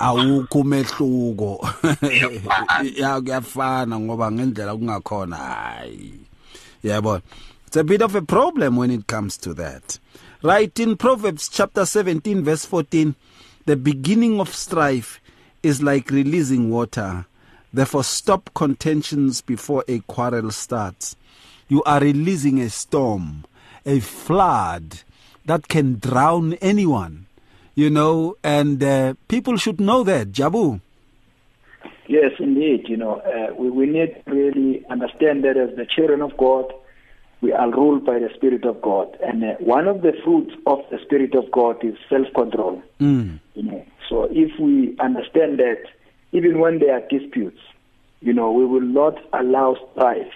umehluko. 0.00 1.68
Ya 2.96 3.20
kuyafana 3.20 4.00
ngoba 4.00 4.32
ngendlela 4.32 4.76
kungakhona 4.76 5.36
hayi. 5.36 6.14
Yabona 6.82 7.22
it's 7.66 7.76
a 7.76 7.84
bit 7.84 8.02
of 8.02 8.14
a 8.14 8.22
problem 8.22 8.76
when 8.76 8.90
it 8.90 9.06
comes 9.06 9.36
to 9.38 9.54
that. 9.54 9.98
Right 10.42 10.78
in 10.78 10.96
proverbs 10.96 11.48
chapter 11.48 11.84
17 11.84 12.44
verse 12.44 12.64
14 12.64 13.14
the 13.66 13.76
beginning 13.76 14.40
of 14.40 14.54
strife 14.54 15.20
is 15.62 15.82
like 15.82 16.10
releasing 16.10 16.70
water. 16.70 17.26
Therefore, 17.72 18.04
stop 18.04 18.50
contentions 18.54 19.40
before 19.40 19.84
a 19.88 20.00
quarrel 20.00 20.50
starts. 20.52 21.16
You 21.68 21.82
are 21.84 21.98
releasing 21.98 22.60
a 22.60 22.70
storm, 22.70 23.44
a 23.84 24.00
flood 24.00 25.00
that 25.46 25.66
can 25.66 25.98
drown 25.98 26.52
anyone, 26.54 27.26
you 27.74 27.90
know, 27.90 28.36
and 28.42 28.82
uh, 28.82 29.14
people 29.28 29.56
should 29.56 29.80
know 29.80 30.02
that. 30.04 30.32
Jabu. 30.32 30.80
Yes, 32.06 32.32
indeed. 32.38 32.86
You 32.88 32.96
know, 32.96 33.14
uh, 33.20 33.54
we, 33.54 33.70
we 33.70 33.86
need 33.86 34.22
to 34.26 34.30
really 34.30 34.84
understand 34.90 35.44
that 35.44 35.56
as 35.56 35.74
the 35.76 35.86
children 35.86 36.20
of 36.22 36.36
God, 36.36 36.72
we 37.40 37.52
are 37.52 37.70
ruled 37.70 38.04
by 38.04 38.18
the 38.18 38.28
Spirit 38.34 38.64
of 38.64 38.80
God. 38.82 39.16
And 39.22 39.42
uh, 39.44 39.54
one 39.58 39.86
of 39.88 40.02
the 40.02 40.12
fruits 40.24 40.54
of 40.66 40.78
the 40.90 40.98
Spirit 41.04 41.34
of 41.34 41.50
God 41.50 41.82
is 41.84 41.94
self 42.08 42.26
control. 42.34 42.82
Mm. 43.00 43.40
You 43.54 43.62
know, 43.64 43.86
so 44.08 44.28
if 44.30 44.58
we 44.60 44.96
understand 45.00 45.58
that, 45.58 45.82
even 46.32 46.58
when 46.58 46.78
there 46.78 46.94
are 46.94 47.02
disputes, 47.08 47.60
you 48.20 48.32
know, 48.32 48.50
we 48.52 48.64
will 48.66 48.80
not 48.80 49.14
allow 49.32 49.76
strife 49.92 50.32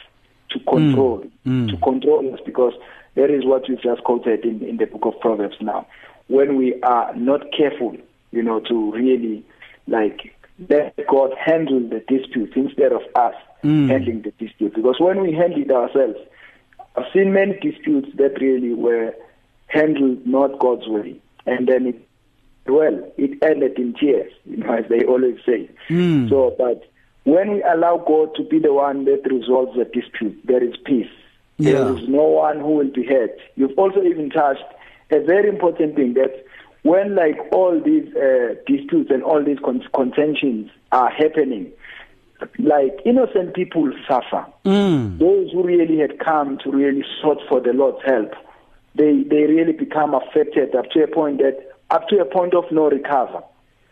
to 0.51 0.59
control 0.61 1.25
Mm. 1.47 1.71
to 1.71 1.77
control 1.79 2.33
us 2.35 2.41
because 2.45 2.75
that 3.15 3.31
is 3.31 3.45
what 3.45 3.67
we've 3.69 3.81
just 3.81 4.03
quoted 4.05 4.45
in, 4.45 4.63
in 4.63 4.77
the 4.77 4.85
book 4.87 5.05
of 5.07 5.19
Proverbs 5.21 5.57
now. 5.61 5.87
When 6.29 6.57
we 6.57 6.81
are 6.83 7.15
not 7.15 7.43
careful, 7.57 7.97
you 8.31 8.43
know, 8.43 8.61
to 8.61 8.93
really 8.93 9.45
like 9.87 10.35
let 10.69 10.95
God 11.07 11.31
handle 11.45 11.81
the 11.81 12.01
dispute 12.09 12.53
instead 12.57 12.93
of 12.93 13.03
us 13.15 13.35
Mm. 13.65 13.89
handling 13.89 14.23
the 14.23 14.31
dispute. 14.39 14.73
Because 14.75 15.01
when 15.01 15.21
we 15.21 15.33
handle 15.33 15.61
it 15.61 15.71
ourselves, 15.73 16.19
I've 16.95 17.11
seen 17.13 17.33
many 17.33 17.59
disputes 17.59 18.09
that 18.17 18.41
really 18.41 18.73
were 18.73 19.15
handled 19.67 20.25
not 20.27 20.61
God's 20.61 20.87
way. 20.87 21.17
And 21.45 21.67
then 21.67 21.87
it 21.87 22.09
well, 22.69 23.03
it 23.17 23.43
ended 23.43 23.79
in 23.79 23.95
tears, 23.95 24.31
you 24.45 24.59
know, 24.59 24.75
as 24.75 24.85
they 24.91 25.03
always 25.05 25.39
say. 25.47 25.71
Mm. 25.89 26.29
So, 26.29 26.55
but 26.59 26.85
when 27.25 27.53
we 27.55 27.63
allow 27.63 27.97
God 27.97 28.35
to 28.37 28.45
be 28.45 28.59
the 28.59 28.75
one 28.75 29.07
that 29.07 29.23
resolves 29.25 29.77
the 29.77 29.85
dispute, 29.87 30.39
there 30.45 30.63
is 30.63 30.77
peace. 30.85 31.09
Yeah. 31.57 31.73
There 31.73 31.97
is 31.99 32.09
no 32.09 32.25
one 32.25 32.61
who 32.61 32.75
will 32.77 32.93
be 32.93 33.05
hurt. 33.05 33.39
You've 33.57 33.77
also 33.79 34.03
even 34.03 34.29
touched 34.31 34.65
a 35.11 35.21
very 35.21 35.49
important 35.49 35.97
thing 35.97 36.15
that 36.15 36.45
when 36.83 37.15
like 37.15 37.39
all 37.53 37.81
these 37.81 38.15
uh, 38.15 38.55
disputes 38.67 39.11
and 39.11 39.23
all 39.23 39.43
these 39.43 39.59
con- 39.65 39.87
contentions 39.95 40.71
are 40.93 41.11
happening, 41.11 41.73
like 42.59 43.01
innocent 43.05 43.55
people 43.55 43.93
suffer. 44.09 44.47
Mm. 44.65 45.19
Those 45.19 45.51
who 45.53 45.65
really 45.65 45.99
had 45.99 46.19
come 46.19 46.59
to 46.65 46.71
really 46.71 47.05
sought 47.21 47.41
for 47.49 47.61
the 47.61 47.73
Lord's 47.73 48.05
help, 48.05 48.33
they 48.95 49.23
they 49.23 49.45
really 49.45 49.73
become 49.73 50.15
affected 50.15 50.75
up 50.75 50.91
to 50.91 51.03
a 51.03 51.09
point 51.09 51.39
that 51.39 51.59
up 51.91 52.09
to 52.09 52.19
a 52.21 52.25
point 52.25 52.55
of 52.55 52.65
no 52.71 52.89
recover. 52.91 53.43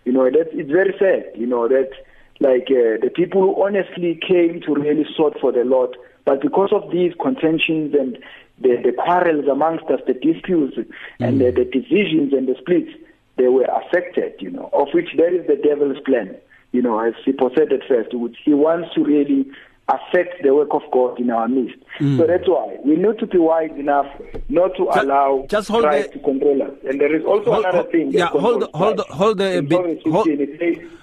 You 0.04 0.12
know 0.12 0.24
that 0.30 0.48
it's 0.52 0.70
very 0.70 0.94
sad. 0.98 1.38
You 1.38 1.46
know 1.46 1.68
that 1.68 1.90
like 2.38 2.68
uh, 2.70 3.00
the 3.02 3.10
people 3.14 3.40
who 3.40 3.62
honestly 3.62 4.20
came 4.26 4.60
to 4.62 4.74
really 4.74 5.06
sought 5.16 5.38
for 5.40 5.52
the 5.52 5.64
Lord, 5.64 5.96
but 6.24 6.40
because 6.40 6.70
of 6.72 6.90
these 6.90 7.12
contentions 7.20 7.94
and 7.94 8.18
the, 8.60 8.76
the 8.84 8.92
quarrels 8.92 9.46
amongst 9.50 9.84
us, 9.86 10.00
the 10.06 10.14
disputes 10.14 10.76
and 11.20 11.40
the, 11.40 11.50
the 11.50 11.64
divisions 11.64 12.32
and 12.32 12.48
the 12.48 12.54
splits, 12.60 12.90
they 13.36 13.48
were 13.48 13.64
affected. 13.66 14.34
You 14.40 14.50
know, 14.50 14.70
of 14.72 14.88
which 14.94 15.08
there 15.16 15.34
is 15.34 15.46
the 15.46 15.56
devil's 15.56 15.98
plan. 16.04 16.36
You 16.72 16.82
know, 16.82 16.98
as 17.00 17.14
Sipho 17.26 17.54
said 17.56 17.72
at 17.72 17.86
first, 17.88 18.12
which 18.14 18.36
he 18.44 18.52
wants 18.54 18.92
to 18.94 19.04
really 19.04 19.46
affect 19.88 20.42
the 20.42 20.52
work 20.52 20.70
of 20.72 20.82
God 20.92 21.18
in 21.20 21.30
our 21.30 21.46
midst. 21.46 21.76
Mm. 22.00 22.18
So 22.18 22.26
that's 22.26 22.48
why 22.48 22.76
we 22.84 22.96
need 22.96 23.18
to 23.20 23.26
be 23.26 23.38
wise 23.38 23.70
enough 23.78 24.06
not 24.48 24.72
to 24.76 24.84
Ju- 24.84 24.90
allow 25.00 25.46
just 25.48 25.68
hold 25.68 25.84
pride 25.84 26.06
the- 26.06 26.18
to 26.18 26.18
control 26.24 26.60
us. 26.62 26.72
And 26.88 27.00
there 27.00 27.14
is 27.14 27.24
also 27.24 27.52
Hold- 27.52 27.64
another 27.64 27.78
hold- 27.78 27.90
thing. 27.92 28.10
yeah, 28.10 28.26
hold, 28.26 28.64
hold, 28.74 28.98
hold 29.10 29.40
a 29.40 29.58
In 29.58 29.66
bit. 29.66 30.02
Hold, 30.06 30.28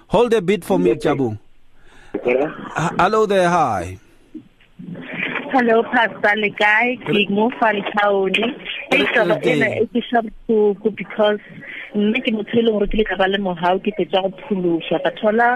hold 0.08 0.34
a 0.34 0.42
bit 0.42 0.66
for 0.66 0.78
me, 0.78 0.96
Jabu. 0.96 1.38
"Huh? 2.24 2.50
Hello 3.00 3.26
there, 3.26 3.50
hi. 3.50 3.98
Hello 5.54 5.84
Pastor 5.86 6.34
Lekai, 6.42 6.98
ke 7.06 7.30
mo 7.30 7.46
Falcaone. 7.62 8.58
E 8.90 9.06
taba 9.14 9.38
ena 9.46 9.68
e 9.82 9.86
ke 9.94 10.02
sa 10.10 10.26
botlhoko 10.26 10.90
because 10.98 11.38
nna 11.94 12.18
ke 12.26 12.34
motho 12.34 12.58
e 12.58 12.64
leng 12.66 12.74
gore 12.78 12.88
ke 12.90 12.98
le 12.98 13.06
ka 13.06 13.16
ba 13.22 13.28
le 13.30 13.38
mogao 13.38 13.78
ke 13.86 13.94
fetsa 13.98 14.24
go 14.26 14.34
phološa 14.50 14.98
ka 15.06 15.12
thola 15.20 15.50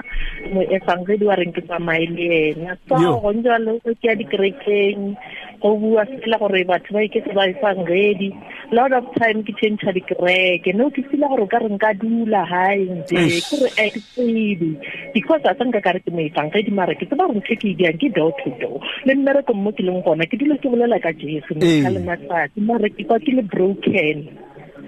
moefangedi 0.54 1.26
wa 1.26 1.38
reng 1.42 1.50
ke 1.58 1.66
tsamaye 1.66 2.06
le 2.14 2.28
ena 2.54 2.78
so 2.86 3.02
Yo. 3.02 3.18
go 3.26 3.34
njalo 3.34 3.74
go 3.82 3.96
ke 3.98 4.06
ya 4.06 4.14
dikerekeng 4.22 5.18
go 5.62 5.76
bua 5.78 6.06
fela 6.06 6.38
gore 6.40 6.64
batho 6.66 6.94
ba 6.94 7.02
iketse 7.06 7.34
ba 7.34 7.50
efangedi 7.50 8.30
lot 8.72 8.92
of 8.92 9.06
time 9.16 9.44
ke 9.44 9.56
change 9.60 9.82
dikereke. 9.82 10.76
No 10.76 10.90
ke 10.90 11.04
fila 11.10 11.28
gore 11.32 11.44
o 11.44 11.48
ka 11.48 11.60
re 11.64 11.70
nka 11.70 11.94
dula 12.00 12.44
hae 12.46 12.84
nje 12.84 13.40
ke 13.48 13.56
re 13.64 13.90
ke 13.96 14.02
tsebe. 14.12 14.70
Because 15.14 15.42
a 15.46 15.56
sanka 15.58 15.82
ka 15.82 15.96
re 15.96 16.00
ke 16.04 16.12
moefangedi 16.12 16.72
mara 16.72 16.96
ke 16.96 17.08
tseba 17.08 17.28
gore 17.28 17.40
ntho 17.40 17.54
e 17.54 17.58
ke 17.58 17.68
e 17.74 17.94
ke 17.98 18.12
door 18.14 18.34
to 18.44 18.52
door. 18.60 18.84
Le 19.06 19.16
mmereko 19.16 19.56
mo 19.56 19.72
ke 19.72 19.84
leng 19.86 20.04
gona 20.04 20.28
ke 20.28 20.36
dilo 20.38 20.60
ke 20.60 20.68
bolela 20.68 21.00
ka 21.00 21.16
jesu 21.16 21.56
ka 21.56 21.90
le 21.90 22.02
matsatsi 22.04 22.60
mara 22.62 22.90
ke 22.90 23.08
kwa 23.08 23.20
ke 23.20 23.32
le 23.32 23.44
broken. 23.44 24.28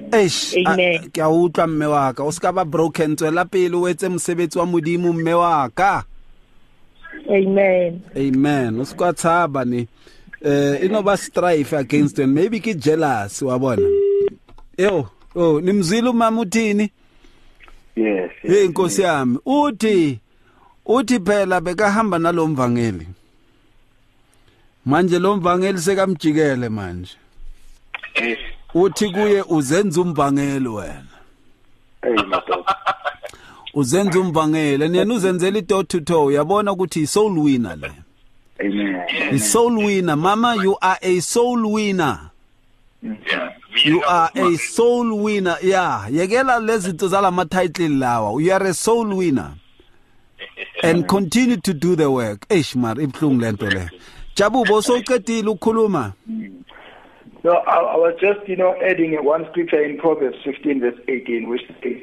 Eish, 0.10 0.58
ke 1.14 1.22
a 1.22 1.30
utlwa 1.30 1.68
mme 1.70 1.88
wa 1.88 2.12
ka. 2.14 2.26
O 2.26 2.32
se 2.34 2.42
ka 2.42 2.52
ba 2.52 2.66
broken 2.66 3.16
tswela 3.16 3.46
pele 3.46 3.78
o 3.78 3.88
etse 3.88 4.10
mosebetsi 4.10 4.60
wa 4.60 4.66
modimo 4.66 5.14
mme 5.14 5.34
wa 5.38 5.70
ka. 5.70 6.04
Amen. 7.30 8.02
Amen. 8.18 8.80
O 8.82 8.84
se 8.84 8.96
kwa 8.98 9.14
tshaba 9.14 9.64
ne 9.66 9.86
eh 10.46 10.86
ino 10.86 11.02
ba 11.02 11.18
strife 11.18 11.78
against 11.78 12.16
them 12.16 12.34
maybe 12.34 12.60
ke 12.60 12.74
jealous 12.74 13.42
wa 13.42 13.60
bona 13.60 13.88
yo 14.78 15.08
oh 15.36 15.62
nimzile 15.62 16.10
umama 16.10 16.42
uthini? 16.42 16.92
Yes. 17.96 18.32
hey 18.42 18.68
nkosi 18.68 19.02
yami 19.02 19.38
uthi 19.46 20.20
uthi 20.86 21.20
phela 21.20 21.62
bekahamba 21.62 22.20
nalomvangeli 22.20 23.08
manje 24.86 25.20
lo 25.20 25.38
mvangeli 25.38 25.82
sekamjikele 25.82 26.70
manje. 26.70 27.16
Uthi 28.74 29.10
kuye 29.10 29.44
uzenza 29.50 30.02
umvangeli 30.02 30.68
wena. 30.68 31.16
Hey, 32.02 32.14
madoda. 32.14 32.76
uzenza 33.74 34.20
umvangeli 34.20 34.86
and 34.86 34.96
yena 34.96 35.14
uzenzela 35.14 35.58
i-door 35.58 35.88
to 35.88 36.00
toe 36.00 36.26
uyabona 36.26 36.72
ukuthi 36.72 37.02
i-soul 37.02 37.40
winner 37.40 37.78
le. 37.78 37.92
Amen. 38.62 39.06
i-soul 39.34 39.76
winner. 39.78 40.16
Mama 40.16 40.58
you 40.62 40.78
are 40.82 40.98
a 41.02 41.20
soul 41.20 41.72
winner. 41.72 42.32
Yeah. 43.02 43.54
you 43.84 44.04
are 44.04 44.30
a 44.36 44.56
soul 44.58 45.20
winner. 45.24 45.58
Yeah. 45.62 46.08
Yekela 46.10 46.60
lezinto 46.60 47.08
zalama 47.08 47.50
title 47.50 47.90
lawa. 47.90 48.42
You 48.44 48.52
are 48.52 48.64
a 48.64 48.74
soul 48.74 49.16
winner. 49.16 49.56
And 50.84 51.08
continue 51.08 51.58
to 51.58 51.74
do 51.74 51.96
the 51.96 52.10
work. 52.12 52.48
Eish 52.50 52.76
mar 52.76 52.96
ibhlungu 52.96 53.42
lento 53.42 53.70
le. 53.70 53.90
Jabubo 54.36 54.82
sowuqedile 54.82 55.50
ukukhuluma? 55.50 56.14
No, 57.44 57.52
I, 57.52 57.76
I 57.78 57.96
was 57.96 58.16
just, 58.20 58.48
you 58.48 58.58
know, 58.58 58.76
adding 58.84 59.14
one 59.24 59.46
scripture 59.52 59.82
in 59.84 59.98
Proverbs 59.98 60.38
15, 60.44 60.82
verse 60.82 61.00
18, 61.08 61.48
which 61.48 61.62
says, 61.82 61.98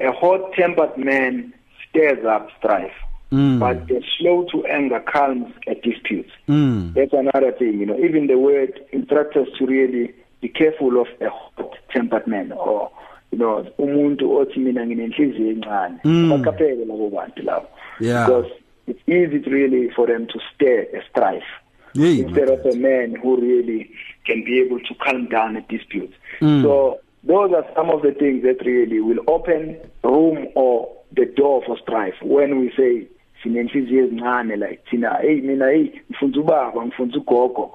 A 0.00 0.10
hot 0.10 0.52
tempered 0.54 0.96
man 0.98 1.52
stirs 1.88 2.24
up 2.24 2.48
strife, 2.58 2.92
Mm. 3.32 3.58
but 3.58 3.88
the 3.88 4.02
slow 4.18 4.44
to 4.52 4.64
anger 4.66 5.00
calms 5.00 5.52
a 5.66 5.74
dispute. 5.74 6.30
mm. 6.48 6.92
That's 6.92 7.14
another 7.14 7.52
thing, 7.52 7.80
you 7.80 7.86
know. 7.86 7.98
Even 7.98 8.26
the 8.26 8.38
word 8.38 8.78
instructs 8.92 9.36
us 9.38 9.48
to 9.58 9.64
really 9.66 10.14
be 10.42 10.48
careful 10.50 11.00
of 11.00 11.06
a 11.20 11.30
hot 11.30 11.76
tempered 11.90 12.26
man 12.26 12.52
or, 12.52 12.90
you 13.30 13.38
know, 13.38 13.66
umuntu 13.78 14.36
othi 14.36 14.58
mina 14.60 14.86
nginenhliziyo 14.86 15.50
encane. 15.50 15.98
Mm. 16.04 16.30
Baqaphele 16.30 16.84
labo 16.84 17.10
bantu 17.10 17.42
labo. 17.42 17.66
Yeah. 18.00 18.26
Because 18.26 18.52
it's 18.86 19.00
easy 19.08 19.40
to 19.40 19.50
really 19.50 19.90
for 19.90 20.06
them 20.06 20.26
to 20.26 20.38
stir 20.54 20.86
a 20.92 21.02
strife 21.10 21.50
Hey, 21.94 22.20
instead 22.20 22.48
of 22.48 22.64
a 22.66 22.74
man 22.76 23.16
who 23.22 23.40
really 23.40 23.90
can 24.26 24.44
be 24.44 24.60
able 24.60 24.80
to 24.80 24.94
calm 25.04 25.28
down 25.28 25.56
a 25.56 25.60
dispute. 25.62 26.12
Mm. 26.40 26.62
So 26.62 27.00
those 27.24 27.52
are 27.52 27.64
some 27.74 27.90
of 27.90 28.02
the 28.02 28.12
things 28.12 28.42
that 28.44 28.64
really 28.64 29.00
will 29.00 29.20
open 29.28 29.78
room 30.02 30.48
or 30.54 30.90
the 31.14 31.26
door 31.26 31.62
for 31.66 31.78
strife 31.78 32.14
when 32.22 32.58
we 32.58 32.72
say 32.76 33.06
sinenhliziyo 33.42 34.04
ezincane 34.04 34.56
like 34.56 34.78
thina 34.90 35.14
hey 35.22 35.40
mina 35.40 35.66
hey 35.68 35.86
ngifunza 36.10 36.40
ubaba 36.40 36.86
ngifunza 36.86 37.16
ugogo 37.18 37.74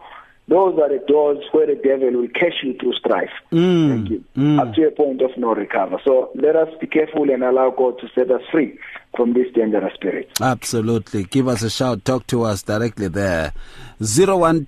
those 0.50 0.82
are 0.84 1.00
the 1.00 1.06
doors 1.14 1.38
where 1.54 1.76
the 1.76 1.82
devil 1.90 2.16
will 2.16 2.30
catch 2.30 2.64
you 2.64 2.74
through 2.74 2.96
strife 3.00 3.34
Mm. 3.52 3.90
Thank 3.90 4.10
you. 4.12 4.24
Mm. 4.36 4.60
up 4.60 4.74
to 4.76 4.88
a 4.88 4.92
point 4.92 5.22
of 5.22 5.38
no 5.38 5.54
recover 5.54 6.00
so 6.06 6.30
let 6.36 6.56
us 6.56 6.70
be 6.82 6.88
careful 6.88 7.30
and 7.34 7.44
allow 7.44 7.70
God 7.72 8.00
to 8.00 8.08
set 8.16 8.32
us 8.32 8.42
free 8.52 8.80
from 9.16 9.34
this 9.34 9.54
dangerous 9.54 9.94
spirit 9.94 10.30
Absolutely. 10.42 11.24
Give 11.24 11.48
us 11.48 11.64
a 11.64 11.70
shout. 11.70 12.06
Talk 12.06 12.28
to 12.28 12.44
us 12.44 12.62
directly 12.64 13.08
there. 13.08 13.52
012 14.00 14.64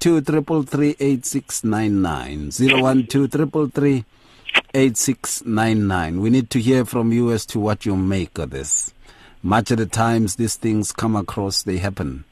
8699. 4.73 6.21
We 6.21 6.29
need 6.29 6.49
to 6.49 6.59
hear 6.59 6.85
from 6.85 7.11
you 7.11 7.31
as 7.31 7.45
to 7.47 7.59
what 7.59 7.85
you 7.85 7.95
make 7.95 8.37
of 8.39 8.49
this. 8.49 8.93
Much 9.41 9.71
of 9.71 9.77
the 9.77 9.85
times 9.85 10.35
these 10.35 10.55
things 10.55 10.91
come 10.91 11.15
across, 11.15 11.63
they 11.63 11.77
happen. 11.77 12.25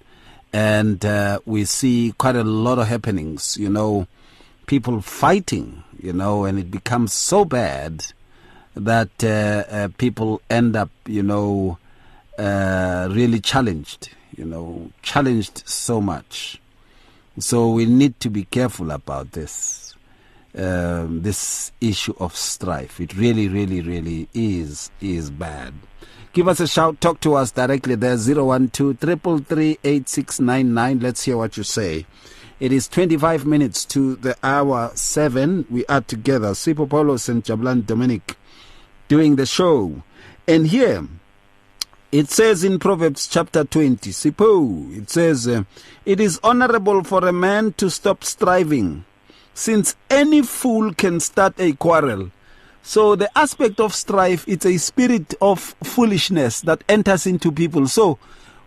And 0.52 1.06
uh, 1.06 1.40
we 1.46 1.66
see 1.66 2.14
quite 2.18 2.36
a 2.36 2.44
lot 2.44 2.80
of 2.80 2.88
happenings, 2.88 3.58
you 3.58 3.70
know, 3.70 4.08
people 4.66 5.02
fighting, 5.02 5.84
you 6.02 6.14
know, 6.14 6.46
and 6.46 6.60
it 6.60 6.70
becomes 6.70 7.14
so 7.14 7.46
bad 7.46 8.06
that 8.76 9.24
uh, 9.24 9.64
uh, 9.74 9.88
people 9.98 10.42
end 10.50 10.76
up, 10.76 10.90
you 11.06 11.24
know, 11.24 11.78
uh, 12.38 13.08
really 13.12 13.40
challenged, 13.40 14.10
you 14.36 14.46
know, 14.46 14.92
challenged 15.02 15.64
so 15.68 16.02
much. 16.02 16.62
So 17.40 17.72
we 17.72 17.86
need 17.86 18.20
to 18.20 18.30
be 18.30 18.44
careful 18.46 18.92
about 18.92 19.32
this. 19.32 19.96
Um, 20.58 21.22
this 21.22 21.72
issue 21.82 22.16
of 22.20 22.36
strife. 22.36 23.00
It 23.00 23.16
really, 23.16 23.48
really, 23.48 23.82
really 23.82 24.28
is 24.34 24.90
is 25.00 25.30
bad. 25.30 25.72
Give 26.38 26.50
us 26.50 26.60
a 26.60 26.68
shout. 26.68 27.02
Talk 27.02 27.20
to 27.22 27.34
us 27.34 27.50
directly 27.50 27.96
there. 27.96 28.16
Zero 28.16 28.46
one 28.46 28.70
two 28.70 28.94
triple 28.94 29.40
three 29.40 29.80
eight 29.84 30.08
six 30.08 30.40
nine 30.40 30.72
nine. 30.72 31.00
Let's 31.00 31.24
hear 31.24 31.36
what 31.36 31.58
you 31.58 31.64
say. 31.64 32.06
It 32.60 32.72
is 32.72 32.88
25 32.88 33.48
minutes 33.48 33.84
to 33.86 34.18
the 34.18 34.38
hour 34.44 34.92
7. 34.94 35.66
We 35.68 35.84
are 35.88 36.02
together, 36.02 36.50
Sipho 36.50 36.88
Paulos 36.88 37.28
and 37.28 37.44
Jabulani 37.44 37.88
Dominic, 37.88 38.38
doing 39.08 39.36
the 39.36 39.48
show. 39.48 40.04
And 40.48 40.68
here, 40.68 41.08
it 42.12 42.30
says 42.30 42.64
in 42.64 42.78
Proverbs 42.78 43.26
chapter 43.26 43.64
20, 43.64 44.12
Sipho, 44.12 44.96
it 44.96 45.10
says, 45.10 45.48
uh, 45.48 45.64
It 46.06 46.20
is 46.20 46.40
honorable 46.44 47.04
for 47.04 47.28
a 47.28 47.34
man 47.34 47.74
to 47.78 47.90
stop 47.90 48.24
striving, 48.24 49.06
since 49.56 49.96
any 50.12 50.44
fool 50.44 50.94
can 50.94 51.20
start 51.20 51.60
a 51.60 51.74
quarrel. 51.74 52.30
So 52.88 53.18
the 53.18 53.30
aspect 53.38 53.82
of 53.82 53.94
strife, 53.94 54.48
it's 54.48 54.66
a 54.66 54.78
spirit 54.78 55.34
of 55.42 55.60
foolishness 55.84 56.62
that 56.62 56.86
enters 56.88 57.28
into 57.28 57.52
people. 57.52 57.86
So 57.90 58.18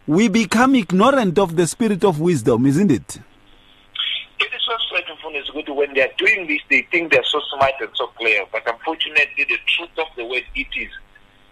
we 0.07 0.29
become 0.29 0.75
ignorant 0.75 1.39
of 1.39 1.57
the 1.57 1.66
spirit 1.66 2.05
of 2.05 2.21
wisdom, 2.21 2.66
isn't 2.66 2.91
it? 2.91 3.16
It 3.16 4.51
is 4.53 4.61
frustrating 4.66 5.16
for 5.23 5.35
us 5.35 5.49
good 5.55 5.75
when 5.75 5.95
they 5.95 6.03
are 6.03 6.12
doing 6.18 6.47
this, 6.47 6.61
they 6.68 6.87
think 6.91 7.12
they're 7.12 7.25
so 7.25 7.41
smart 7.57 7.73
and 7.81 7.89
so 7.95 8.09
clear. 8.09 8.45
But 8.53 8.71
unfortunately, 8.71 9.47
the 9.49 9.57
truth 9.66 9.97
of 9.97 10.09
the 10.14 10.27
word 10.27 10.45
it 10.55 10.66
is, 10.77 10.91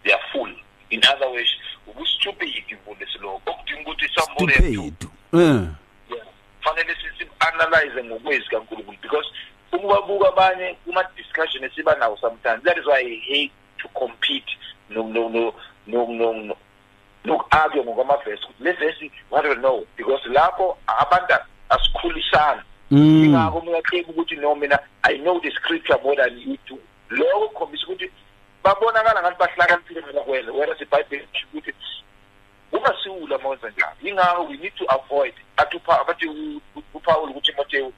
they 0.04 0.12
are 0.12 0.20
fool. 0.30 0.52
In 0.90 1.00
other 1.08 1.30
words, 1.30 1.48
we 1.86 2.04
stupid 2.20 2.48
ngolesilo 2.84 3.40
okudinga 3.46 3.90
ukuthi 3.90 4.08
somebody 4.14 4.52
has 4.52 4.74
to 4.98 5.08
Stupid. 5.08 5.08
Uh, 5.32 5.68
ngokwezi 8.04 8.48
kankulunkulu 8.50 8.98
because 9.00 9.26
ukubabuka 9.72 10.28
abanye 10.28 10.76
kuma-discussion 10.84 11.64
esiba 11.64 11.94
nawo 11.94 12.16
sometimes. 12.20 12.62
That 12.64 12.78
is 12.78 12.86
why 12.86 13.00
i 13.00 13.20
hate 13.28 13.52
to 13.78 13.88
compete 13.88 14.50
no 14.90 15.02
no 15.02 15.28
no 15.28 15.54
no 15.86 16.06
no 16.06 16.32
no 16.32 16.56
noku-argue 17.24 17.82
ngokwamavesi. 17.82 18.44
Ukuthi 18.44 18.64
le 18.64 18.72
vesi 18.72 19.10
what 19.30 19.42
do 19.42 19.48
you 19.48 19.56
know 19.56 19.86
because 19.96 20.24
lapho 20.28 20.76
abantu 20.86 21.34
asikhulisana 21.70 22.62
Mm. 22.90 23.24
ingakho 23.24 23.60
mina 23.60 23.82
claim 23.82 24.04
ukuthi 24.08 24.36
no 24.36 24.54
mina 24.54 24.78
i 25.02 25.18
know 25.18 25.38
the 25.40 25.50
scripture 25.50 25.98
more 26.02 26.16
than 26.16 26.38
you 26.38 26.56
do. 26.66 26.78
Lokho 27.10 27.48
kukhombisa 27.48 27.86
ukuthi 27.86 28.10
babonakala 28.64 29.22
ngathi 29.22 29.38
bahlakaniphile 29.38 30.02
mina 30.06 30.20
kwena 30.20 30.52
whereas 30.52 30.80
ibhayibheli 30.80 31.28
lisho 31.32 31.46
ukuthi 31.52 31.74
uma 32.72 32.94
siwula 33.02 33.36
uma 33.38 33.48
wenza 33.48 33.70
njalo 33.70 33.92
yingakho 34.02 34.44
we 34.44 34.56
need 34.56 34.74
to 34.74 34.84
avoid 34.88 35.34
athi 35.56 35.76
uPaul 36.94 37.32
kuTimoteyu 37.32 37.92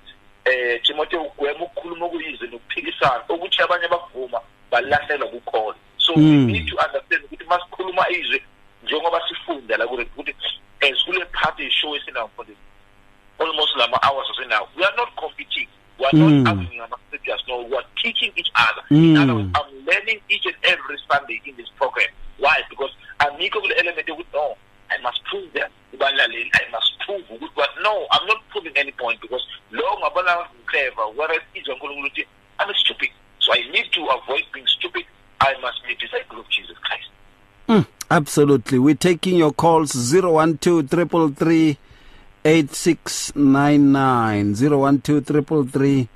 eh 0.45 0.80
Timoteyu 0.82 1.22
ugwema 1.22 1.64
ukukhuluma 1.64 2.07
okuyize 2.07 2.47
nokuphikisana 2.47 3.24
ukuthi 3.28 3.62
abanye 3.62 3.84
abavuma 3.86 4.41
balahlela 4.70 5.26
kukhona. 5.26 5.78
So 5.99 6.14
we 6.14 6.22
Mm. 6.22 6.47
need 6.47 6.66
to 6.68 6.76
understand 6.76 7.24
ukuthi 7.24 7.45
masikhuluma 7.45 8.09
izwe 8.11 8.43
njengoba 8.84 9.20
sifunda 9.28 9.76
la 9.76 9.86
kule 9.86 10.03
ukuthi 10.03 10.34
as 10.80 11.05
kule 11.05 11.24
part 11.24 11.59
yeshow 11.61 11.97
esinayo. 11.97 12.26
Mfundisi 12.26 12.59
almost 13.38 13.76
lama 13.76 13.99
hours 14.03 14.28
asinayo. 14.30 14.68
We 14.76 14.84
are 14.84 14.97
not 14.97 15.14
competing. 15.16 15.68
We 15.99 16.07
are 16.07 16.16
not 16.16 16.49
arguing 16.49 16.80
about 16.80 17.01
scriptures 17.09 17.43
no 17.49 17.62
we 17.62 17.76
are 17.76 17.86
teaching 18.03 18.32
each 18.36 18.51
other. 18.55 18.82
In 18.91 19.14
Mm. 19.14 19.22
other 19.22 19.34
words 19.34 19.51
i'm 19.55 19.84
learning 19.86 20.20
each 20.28 20.47
and 20.47 20.57
every 20.62 20.99
sunday 21.09 21.41
in 21.45 21.55
this 21.57 21.68
program. 21.76 22.09
Why? 22.38 22.62
Because 22.70 22.93
amikho 23.18 23.61
kule 23.61 23.74
element 23.74 24.09
yokuthi 24.09 24.32
no 24.32 24.57
i 24.88 24.99
must 25.03 25.22
prove 25.24 25.53
that 25.53 25.70
i 26.07 26.70
must 26.72 26.98
prove 27.07 27.24
ukuthi 27.30 27.55
but 27.55 27.70
no 27.82 28.07
i'm 28.12 28.26
not 28.26 28.38
proving 28.51 28.72
any 28.76 28.92
point 28.92 29.20
because 29.20 29.46
lo 29.70 29.98
ngabona 29.98 30.36
clever 30.66 31.05
whereas 31.16 31.42
izwe 31.55 31.74
nkulunkulu 31.74 32.07
uthi 32.07 32.26
i'm 32.61 32.74
stupid 32.74 33.11
so 33.38 33.53
i 33.53 33.62
need 33.70 33.90
to 33.90 34.11
avoid 34.11 34.44
being 34.53 34.66
stupid 34.66 35.05
i 35.38 35.55
must 35.62 35.82
be 35.86 35.92
a 35.92 35.96
disciple 35.96 36.40
of 36.40 36.48
jesus 36.48 36.78
christ 36.80 37.11
mm, 37.68 37.84
absolutely. 38.11 38.78
We're 38.78 38.94
taking 38.94 39.36
your 39.36 39.53
calls 39.53 39.92
012 40.12 40.88
333 40.88 41.76
8699. 42.44 44.55
012 44.55 45.26
333 45.26 46.09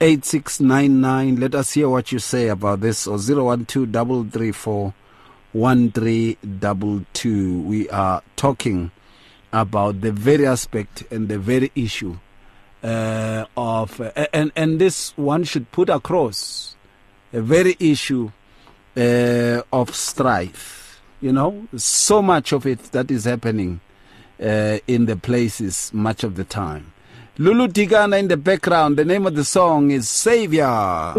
8699. 0.00 1.36
Let 1.40 1.54
us 1.54 1.72
hear 1.72 1.88
what 1.88 2.12
you 2.12 2.18
say 2.18 2.48
about 2.48 2.80
this. 2.80 3.06
Or 3.06 3.18
012 3.18 3.66
334 3.66 4.92
1322. 5.52 7.60
We 7.60 7.88
are 7.90 8.22
talking 8.36 8.90
about 9.54 10.00
the 10.00 10.10
very 10.12 10.46
aspect 10.46 11.04
and 11.10 11.28
the 11.28 11.38
very 11.38 11.70
issue 11.74 12.16
uh, 12.82 13.46
of, 13.56 14.00
uh, 14.00 14.10
and, 14.32 14.52
and 14.56 14.80
this 14.80 15.16
one 15.16 15.44
should 15.44 15.70
put 15.70 15.88
across 15.88 16.76
a 17.32 17.40
very 17.40 17.76
issue 17.78 18.30
uh, 18.96 19.62
of 19.72 19.94
strife. 19.94 21.00
You 21.20 21.32
know, 21.32 21.66
so 21.76 22.20
much 22.20 22.52
of 22.52 22.66
it 22.66 22.80
that 22.92 23.10
is 23.10 23.24
happening 23.24 23.80
uh, 24.42 24.78
in 24.86 25.06
the 25.06 25.16
places 25.16 25.90
much 25.94 26.24
of 26.24 26.36
the 26.36 26.44
time. 26.44 26.92
Lulu 27.38 27.68
Dikana 27.68 28.18
in 28.18 28.28
the 28.28 28.36
background. 28.36 28.96
The 28.96 29.04
name 29.04 29.26
of 29.26 29.34
the 29.34 29.44
song 29.44 29.90
is 29.90 30.08
Savior. 30.08 31.12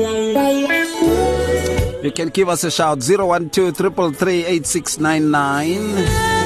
You 2.03 2.11
can 2.11 2.29
give 2.29 2.47
us 2.49 2.63
a 2.63 2.71
shout 2.71 3.01
012 3.01 3.51
333 3.51 4.45
8699. 4.45 5.81
Or 5.81 6.44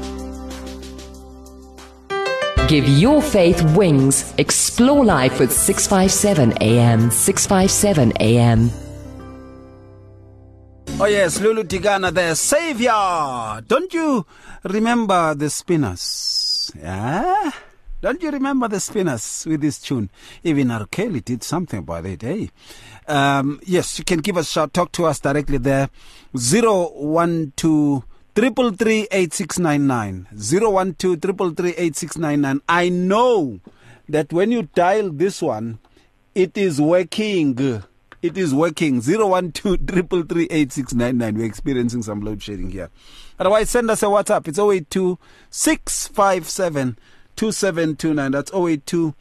Give 2.67 2.89
your 2.89 3.21
faith 3.21 3.61
wings. 3.77 4.33
Explore 4.39 5.05
life 5.05 5.39
with 5.39 5.51
657 5.51 6.53
AM. 6.59 7.11
657 7.11 8.13
AM. 8.19 8.71
Oh 10.97 11.07
yes, 11.07 11.41
Lulu 11.41 11.63
Dikana, 11.63 12.13
the 12.13 12.33
savior. 12.35 13.61
Don't 13.67 13.93
you 13.93 14.25
remember 14.63 15.35
the 15.35 15.49
spinners? 15.49 16.71
Yeah? 16.81 17.51
Don't 18.01 18.23
you 18.23 18.31
remember 18.31 18.69
the 18.69 18.79
spinners 18.79 19.45
with 19.45 19.59
this 19.59 19.77
tune? 19.79 20.09
Even 20.43 20.71
R. 20.71 20.85
Kelly 20.85 21.19
did 21.19 21.43
something 21.43 21.79
about 21.79 22.05
it, 22.05 22.23
eh? 22.23 22.47
Um, 23.09 23.59
yes, 23.65 23.99
you 23.99 24.05
can 24.05 24.19
give 24.19 24.37
us 24.37 24.47
a 24.47 24.51
shout. 24.51 24.73
Talk 24.73 24.93
to 24.93 25.05
us 25.05 25.19
directly 25.19 25.57
there. 25.57 25.89
012 26.33 28.03
333 28.33 29.07
8699. 29.11 30.27
012 30.31 31.21
333 31.21 31.71
8699. 31.77 32.61
I 32.69 32.87
know 32.87 33.59
that 34.07 34.31
when 34.31 34.51
you 34.51 34.69
dial 34.73 35.09
this 35.11 35.41
one, 35.41 35.79
it 36.33 36.57
is 36.57 36.79
working. 36.79 37.83
It 38.25 38.39
is 38.39 38.55
working. 38.55 39.01
012 39.01 39.51
333 39.53 40.45
8699. 40.49 41.35
We're 41.35 41.45
experiencing 41.45 42.01
some 42.01 42.21
load 42.21 42.41
shedding 42.41 42.71
here. 42.71 42.89
Otherwise, 43.37 43.69
send 43.69 43.91
us 43.91 44.01
a 44.01 44.07
WhatsApp. 44.07 44.47
It's 44.47 44.57
082 44.57 45.19
657 45.51 46.97
2729. 47.35 48.31
That's 48.31 48.51
082 48.51 49.13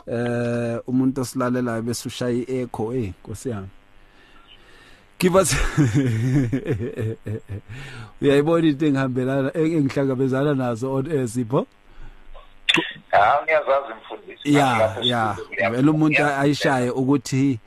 Eh 0.08 0.80
umuntu 0.88 1.22
osilalelayo 1.22 1.82
bese 1.82 2.08
ushaya 2.08 2.34
i-echo 2.34 2.94
eh 2.94 3.12
Nkosi 3.24 3.50
yami. 3.50 3.68
Give 5.20 5.36
us 5.36 5.54
Uyayibona 8.22 8.68
into 8.68 8.86
engihambelana 8.86 9.52
engihlangabezana 9.54 10.54
nazo 10.56 10.94
on 10.94 11.12
air 11.12 11.28
sipho? 11.28 11.68
hayi 13.12 13.44
ngiyazazi 13.44 13.94
mfundisi 14.02 14.54
Yeah, 14.54 14.98
yeah. 15.02 15.38
Vele 15.72 15.90
umuntu 15.92 16.24
ayishaye 16.26 16.90
ukuthi 16.90 17.60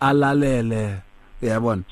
alalele 0.00 0.94
uyabona. 1.42 1.82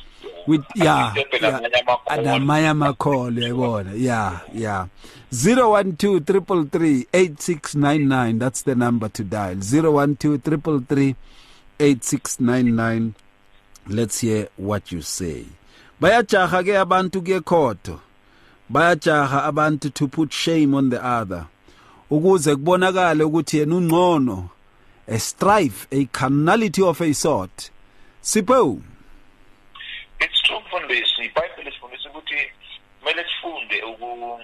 With 0.46 0.64
yeah, 0.74 1.12
yeah. 1.40 1.60
Adamaya 2.06 2.70
amakholo 2.70 3.40
uyayibona. 3.40 3.92
Yeah, 3.96 4.40
yeah. 4.54 4.86
012 5.32 6.20
333 6.24 7.06
8699 7.12 8.38
that's 8.38 8.62
the 8.62 8.74
number 8.74 9.08
to 9.08 9.24
dial. 9.24 9.56
012 9.56 10.16
333 10.42 11.14
8699 11.80 13.14
Let's 13.88 14.20
hear 14.20 14.48
what 14.56 14.90
you 14.92 15.02
say. 15.02 15.46
Bayajaha 16.00 16.62
ke 16.64 16.74
abantu 16.76 17.22
ke 17.22 17.40
khodo. 17.44 18.00
Bayajaha 18.72 19.44
abantu 19.46 19.92
to 19.94 20.08
put 20.08 20.32
shame 20.32 20.74
on 20.74 20.90
the 20.90 21.04
other. 21.04 21.46
ukuze 22.10 22.56
kubonakale 22.56 23.24
ukuthi 23.24 23.58
yena 23.58 23.76
ungcono 23.76 24.48
a 25.08 25.18
strife 25.18 25.86
a 25.90 26.04
carnality 26.04 26.82
of 26.82 27.00
a 27.00 27.14
sort 27.14 27.70
sipho 28.22 28.80
it's 30.20 30.42
true 30.42 30.58
mfundisi 30.60 31.24
ibhayibheli 31.24 31.72
sifundisa 31.72 32.08
ukuthi 32.10 32.52
kumele 33.00 33.24
sifunde 33.28 33.82
uku 33.82 34.40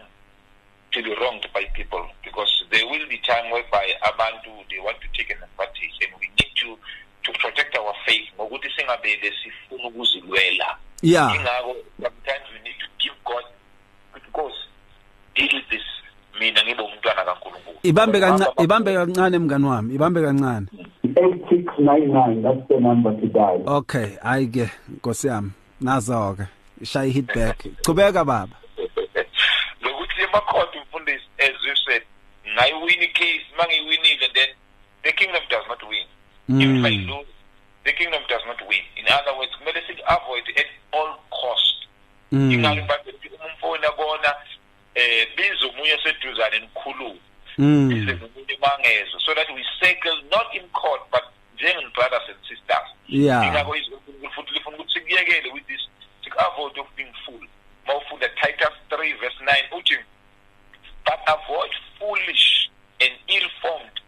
to 0.91 1.03
be 1.03 1.15
wronged 1.15 1.49
by 1.55 1.65
people 1.73 2.05
because 2.25 2.53
there 2.71 2.85
will 2.85 3.07
be 3.09 3.19
time 3.19 3.51
whereby 3.53 3.87
abantu 4.03 4.51
they 4.69 4.79
want 4.79 5.01
to 5.01 5.09
take 5.17 5.31
an 5.35 5.43
advantage 5.43 5.97
and 6.05 6.13
we 6.21 6.27
need 6.39 6.55
to 6.55 6.79
to 7.23 7.33
protect 7.39 7.79
our 7.79 7.95
faith 8.07 8.29
ngokuthi 8.35 8.71
singabele 8.77 9.33
sifuna 9.43 9.89
ukuzilwela 9.89 10.77
Yeah. 11.03 11.35
ingakho 11.35 11.75
sometimes 11.99 12.47
we 12.55 12.59
need 12.63 12.79
to 12.79 12.87
give 13.03 13.15
God 13.25 13.43
because 14.15 14.55
deal 15.35 15.49
with 15.53 15.69
this 15.71 15.83
mina 16.41 16.63
ngibe 16.63 16.83
umntwana 16.83 17.25
kaNkulunkulu 17.25 17.77
ibambe 17.83 18.21
kancane 18.21 18.53
ibambe 18.65 18.95
kancane 18.95 19.39
mngani 19.39 19.67
wami 19.67 19.95
ibambe 19.95 20.23
kancane 20.23 20.67
8699, 21.05 22.43
that's 22.43 22.69
the 22.69 22.81
number 22.81 23.21
to 23.21 23.27
dial. 23.27 23.63
okay 23.67 24.07
hayi 24.23 24.47
ke 24.47 24.71
nkosi 24.97 25.27
yami 25.27 25.51
nazo 25.83 26.37
ke 26.37 26.47
shaya 26.87 27.13
hit 27.13 27.27
back. 27.35 27.59
Chubeka 27.85 28.25
baba. 28.25 28.49
Lokuthi 29.83 30.23
emakhotho 30.23 30.81
mfundisi 30.81 31.25
as 31.39 31.51
you 31.67 31.75
said 31.87 32.03
ngayiwini 32.55 33.09
case 33.09 33.45
mangiyiwinile 33.59 34.29
then 34.35 34.49
the 35.03 35.13
kingdom 35.13 35.43
does 35.51 35.65
not 35.69 35.83
win. 35.89 36.07
If 36.49 36.85
I 36.85 36.91
Mm. 36.91 37.09
lose 37.09 37.27
the 37.85 37.93
kingdom 37.93 38.23
does 38.29 38.43
not 38.47 38.61
win. 38.69 38.83
In 38.97 39.07
other 39.09 39.37
words 39.39 39.53
kumele 39.59 39.83
sithi 39.87 40.03
avoid 40.07 40.45
at 40.57 40.67
all 40.93 41.17
cost. 41.31 41.87
Mm. 42.33 42.51
ingalo 42.53 42.83
bathi 42.87 43.29
uma 43.35 43.47
umfowini 43.47 43.87
abona 43.87 44.35
eh 44.95 45.27
biza 45.37 45.67
omunye 45.67 45.99
seduzane 46.03 46.59
nikhulume. 46.59 47.19
Mm. 47.59 47.89
bize 47.89 48.13
nomunye 48.13 48.59
mangezo 48.61 49.19
so 49.21 49.35
that 49.35 49.47
we 49.55 49.65
settle 49.81 50.17
not 50.31 50.55
in 50.55 50.63
court 50.73 51.03
but 51.11 51.23
njengeni 51.57 51.93
brothers 51.95 52.23
and 52.29 52.39
sisters. 52.49 52.89
Yeah. 53.09 53.47
ingakho 53.47 53.77
izwi 53.77 53.97
futhi 54.35 54.55
lifuna 54.55 54.77
sikuyekele 55.13 55.53
with 55.53 55.67
this 55.67 55.81
sik-avoid 56.25 56.79
of 56.79 56.87
being 56.97 57.13
full 57.27 57.41
mawufunda 57.87 58.29
titus 58.29 58.73
3 58.91 59.13
verse 59.21 59.37
9 59.45 59.79
uthi 59.79 59.99
but 61.05 61.19
avoid 61.27 61.71
foolish 61.99 62.71
and 63.01 63.13
ill-formed 63.29 64.01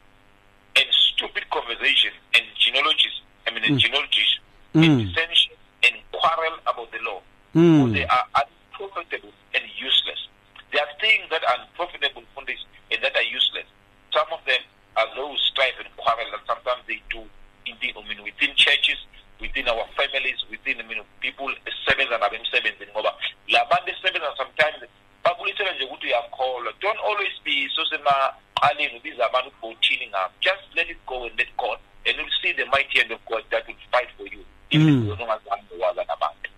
and 0.76 0.86
stupid 0.92 1.44
conversation 1.50 2.12
and 2.34 2.44
genealogies 2.64 3.12
i 3.46 3.50
mean 3.50 3.64
Mm. 3.64 3.78
genealogies 3.78 4.38
Mm. 4.74 4.84
and 4.84 5.07
dissension 5.14 5.52
and 5.82 5.96
quarrel 6.12 6.59
about 6.66 6.90
the 6.90 6.98
law 6.98 7.20
Mm. 7.55 7.80
for 7.80 7.92
they 7.94 8.05
are 8.07 8.26
unprofitable 8.42 9.32
and 9.55 9.64
useless 9.86 10.28
there 10.70 10.82
are 10.82 10.94
things 11.00 11.28
that 11.30 11.44
are 11.44 11.59
unprofitable 11.61 12.22
for 12.34 12.44
this 12.44 12.59
and 12.90 13.02
that 13.02 13.16
are 13.16 13.22
useless 13.36 13.66
some 14.12 14.26
of 14.32 14.44
them 14.44 14.61
are 14.96 15.09
those 15.16 15.40
strife 15.52 15.74
and 15.80 15.88
quarrel 15.96 16.30
that 16.30 16.40
sometimes 16.46 16.82
they 16.86 17.02
do 17.11 17.22
in 17.66 17.74
the, 17.80 17.94
I 17.96 18.02
mean, 18.09 18.22
within 18.22 18.55
churches 18.57 18.98
within 19.40 19.68
our 19.68 19.86
families 19.96 20.36
within 20.50 20.80
I 20.80 20.82
mean, 20.84 21.02
people 21.20 21.50
esebenza 21.66 22.18
nabo 22.18 22.34
emsebenzini 22.36 22.90
ngoba 22.92 23.14
labantu 23.48 23.90
esebenza 23.90 24.36
sometimes 24.36 24.90
bakulisela 25.22 25.72
nje 25.72 25.84
ukuthi 25.84 26.07
uyakholwa 26.07 26.72
don't 26.80 27.00
always 27.00 27.32
be 27.44 27.68
so 27.76 27.84
semaqaleni 27.86 28.96
ubiza 28.96 29.26
abantu 29.26 29.48
ukuthini 29.48 30.07
ngabo 30.07 30.32
just 30.40 30.62
let 30.74 30.90
it 30.90 30.98
go 31.07 31.24
and 31.24 31.38
let 31.38 31.48
God 31.57 31.78
and 32.07 32.16
you'll 32.16 32.30
see 32.42 32.52
the 32.52 32.64
mighty 32.64 32.98
hand 32.98 33.12
of 33.12 33.20
God 33.24 33.44
that 33.50 33.66
will 33.68 33.76
fight 33.92 34.09
for 34.16 34.26
you 34.34 34.44
even 34.70 34.86
Mm. 34.94 35.07
though 35.09 35.22
ungazange 35.24 35.74
waza 35.78 36.05
nabantu 36.05 36.50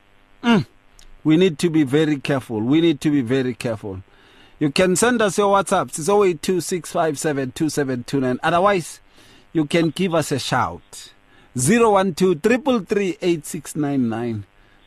Mm. 0.43 0.65
We 1.27 1.37
need 1.37 1.59
to 1.59 1.69
be 1.71 1.83
very 1.83 2.19
careful. 2.21 2.61
We 2.61 2.81
need 2.81 3.01
to 3.01 3.11
be 3.11 3.21
very 3.21 3.53
careful. 3.53 4.05
You 4.61 4.71
can 4.71 4.95
send 4.95 5.21
us 5.21 5.39
your 5.39 5.57
WhatsApps. 5.57 5.99
It's 5.99 6.09
0826572729. 6.09 8.39
Otherwise, 8.45 9.01
you 9.53 9.65
can 9.65 9.91
give 9.91 10.15
us 10.15 10.31
a 10.31 10.39
shout. 10.39 11.11
012 11.57 14.45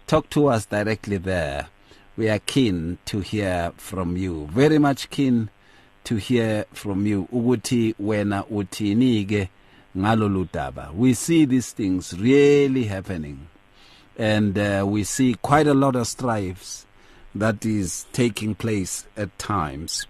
Talk 0.08 0.30
to 0.30 0.48
us 0.48 0.66
directly 0.66 1.18
there. 1.18 1.68
We 2.16 2.30
are 2.30 2.40
keen 2.40 3.00
to 3.08 3.20
hear 3.20 3.74
from 3.76 4.16
you. 4.16 4.48
Very 4.48 4.78
much 4.78 5.10
keen 5.10 5.50
to 6.06 6.16
hear 6.16 6.64
from 6.72 7.06
you. 7.06 7.28
Uguti 7.34 7.96
wena 8.00 8.46
utinige 8.46 9.50
ngalolu 9.98 10.48
daba. 10.54 10.94
We 10.94 11.16
see 11.16 11.44
these 11.44 11.74
things 11.74 12.18
really 12.18 12.86
happening 12.86 13.50
and 14.20 14.60
uh, 14.60 14.84
we 14.86 15.04
see 15.04 15.36
quite 15.42 15.66
a 15.66 15.74
lot 15.74 15.96
of 15.96 16.06
strifes 16.06 16.86
that 17.34 17.66
is 17.66 18.06
taking 18.12 18.54
place 18.54 19.08
at 19.16 19.36
times. 19.40 20.06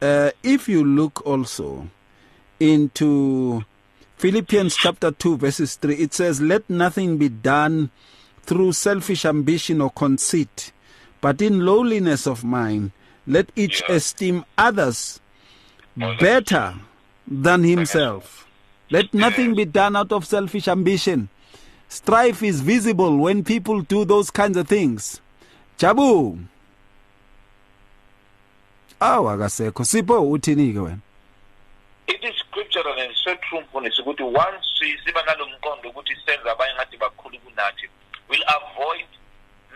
uh, 0.02 0.30
if 0.42 0.68
you 0.68 0.84
look 0.84 1.26
also 1.26 1.88
into 2.60 3.64
Philippians 4.18 4.76
chapter 4.76 5.10
2, 5.10 5.38
verses 5.38 5.74
3, 5.76 5.96
it 5.96 6.14
says, 6.14 6.40
Let 6.40 6.70
nothing 6.70 7.16
be 7.16 7.28
done 7.28 7.90
through 8.42 8.72
selfish 8.72 9.24
ambition 9.24 9.80
or 9.80 9.90
conceit, 9.90 10.72
but 11.20 11.40
in 11.40 11.64
lowliness 11.64 12.26
of 12.26 12.44
mind, 12.44 12.92
let 13.26 13.50
each 13.54 13.82
esteem 13.88 14.44
others 14.58 15.20
better 15.96 16.74
than 17.26 17.62
himself. 17.62 18.46
Let 18.90 19.14
nothing 19.14 19.54
be 19.54 19.64
done 19.64 19.96
out 19.96 20.12
of 20.12 20.26
selfish 20.26 20.68
ambition. 20.68 21.28
strife 21.92 22.42
is 22.42 22.62
visible 22.62 23.18
when 23.18 23.44
people 23.44 23.82
do 23.82 24.04
those 24.06 24.30
kinds 24.30 24.56
of 24.56 24.66
things. 24.66 25.20
Jabu. 25.78 26.38
Awu 29.00 29.28
akasekho. 29.28 29.84
Sipho 29.84 30.30
uthini 30.30 30.72
ke 30.72 30.80
wena? 30.80 31.00
It 32.08 32.24
is 32.24 32.34
scriptural 32.48 32.98
and 32.98 33.12
so 33.24 33.34
true 33.34 33.60
mfundisi 33.60 34.02
ukuthi 34.02 34.22
once 34.22 34.66
siba 35.04 35.22
nalomqondo 35.22 35.90
ukuthi 35.90 36.16
senze 36.26 36.50
abanye 36.50 36.74
ngathi 36.74 36.96
bakhulu 36.96 37.38
kunathi 37.38 37.88
will 38.32 38.44
avoid 38.56 39.04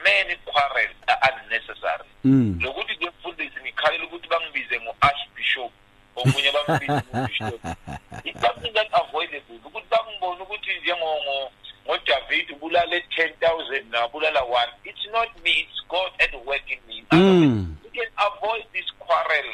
many 0.05 0.35
quarrels 0.49 0.97
are 1.09 1.21
unnecessary 1.29 2.09
Mm. 2.25 2.59
lokuthi 2.63 2.97
ke 2.97 3.07
mfundisi 3.11 3.61
ngikhalela 3.63 4.05
ukuthi 4.05 4.29
bangibize 4.29 4.81
ngo-archbishop 4.81 5.73
omunye 6.17 6.51
bambize 6.53 6.93
ngo-bishop 6.93 7.61
it's 8.29 8.41
something 8.41 8.73
that 8.73 8.89
avoidable 8.95 9.57
ukuthi 9.65 9.87
bangibone 9.91 10.41
ukuthi 10.43 10.71
njengo 10.81 11.51
ngodavid 11.87 12.51
ubulale 12.51 13.01
ten 13.17 13.31
thousand 13.41 13.85
nabulala 13.91 14.43
one 14.43 14.73
it's 14.85 15.07
not 15.13 15.29
me 15.45 15.51
it's 15.51 15.81
god 15.89 16.11
at 16.19 16.35
work 16.47 16.71
in 16.71 16.79
me 16.89 17.05
Mm. 17.13 17.77
we 17.85 17.91
can 17.91 18.11
avoid 18.17 18.65
this 18.73 18.89
quarrel 18.99 19.51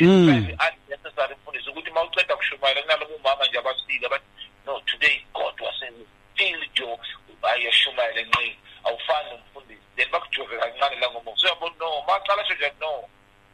Mm. 0.00 0.26
very 0.26 0.56
unnecessary 0.66 1.34
mfundisi 1.34 1.70
ukuthi 1.70 1.90
uma 1.90 2.02
uceda 2.02 2.36
kushumayela 2.36 2.82
kunalabo 2.82 3.14
umama 3.14 3.46
nje 3.46 3.58
abasile 3.58 4.08
bathi 4.08 4.24
no 4.66 4.80
today 4.80 5.24
god 5.34 5.60
was 5.60 5.82
in 5.88 5.94
field 6.34 6.64
jo 6.74 6.98
ayashumayela 7.42 8.22
nqini 8.22 8.56
awufani 8.84 9.30
nomfundisi 9.30 9.82
then 9.96 10.08
bakujove 10.10 10.58
kancane 10.58 11.00
la 11.00 11.10
ngomoya 11.10 11.36
so 11.36 11.72
no. 11.80 12.04
Maqala 12.08 12.44
sho 12.46 12.54
nje 12.54 12.72
no. 12.80 13.08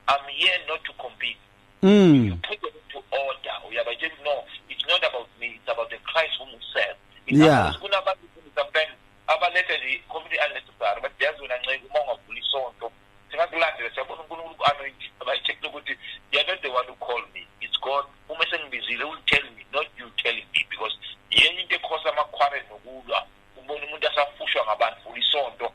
I'm 0.09 0.28
here 0.28 0.59
not 0.68 0.85
to 0.85 0.93
compete. 0.95 1.39
Mm. 1.83 2.43
put 2.43 2.61
them 2.61 2.70
into 2.74 2.99
order. 3.11 3.57
Uyabatshela 3.68 4.24
no. 4.24 4.45
It's 4.68 4.85
not 4.87 5.03
about 5.05 5.28
me. 5.41 5.59
It's 5.59 5.68
about 5.68 5.91
the 5.91 5.99
christ 6.05 6.35
whom 6.39 6.51
serve 6.74 6.97
Yeah. 7.26 7.72
kunabantu 7.80 8.26
sometimes 8.55 8.93
abaletha 9.26 9.76
nje 9.78 10.03
completely 10.09 10.39
unnecessary 10.47 11.01
but 11.01 11.20
yazi 11.20 11.43
wena 11.43 11.59
nceke 11.59 11.87
uma 11.87 12.01
ungavula 12.01 12.39
isonto 12.41 12.93
singakulandela 13.30 13.91
siyabona 13.91 14.22
unkulunkulu 14.22 14.55
ku-anointing 14.55 15.11
abayi-checkile 15.20 15.68
ukuthi 15.68 15.99
you're 16.33 16.51
not 16.51 16.62
the 16.62 16.68
one 16.68 16.87
who 16.89 16.95
called 16.97 17.24
me. 17.35 17.47
It's 17.61 17.80
god 17.80 18.05
uma 18.28 18.45
sengibizile 18.51 19.05
will 19.05 19.22
tell 19.26 19.45
me 19.57 19.66
not 19.72 19.87
you 19.99 20.11
telling 20.22 20.47
me 20.53 20.66
because 20.70 20.95
yenye 21.30 21.61
into 21.62 21.74
ekhosa 21.74 22.09
amakhwarel 22.12 22.62
nokulwa 22.70 23.26
ubona 23.64 23.86
umuntu 23.86 24.08
asafushwa 24.08 24.64
ngabantu 24.64 25.00
vula 25.04 25.18
isonto 25.18 25.72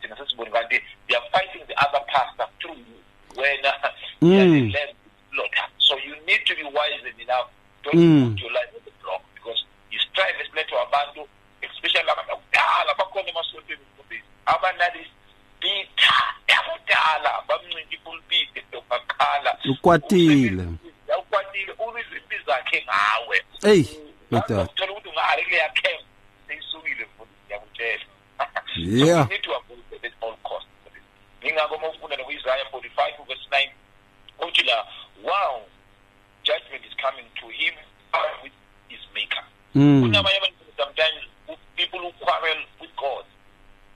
thina 0.00 0.16
sesibone 0.16 0.50
kanti 0.50 0.80
they 1.08 1.16
are 1.16 1.28
fighting 1.32 1.64
the 1.66 1.74
other 1.74 2.02
pastor 2.06 2.48
through 2.60 2.78
wena 3.36 3.72
Mm. 4.22 4.72
so 5.78 5.96
you 5.98 6.16
need 6.26 6.42
to 6.46 6.54
be 6.56 6.62
wise 6.64 7.02
enough 7.22 7.48
don't 7.82 7.94
Mm. 7.96 8.30
put 8.32 8.40
your 8.42 8.52
life 8.52 8.70
on 8.76 8.80
the 8.84 8.90
block 9.02 9.22
because 9.34 9.64
you 9.90 10.00
strive 10.00 10.40
esilethwa 10.40 10.82
abantu 10.82 11.28
especially 11.62 12.10
abantu 12.10 12.32
akudala 12.32 12.94
bakhona 12.94 13.28
emasontweni 13.28 13.82
mfundisi 13.94 14.24
abanali 14.46 15.06
bitha 15.60 16.34
yakudala 16.48 17.42
bamncinta 17.48 17.94
ipulpiti 17.94 18.62
dokakhala 18.72 19.58
ukwatile 19.70 20.64
ukwatile 21.18 21.72
ubiza 21.78 22.42
zakhe 22.46 22.84
ngawe 22.86 23.44
eyi 23.64 24.00
madoda. 24.30 24.68
Yeah. 28.88 29.22
so 29.22 29.28
we 29.28 29.34
need 29.34 29.42
to 29.42 29.52
avoid 29.56 29.82
that 29.90 30.04
at 30.04 30.12
all 30.22 30.36
costs 30.42 30.68
ngingakho 31.44 31.74
uma 31.74 31.88
ufunda 31.88 32.16
nokuisaya 32.16 32.64
45 32.64 33.24
verse 33.28 33.46
9 33.50 33.70
uthi 34.48 34.62
la 34.62 34.86
wow 35.22 35.62
judgment 36.44 36.84
is 36.86 36.96
coming 36.96 37.26
to 37.40 37.48
him 37.48 37.74
with 38.42 38.52
his 38.88 39.00
maker. 39.14 39.44
Mm. 39.74 40.02
kunabanye 40.02 40.36
abantu 40.36 40.64
sometimes 40.76 41.20
people 41.76 41.98
who 41.98 42.12
quarrel 42.12 42.58
with 42.80 42.94
god 42.96 43.24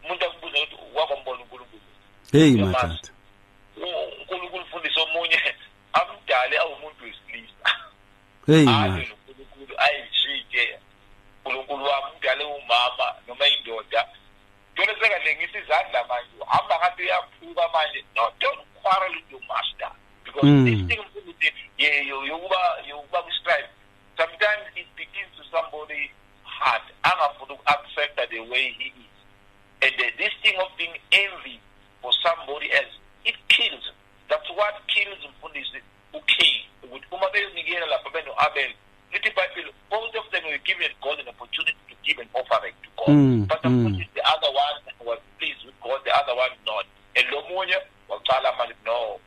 umuntu 0.05 0.25
akubuza 0.27 0.59
ukuthi 0.63 0.77
wakombona 0.95 1.43
unkulunkulu? 1.43 1.83
Hey 2.33 2.55
Uyamazi? 2.55 2.73
madada 2.73 3.09
U- 3.77 4.13
unkulunkulu 4.21 4.63
ufundisa 4.65 5.01
omunye 5.03 5.41
amdale 5.93 6.59
awumuntu 6.59 7.05
wesilisa. 7.05 7.71
Hey 8.47 8.61
aze 8.61 8.69
man 8.69 9.09
nonkulunkulu 9.09 9.75
ayijike 9.81 10.79
unkulunkulu 11.45 11.85
wami 11.85 12.17
mdale 12.19 12.45
umama 12.45 13.15
noma 13.27 13.49
indoda 13.49 14.09
ntona 14.73 14.95
sekalengisa 14.95 15.59
izandla 15.59 16.05
manje 16.09 16.31
uhamba 16.41 16.79
ngathi 16.79 17.03
uyaphuka 17.03 17.69
manje 17.69 18.05
no 18.17 18.33
don't 18.41 18.61
quarrel 18.83 19.13
with 19.17 19.31
your 19.33 19.43
master 20.43 20.65
because 20.65 20.81
Mm. 20.83 20.89
this 20.89 20.97
thing 20.97 21.01
mfundisi 21.07 21.53
ye- 21.79 22.07
yo- 22.07 22.25
yokuba 22.27 22.77
yokuba 22.89 23.23
kwi-strife 23.23 23.69
sometimes 24.17 24.63
it 24.77 24.87
begins 24.97 25.31
to 25.37 25.45
somebody 25.51 26.11
heart 26.45 26.83
angafuni 27.03 27.53
uku-accepta 27.53 28.27
the 28.27 28.41
way 28.41 28.69
he 28.79 28.87
is 28.87 29.15
and 29.81 30.01
uh, 30.01 30.07
this 30.17 30.33
thing 30.43 30.57
of 30.59 30.69
being 30.77 31.01
envy 31.11 31.61
for 32.03 32.13
somebody 32.23 32.73
else 32.73 32.95
it 33.25 33.37
kills 33.49 33.93
that's 34.29 34.51
what 34.51 34.75
kills 34.87 35.19
mfundisi 35.25 35.83
ucain 36.13 36.61
ukuthi 36.83 37.07
uma 37.11 37.31
beyonikela 37.31 37.87
lapha 37.87 38.11
beno-abel 38.11 38.73
lithi 39.13 39.29
ibhayibheli 39.29 39.73
both 39.91 40.15
of 40.17 40.31
them 40.31 40.45
were 40.45 40.59
given 40.59 40.91
god 41.01 41.21
an 41.21 41.29
opportunity 41.29 41.77
to 41.89 41.95
give 42.03 42.23
an 42.23 42.29
offering 42.35 42.75
to 42.83 42.91
god 42.97 43.09
Mm, 43.09 43.47
but 43.47 43.65
mm. 43.65 43.71
unfortunately 43.71 44.11
the 44.15 44.23
other 44.35 44.49
one 44.51 44.95
was 45.05 45.19
pleased 45.39 45.65
with 45.67 45.81
god 45.81 46.05
the 46.05 46.13
other 46.23 46.35
one 46.37 46.51
not 46.67 46.87
and 47.15 47.29
lo 47.31 47.43
munye 47.43 47.77
wacala 48.09 48.53
manje 48.53 48.75
no 48.85 49.21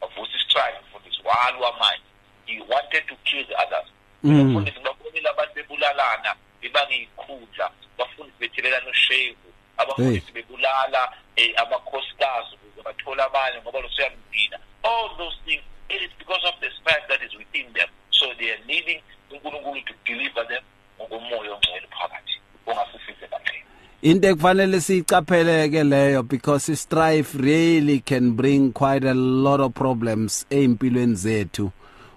wavusa 0.00 0.36
istrike 0.36 0.78
mfundisi 0.88 1.20
walwa 1.24 1.72
manje 1.78 2.02
he 2.46 2.60
wanted 2.68 3.06
to 3.06 3.14
kill 3.24 3.46
the 3.46 3.54
others 3.54 3.86
Mm. 4.24 4.50
mfundisi 4.50 4.80
babonile 4.80 5.28
abantu 5.28 5.54
bebulalana 5.54 6.36
bebangiyikhundla 6.60 7.70
abafundisi 7.98 8.38
bethelelana 8.38 8.90
ushevu 8.90 9.52
abafundisi 9.76 10.32
bebulala 10.32 11.12
um 11.38 11.52
amakhosikazi 11.56 12.54
ukuze 12.54 12.82
bathole 12.84 13.22
abanye 13.22 13.60
ngoba 13.60 13.80
losuyamdina 13.80 14.58
all 14.82 15.16
those 15.16 15.36
things 15.46 15.62
it 15.88 16.02
is 16.02 16.10
because 16.18 16.48
of 16.48 16.54
the 16.60 16.70
strife 16.70 17.06
that 17.08 17.22
is 17.22 17.34
within 17.34 17.72
them 17.72 17.88
so 18.10 18.34
they 18.34 18.50
are 18.52 18.62
needing 18.66 19.02
unkulunkulu 19.30 19.80
to 19.82 19.94
deliver 20.04 20.48
them 20.48 20.62
ngokomoya 21.00 21.52
ongcwele 21.54 21.86
phakathi 21.86 22.40
ongasifise 22.66 23.26
kangqeni 23.28 23.64
into 24.12 24.28
ekufanele 24.28 24.80
siyicapheleke 24.80 25.84
leyo 25.84 26.22
because 26.22 26.76
strife 26.76 27.38
really 27.38 28.00
can 28.00 28.32
bring 28.32 28.70
quite 28.72 29.08
a 29.08 29.14
lot 29.14 29.58
of 29.60 29.72
problems 29.72 30.46
empilweni 30.50 31.14
zethu. 31.14 31.72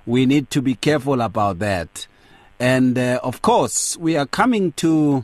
We 0.06 0.26
need 0.26 0.50
to 0.50 0.62
be 0.62 0.76
careful 0.76 1.22
about 1.22 1.60
that. 1.60 2.08
And 2.60 2.98
uh, 2.98 3.22
of 3.24 3.42
course 3.42 3.98
we 3.98 4.18
are 4.18 4.26
coming 4.26 4.74
to 4.74 5.24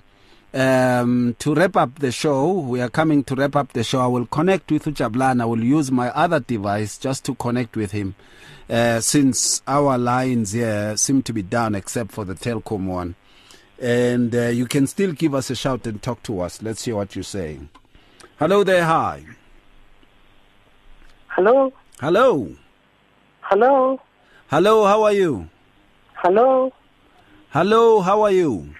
um, 0.53 1.35
to 1.39 1.53
wrap 1.53 1.75
up 1.75 1.99
the 1.99 2.11
show. 2.11 2.51
We 2.53 2.79
are 2.81 2.89
coming 2.89 3.25
to 3.25 3.35
wrap 3.35 3.57
up 3.57 3.73
the 3.73 3.83
show. 3.83 3.99
I 3.99 4.07
will 4.07 4.25
connect 4.25 4.71
with 4.71 4.85
ujablana 4.85 5.41
i 5.41 5.45
will 5.45 5.63
use 5.63 5.91
my 5.91 6.09
other 6.11 6.39
device 6.39 6.97
just 6.97 7.25
to 7.25 7.35
connect 7.35 7.75
with 7.75 7.91
him 7.91 8.15
uh, 8.69 9.01
since 9.01 9.61
our 9.67 9.97
lines 9.97 10.53
here 10.53 10.95
seem 10.95 11.21
to 11.23 11.33
be 11.33 11.41
down 11.41 11.75
except 11.75 12.13
for 12.13 12.23
the 12.23 12.33
Telkom 12.33 12.85
one 12.87 13.15
and 13.81 14.35
uh, 14.35 14.41
you 14.47 14.65
can 14.67 14.85
still 14.87 15.11
give 15.11 15.33
us 15.33 15.49
a 15.49 15.55
shout 15.55 15.87
and 15.87 16.01
talk 16.01 16.21
to 16.23 16.39
us. 16.41 16.61
Let's 16.61 16.85
hear 16.85 16.95
what 16.95 17.15
you're 17.15 17.23
saying. 17.23 17.69
Hello 18.37 18.63
there, 18.63 18.85
hi. 18.85 19.25
Hello, 21.27 21.73
Hello. 21.99 22.51
hello, 23.41 23.99
Hello, 24.49 24.85
how 24.85 25.03
are 25.03 25.13
you? 25.13 25.49
hello. 26.15 26.71
Hello, 27.49 28.01
how 28.01 28.21
are 28.21 28.31
you? 28.31 28.73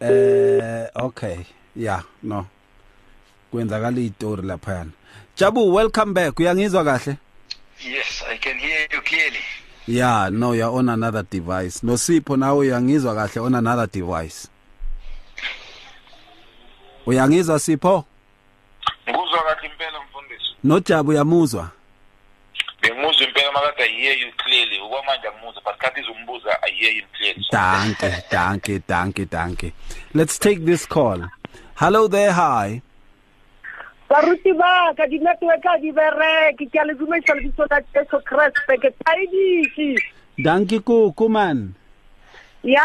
Uh, 0.00 0.86
okay. 0.96 1.46
Yeah, 1.76 2.02
no. 2.22 2.46
Kwenzakala 3.52 4.00
itori 4.00 4.42
laphana. 4.42 4.90
Jabu, 5.36 5.72
welcome 5.72 6.12
back. 6.14 6.34
Uyangizwa 6.38 6.84
kahle? 6.84 7.16
Yes, 7.84 8.22
I 8.28 8.36
can 8.38 8.58
hear 8.58 8.86
you 8.92 9.00
clearly. 9.02 9.38
Yeah, 9.90 10.28
no, 10.30 10.52
you're 10.52 10.70
on 10.70 10.88
another 10.88 11.24
device. 11.24 11.82
No 11.82 11.94
Sipho 11.96 12.36
nawe 12.36 12.58
uyangizwa 12.58 13.14
kahle 13.14 13.40
on 13.40 13.54
another 13.54 13.86
device. 13.88 14.48
Uyangizwa 17.06 17.58
Sipho? 17.58 18.04
ngikuzwa 19.08 19.42
kahle 19.42 19.68
impela 19.68 19.98
mfundisi 20.00 20.50
Nojabu 20.64 21.10
uyamuzwa? 21.10 21.70
bengimuzwa 22.82 23.26
impela 23.26 23.52
makade 23.52 23.82
i 23.84 24.00
hear 24.00 24.18
you 24.18 24.32
clearly 24.36 24.80
okwamanje 24.80 25.28
angimuzwa 25.28 25.62
but 25.64 25.76
khathi 25.78 26.00
izumbuza 26.00 26.62
i 26.62 26.70
hear 26.72 26.96
you 26.96 27.02
clearly 27.16 27.44
Danke, 27.52 28.24
danke, 28.30 28.80
danke, 28.88 29.24
danke. 29.26 29.72
Let's 30.14 30.38
take 30.38 30.64
this 30.64 30.86
call. 30.86 31.28
Hello 31.74 32.08
there, 32.08 32.32
hi. 32.32 32.82
Baruti 34.10 34.52
ba 34.58 34.90
ka 34.98 35.06
di-network 35.06 35.64
a 35.70 35.78
di 35.78 35.92
bereke. 35.94 36.66
Ke 36.66 36.78
a 36.82 36.84
le 36.84 36.94
dumedisa 36.98 37.34
lebitso 37.38 37.64
la 37.70 37.78
jesu 37.94 38.18
kreste 38.26 38.74
ke 38.82 38.90
thaeditše 39.04 39.94
Danke 40.38 40.80
kuku 40.82 41.28
man. 41.30 41.74
ya 42.62 42.82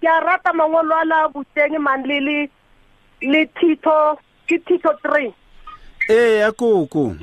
ke 0.00 0.06
a 0.08 0.20
rata 0.24 0.52
mangolo 0.54 0.94
a 0.94 1.04
la 1.04 1.28
boteng 1.28 1.78
man 1.82 2.06
le 2.06 2.20
le 2.20 2.38
le 3.22 3.46
tito. 3.60 4.18
Ke 4.48 4.56
tito 4.64 4.94
three. 5.02 5.34
Eh, 6.08 6.38
ya 6.40 6.52
kuku. 6.52 7.16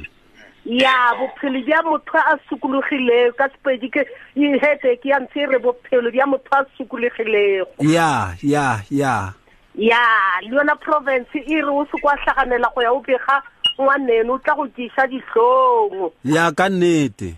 ya 0.66 1.14
bophelo 1.18 1.62
bja 1.62 1.82
motho 1.86 2.18
a 2.18 2.34
sokologilego 2.50 3.38
ka 3.38 3.46
sepedi 3.54 3.86
ke 3.90 4.02
headache 4.36 5.06
ya 5.06 5.20
ntshe 5.22 5.40
e 5.42 5.46
re 5.46 5.60
bophelo 5.62 6.10
bja 6.12 6.26
motho 6.26 6.50
a 6.58 6.66
sokologilego 6.78 7.70
ya 7.86 8.34
ya 8.42 8.82
ya. 8.90 9.34
Ya 9.78 10.00
le 10.42 10.56
yona 10.56 10.76
province 10.76 11.36
e 11.36 11.62
re 11.62 11.70
o 11.70 11.86
se 11.86 11.98
kwa 12.02 12.16
hlaganela 12.16 12.70
go 12.76 12.82
ya 12.82 12.92
o 12.92 13.00
bega 13.00 13.42
ngwanene 13.80 14.30
o 14.32 14.38
tla 14.38 14.56
go 14.56 14.68
tiša 14.68 15.08
ditlhong 15.08 16.12
ya 16.24 16.52
ka 16.52 16.70
nnete. 16.70 17.36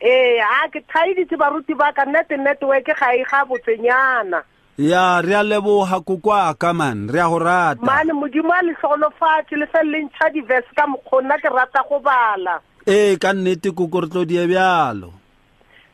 Ee 0.00 0.38
a 0.40 0.68
ke 0.68 0.80
thaeditse 0.80 1.36
baruti 1.36 1.74
ba 1.74 1.92
ka 1.92 2.04
nnete 2.04 2.36
network 2.36 2.86
ga 2.86 3.14
e 3.16 3.24
ga 3.24 3.44
botsenyana 3.44 4.42
ya 4.78 5.20
re 5.22 5.34
a 5.34 5.42
leboga 5.42 6.00
kokwaka 6.00 6.74
man. 6.74 7.08
Re 7.08 7.20
a 7.20 7.28
go 7.28 7.38
rata. 7.38 7.80
Mane 7.82 8.12
modimo 8.12 8.52
a 8.52 8.62
letlhogolofatse 8.62 9.56
le 9.56 9.66
fele 9.66 9.90
le 9.90 10.02
ntšha 10.04 10.30
diverse 10.30 10.70
ka 10.76 10.86
mokgwa 10.86 11.22
nna 11.22 11.38
ke 11.38 11.48
rata 11.48 11.82
go 11.88 12.00
bala. 12.00 12.60
Ee 12.86 13.16
ka 13.16 13.32
nnete 13.32 13.70
koko 13.74 14.00
re 14.00 14.08
tlo 14.08 14.24
die 14.24 14.46
bjalo. 14.46 15.12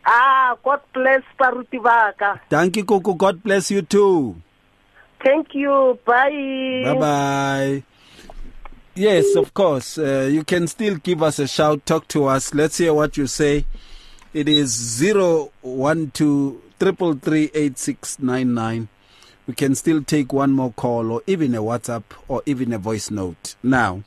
Ah 0.05 0.57
god 0.65 0.81
bless 0.93 1.23
baruti 1.39 1.79
ba 1.79 2.13
ka. 2.19 2.41
Thank 2.51 2.77
you 2.77 2.85
koko. 2.85 3.15
God 3.15 3.43
bless 3.45 3.71
you 3.71 3.83
too. 3.83 4.35
Thank 5.25 5.55
you. 5.55 5.99
Bye. 6.05 6.83
Bye 6.85 6.99
bye 6.99 7.83
yes 9.01 9.35
of 9.37 9.55
course. 9.55 9.97
Uh, 9.99 10.29
you 10.31 10.45
can 10.45 10.67
still 10.67 10.97
give 10.97 11.23
us 11.23 11.39
a 11.39 11.49
shout. 11.49 11.87
Talk 11.87 12.07
to 12.09 12.27
us. 12.27 12.53
Let's 12.53 12.77
hear 12.79 12.93
what 12.93 13.17
you 13.17 13.27
say. 13.27 13.65
It 14.35 14.49
is 14.49 15.01
012 15.01 15.51
3338699 16.81 18.89
we 19.47 19.55
can 19.55 19.75
still 19.75 20.03
take 20.03 20.33
one 20.33 20.53
more 20.53 20.73
call 20.73 21.13
or 21.13 21.23
even 21.27 21.55
a 21.55 21.61
whatsapp 21.61 22.05
or 22.27 22.43
even 22.47 22.73
a 22.73 22.79
voice 22.79 23.11
note. 23.11 23.55
Now 23.63 24.03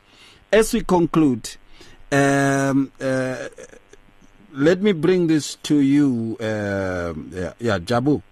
as 0.52 0.74
we 0.74 0.82
conclude 0.82 1.52
um, 2.12 2.92
uh, 3.00 3.48
let 4.54 4.82
me 4.82 4.92
bring 4.92 5.28
this 5.28 5.54
to 5.56 5.80
you 5.82 6.36
um 6.40 7.30
yeah, 7.32 7.54
yeah 7.60 7.78
jabu 7.80 8.24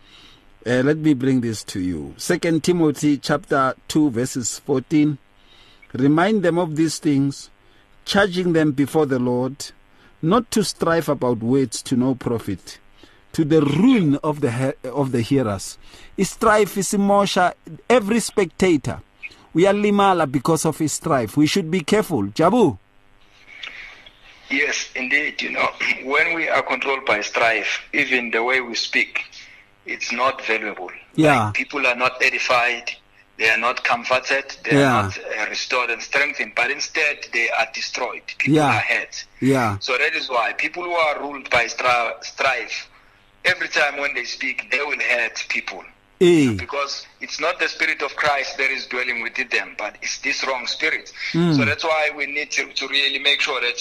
uh, 0.65 0.81
let 0.83 0.97
me 0.97 1.13
bring 1.13 1.41
this 1.41 1.63
to 1.63 1.79
you. 1.79 2.13
Second 2.17 2.63
timothy 2.63 3.17
chapter 3.17 3.73
2 3.87 4.11
verses 4.11 4.59
14 4.59 5.17
remind 5.93 6.43
them 6.43 6.57
of 6.57 6.75
these 6.75 6.99
things 6.99 7.49
charging 8.05 8.53
them 8.53 8.71
before 8.71 9.05
the 9.05 9.19
lord 9.19 9.71
not 10.21 10.49
to 10.51 10.63
strive 10.63 11.09
about 11.09 11.39
words 11.39 11.81
to 11.81 11.95
no 11.95 12.13
profit. 12.15 12.77
To 13.33 13.45
the 13.45 13.61
ruin 13.61 14.15
of 14.17 14.41
the 14.41 14.51
he- 14.51 14.89
of 14.89 15.11
the 15.13 15.21
hearers. 15.21 15.77
Strife 16.21 16.77
is 16.77 16.91
isimosha 16.91 17.53
every 17.89 18.19
spectator. 18.19 19.01
We 19.53 19.65
are 19.65 19.73
limala 19.73 20.29
because 20.31 20.65
of 20.65 20.77
his 20.77 20.91
strife. 20.93 21.37
We 21.37 21.47
should 21.47 21.71
be 21.71 21.79
careful. 21.81 22.23
Jabu. 22.23 22.77
Yes, 24.49 24.89
indeed. 24.95 25.41
You 25.41 25.51
know, 25.51 25.69
when 26.03 26.35
we 26.35 26.49
are 26.49 26.61
controlled 26.61 27.05
by 27.05 27.21
strife, 27.21 27.81
even 27.93 28.31
the 28.31 28.43
way 28.43 28.59
we 28.59 28.75
speak, 28.75 29.21
it's 29.85 30.11
not 30.11 30.45
valuable. 30.45 30.91
yeah 31.15 31.51
People 31.53 31.85
are 31.87 31.95
not 31.95 32.21
edified. 32.21 32.91
They 33.37 33.49
are 33.49 33.57
not 33.57 33.83
comforted. 33.83 34.45
They 34.63 34.77
Yeah. 34.77 34.99
are 34.99 35.03
not 35.03 35.17
uh, 35.17 35.49
restored 35.49 35.89
and 35.89 36.01
strengthened. 36.01 36.53
But 36.55 36.69
instead, 36.69 37.17
they 37.33 37.49
are 37.49 37.67
destroyed. 37.73 38.21
People 38.37 38.55
Yeah. 38.55 38.67
are 38.75 38.79
hurt. 38.93 39.25
yeah 39.39 39.77
So 39.79 39.97
that 39.97 40.13
is 40.15 40.29
why 40.29 40.53
people 40.53 40.83
who 40.83 40.93
are 40.93 41.19
ruled 41.19 41.49
by 41.49 41.65
stri- 41.65 42.23
strife, 42.23 42.87
every 43.45 43.67
time 43.69 43.97
when 43.97 44.13
they 44.13 44.25
speak, 44.25 44.69
they 44.71 44.79
will 44.89 44.99
hurt 44.99 45.43
people. 45.49 45.83
eh 46.21 46.53
Because 46.53 47.07
it's 47.19 47.39
not 47.39 47.57
the 47.57 47.67
spirit 47.67 48.03
of 48.03 48.15
Christ 48.15 48.57
that 48.59 48.69
is 48.69 48.85
dwelling 48.85 49.23
within 49.23 49.47
them, 49.47 49.69
but 49.83 49.95
it's 50.03 50.19
this 50.19 50.45
wrong 50.45 50.67
spirit. 50.67 51.11
Mm. 51.33 51.55
So 51.57 51.65
that's 51.65 51.83
why 51.83 52.11
we 52.15 52.27
need 52.27 52.51
to, 52.51 52.63
to 52.79 52.87
really 52.87 53.17
make 53.17 53.41
sure 53.41 53.59
that 53.61 53.79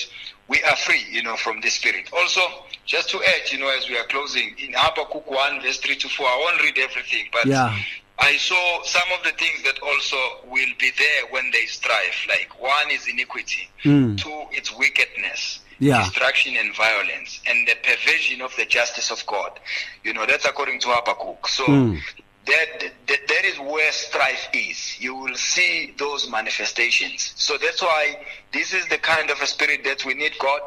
we 0.49 0.63
are 0.63 0.77
free, 0.77 1.05
you 1.11 1.23
know, 1.23 1.37
from 1.37 1.61
this 1.61 1.75
spirit. 1.75 2.09
Also, 2.15 2.41
just 2.87 3.11
to 3.11 3.19
add, 3.23 3.53
you 3.53 3.59
know, 3.59 3.69
as 3.69 3.89
we 3.89 3.97
are 3.97 4.05
closing, 4.05 4.55
in 4.59 4.73
Habakkuk 4.77 5.31
1, 5.31 5.63
verse 5.63 5.79
3 5.79 5.95
to 5.97 6.09
4, 6.09 6.27
I 6.27 6.37
won't 6.39 6.63
read 6.63 6.79
everything, 6.79 7.27
but 7.33 7.47
yeah 7.47 7.77
I 8.21 8.37
saw 8.37 8.83
some 8.85 9.11
of 9.17 9.25
the 9.25 9.31
things 9.31 9.63
that 9.63 9.79
also 9.83 10.17
will 10.45 10.69
be 10.79 10.91
there 10.99 11.27
when 11.31 11.51
they 11.53 11.65
strive. 11.65 12.15
Like 12.29 12.61
one 12.61 12.91
is 12.91 13.09
iniquity, 13.09 13.69
Mm. 13.83 14.19
two, 14.19 14.45
it's 14.53 14.71
wickedness, 14.77 15.61
Yeah. 15.79 16.03
destruction 16.03 16.55
and 16.57 16.75
violence, 16.77 17.41
and 17.47 17.67
the 17.67 17.77
perversion 17.77 18.43
of 18.43 18.55
the 18.57 18.67
justice 18.67 19.11
of 19.11 19.25
God. 19.25 19.59
You 20.05 20.13
know, 20.13 20.27
that's 20.27 20.45
according 20.45 20.81
to 20.81 20.89
Habakkuk. 20.89 21.49
So 21.49 21.67
Mm. 21.67 21.99
that, 22.45 22.81
that 23.07 23.27
that 23.29 23.45
is 23.47 23.59
where 23.59 23.91
strife 23.93 24.49
is. 24.53 25.01
You 25.01 25.15
will 25.15 25.37
see 25.37 25.95
those 25.97 26.29
manifestations. 26.29 27.33
So 27.37 27.57
that's 27.57 27.81
why 27.81 28.19
this 28.53 28.75
is 28.75 28.87
the 28.89 28.99
kind 28.99 29.31
of 29.31 29.41
a 29.41 29.47
spirit 29.47 29.83
that 29.85 30.05
we 30.05 30.13
need 30.13 30.37
God 30.39 30.63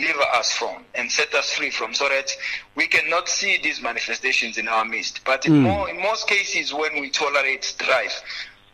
deliver 0.00 0.22
us 0.34 0.52
from 0.52 0.84
and 0.94 1.10
set 1.10 1.34
us 1.34 1.50
free 1.52 1.70
from, 1.70 1.94
so 1.94 2.08
that 2.08 2.30
we 2.76 2.86
cannot 2.86 3.28
see 3.28 3.58
these 3.62 3.82
manifestations 3.82 4.58
in 4.58 4.68
our 4.68 4.84
midst. 4.84 5.24
But 5.24 5.46
in 5.46 5.52
Mm. 5.52 5.62
more 5.62 5.88
in 5.90 6.00
most 6.00 6.28
cases, 6.28 6.72
when 6.72 7.00
we 7.00 7.10
tolerate 7.10 7.64
strife. 7.64 8.22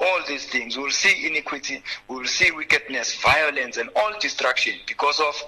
All 0.01 0.21
these 0.27 0.47
things, 0.47 0.77
we'll 0.77 0.91
see 0.91 1.25
iniquity, 1.27 1.83
we'll 2.09 2.27
see 2.27 2.51
wickedness, 2.51 3.15
violence, 3.23 3.77
and 3.77 3.89
all 3.95 4.13
destruction 4.19 4.75
because 4.87 5.21
of 5.21 5.41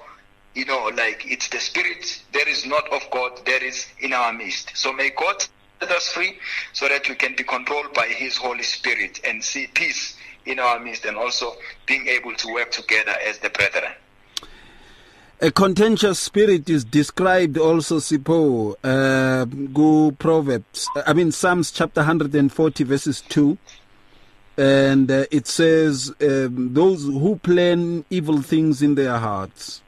you 0.55 0.65
know, 0.65 0.91
like 0.97 1.23
it's 1.27 1.49
the 1.49 1.61
spirit 1.61 2.23
that 2.33 2.49
is 2.49 2.65
not 2.65 2.91
of 2.91 3.03
God 3.11 3.33
that 3.45 3.63
is 3.63 3.87
in 4.01 4.15
our 4.15 4.33
midst. 4.33 4.75
So 4.75 4.91
may 4.93 5.11
God 5.11 5.37
set 5.83 5.91
us 5.91 6.09
free 6.09 6.39
so 6.73 6.89
that 6.89 7.07
we 7.09 7.15
can 7.15 7.35
be 7.37 7.45
controlled 7.45 7.93
by 7.93 8.07
His 8.07 8.39
Holy 8.39 8.63
Spirit 8.63 9.21
and 9.27 9.45
see 9.45 9.67
peace 9.75 10.17
in 10.47 10.59
our 10.59 10.79
midst 10.81 11.05
and 11.05 11.17
also 11.19 11.53
being 11.87 12.07
able 12.09 12.35
to 12.37 12.53
work 12.55 12.71
together 12.71 13.15
as 13.27 13.39
the 13.41 13.51
brethren. 13.51 13.93
A 15.39 15.51
contentious 15.51 16.19
spirit 16.19 16.71
is 16.71 16.83
described 16.83 17.59
also, 17.59 17.99
Sipho, 17.99 18.75
uh, 18.83 19.45
go 19.45 20.11
Proverbs, 20.13 20.89
I 21.07 21.13
mean 21.13 21.31
Psalms 21.31 21.71
chapter 21.71 22.01
140 22.01 22.85
verses 22.85 23.21
2. 23.29 23.59
And 24.57 25.11
uh, 25.11 25.27
it 25.31 25.47
says, 25.47 26.11
um, 26.23 26.73
those 26.73 27.05
who 27.05 27.37
plan 27.37 28.07
evil 28.09 28.41
things 28.41 28.81
in 28.81 28.95
their 28.95 29.19
hearts, 29.19 29.83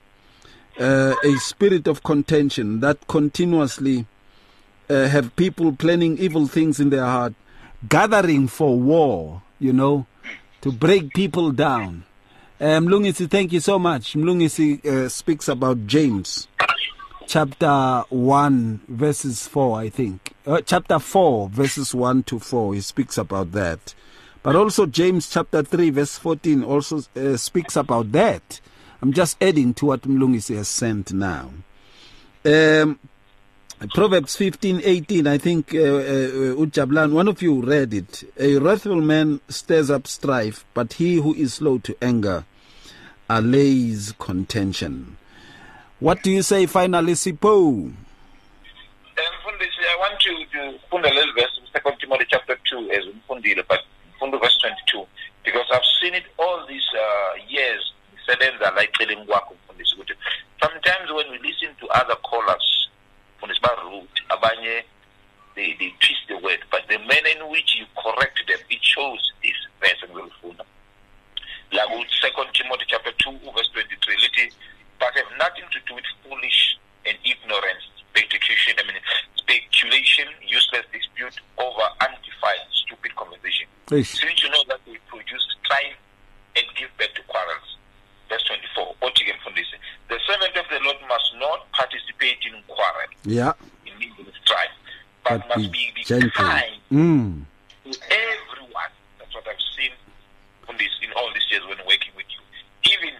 uh, 0.78 1.14
a 1.24 1.36
spirit 1.36 1.86
of 1.86 2.02
contention 2.02 2.80
that 2.80 3.06
continuously 3.08 4.04
uh, 4.90 5.08
have 5.08 5.34
people 5.34 5.72
planning 5.72 6.18
evil 6.18 6.46
things 6.46 6.78
in 6.78 6.90
their 6.90 7.06
heart, 7.06 7.32
gathering 7.88 8.48
for 8.48 8.78
war, 8.78 9.40
you 9.58 9.72
know, 9.72 10.04
to 10.60 10.70
break 10.70 11.14
people 11.14 11.52
down. 11.52 12.04
Uh, 12.60 12.80
Mlungisi, 12.80 13.30
thank 13.30 13.52
you 13.52 13.60
so 13.60 13.78
much. 13.78 14.14
Mlungisi 14.14 14.84
uh, 14.84 15.08
speaks 15.08 15.46
about 15.46 15.86
James, 15.86 16.48
chapter 17.28 18.02
1, 18.08 18.80
verses 18.88 19.46
4, 19.46 19.78
I 19.78 19.88
think. 19.88 20.32
Uh, 20.44 20.60
chapter 20.62 20.98
4, 20.98 21.50
verses 21.50 21.94
1 21.94 22.24
to 22.24 22.40
4, 22.40 22.74
he 22.74 22.80
speaks 22.80 23.16
about 23.16 23.52
that. 23.52 23.94
But 24.42 24.56
also, 24.56 24.86
James 24.86 25.30
chapter 25.30 25.62
3, 25.62 25.90
verse 25.90 26.18
14, 26.18 26.64
also 26.64 27.02
uh, 27.14 27.36
speaks 27.36 27.76
about 27.76 28.10
that. 28.10 28.60
I'm 29.02 29.12
just 29.12 29.36
adding 29.40 29.72
to 29.74 29.86
what 29.86 30.02
Mlungisi 30.02 30.56
has 30.56 30.66
sent 30.66 31.12
now. 31.12 31.50
Um, 32.44 32.98
Proverbs 33.86 34.34
15, 34.34 34.80
18, 34.84 35.26
I 35.28 35.38
think, 35.38 35.72
uh, 35.72 35.78
uh, 35.78 36.56
Ujablan, 36.58 37.12
one 37.12 37.28
of 37.28 37.40
you 37.42 37.60
read 37.62 37.94
it. 37.94 38.24
A 38.38 38.58
wrathful 38.58 39.00
man 39.00 39.40
stirs 39.48 39.88
up 39.88 40.08
strife, 40.08 40.64
but 40.74 40.94
he 40.94 41.16
who 41.16 41.32
is 41.34 41.54
slow 41.54 41.78
to 41.78 41.96
anger 42.02 42.44
allays 43.30 44.12
contention. 44.18 45.16
What 46.00 46.22
do 46.24 46.30
you 46.32 46.42
say 46.42 46.66
finally, 46.66 47.12
Sipho? 47.12 47.92
i 49.88 49.96
want 50.00 50.20
to 50.20 50.44
to 50.52 50.78
funda 50.90 51.08
leli 51.10 51.32
verse 51.34 51.58
in 51.58 51.66
second 51.72 51.96
timothy 51.98 52.26
chapter 52.28 52.56
2 52.70 52.90
as 52.90 53.04
umfundile 53.06 53.64
but 53.68 53.80
mfundo 54.16 54.38
verse 54.38 54.56
22 54.60 55.06
because 55.44 55.66
i've 55.72 55.88
seen 56.00 56.14
it 56.14 56.24
all 56.38 56.66
these 56.68 56.86
uh, 56.94 57.34
years 57.48 57.92
sometimes 60.60 61.10
when 61.12 61.30
we 61.30 61.38
listen 61.38 61.74
to 61.80 61.86
other 61.88 62.16
callers 62.16 62.88
mfundisi 63.38 63.60
ba-rude 63.60 64.22
abanye 64.28 64.84
they, 65.54 65.74
they 65.78 65.90
twist 65.98 66.24
the 66.28 66.34
word 66.36 66.60
but 66.70 66.82
the 66.88 66.98
manner 66.98 67.28
in 67.36 67.42
which 67.50 67.74
you 67.76 67.86
correct 68.02 68.38
them 68.46 68.58
it 68.68 68.82
shows 68.82 69.32
this 69.42 69.56
verse 69.80 70.02
engizolifunda 70.06 70.64
la 71.72 71.86
ku 71.86 72.04
second 72.22 72.48
timothy 72.52 72.84
chapter 72.88 73.12
2 73.12 73.52
verse 73.54 73.70
23 73.72 74.16
lithi 74.16 74.52
but 75.00 75.14
have 75.14 75.30
nothing 75.38 75.66
to 75.70 75.78
do 75.88 75.94
with 75.94 76.08
foolish 76.22 76.78
and 77.06 77.16
ignorance 77.24 77.84
speculation 78.10 78.74
i 78.78 78.82
mean 78.86 79.00
speculation 79.36 80.28
useless 80.46 80.84
dispute 80.92 81.40
over 81.58 81.86
undefined 82.00 82.68
stupid 82.72 83.12
since 84.04 84.42
you 84.42 84.50
know 84.50 84.64
that 84.68 84.80
we 84.86 84.98
produce 85.08 85.44
strife 85.64 85.96
and 86.56 86.66
give 86.76 86.90
birth 86.98 87.14
to 87.14 87.22
quarrels. 87.22 87.76
Verse 88.28 88.44
24 88.44 88.94
othi 89.02 89.24
ke 89.24 89.32
mfundisi 89.38 89.76
the 90.08 90.18
servant 90.26 90.56
of 90.56 90.66
the 90.68 90.80
lord 90.80 91.00
must 91.08 91.34
not 91.38 91.70
participate 91.72 92.38
in 92.46 92.62
quarrel. 92.66 93.08
Yeah, 93.24 93.52
in 93.86 94.26
strife 94.44 94.74
but, 95.24 95.38
but 95.48 95.56
must 95.56 95.72
be 95.72 95.92
be, 95.92 95.92
be 95.94 96.04
gentle. 96.04 96.30
kind. 96.30 96.76
Mm. 96.92 97.44
to 97.84 97.98
everyone. 98.10 98.92
That's 99.18 99.34
what 99.34 99.46
I've 99.48 99.64
seen 99.76 99.92
on 100.68 100.76
this 100.76 100.92
in 101.02 101.12
all 101.12 101.30
these 101.32 101.46
years 101.50 101.64
when 101.68 101.78
working 101.86 102.12
with 102.16 102.26
you. 102.28 102.42
Even 102.92 103.14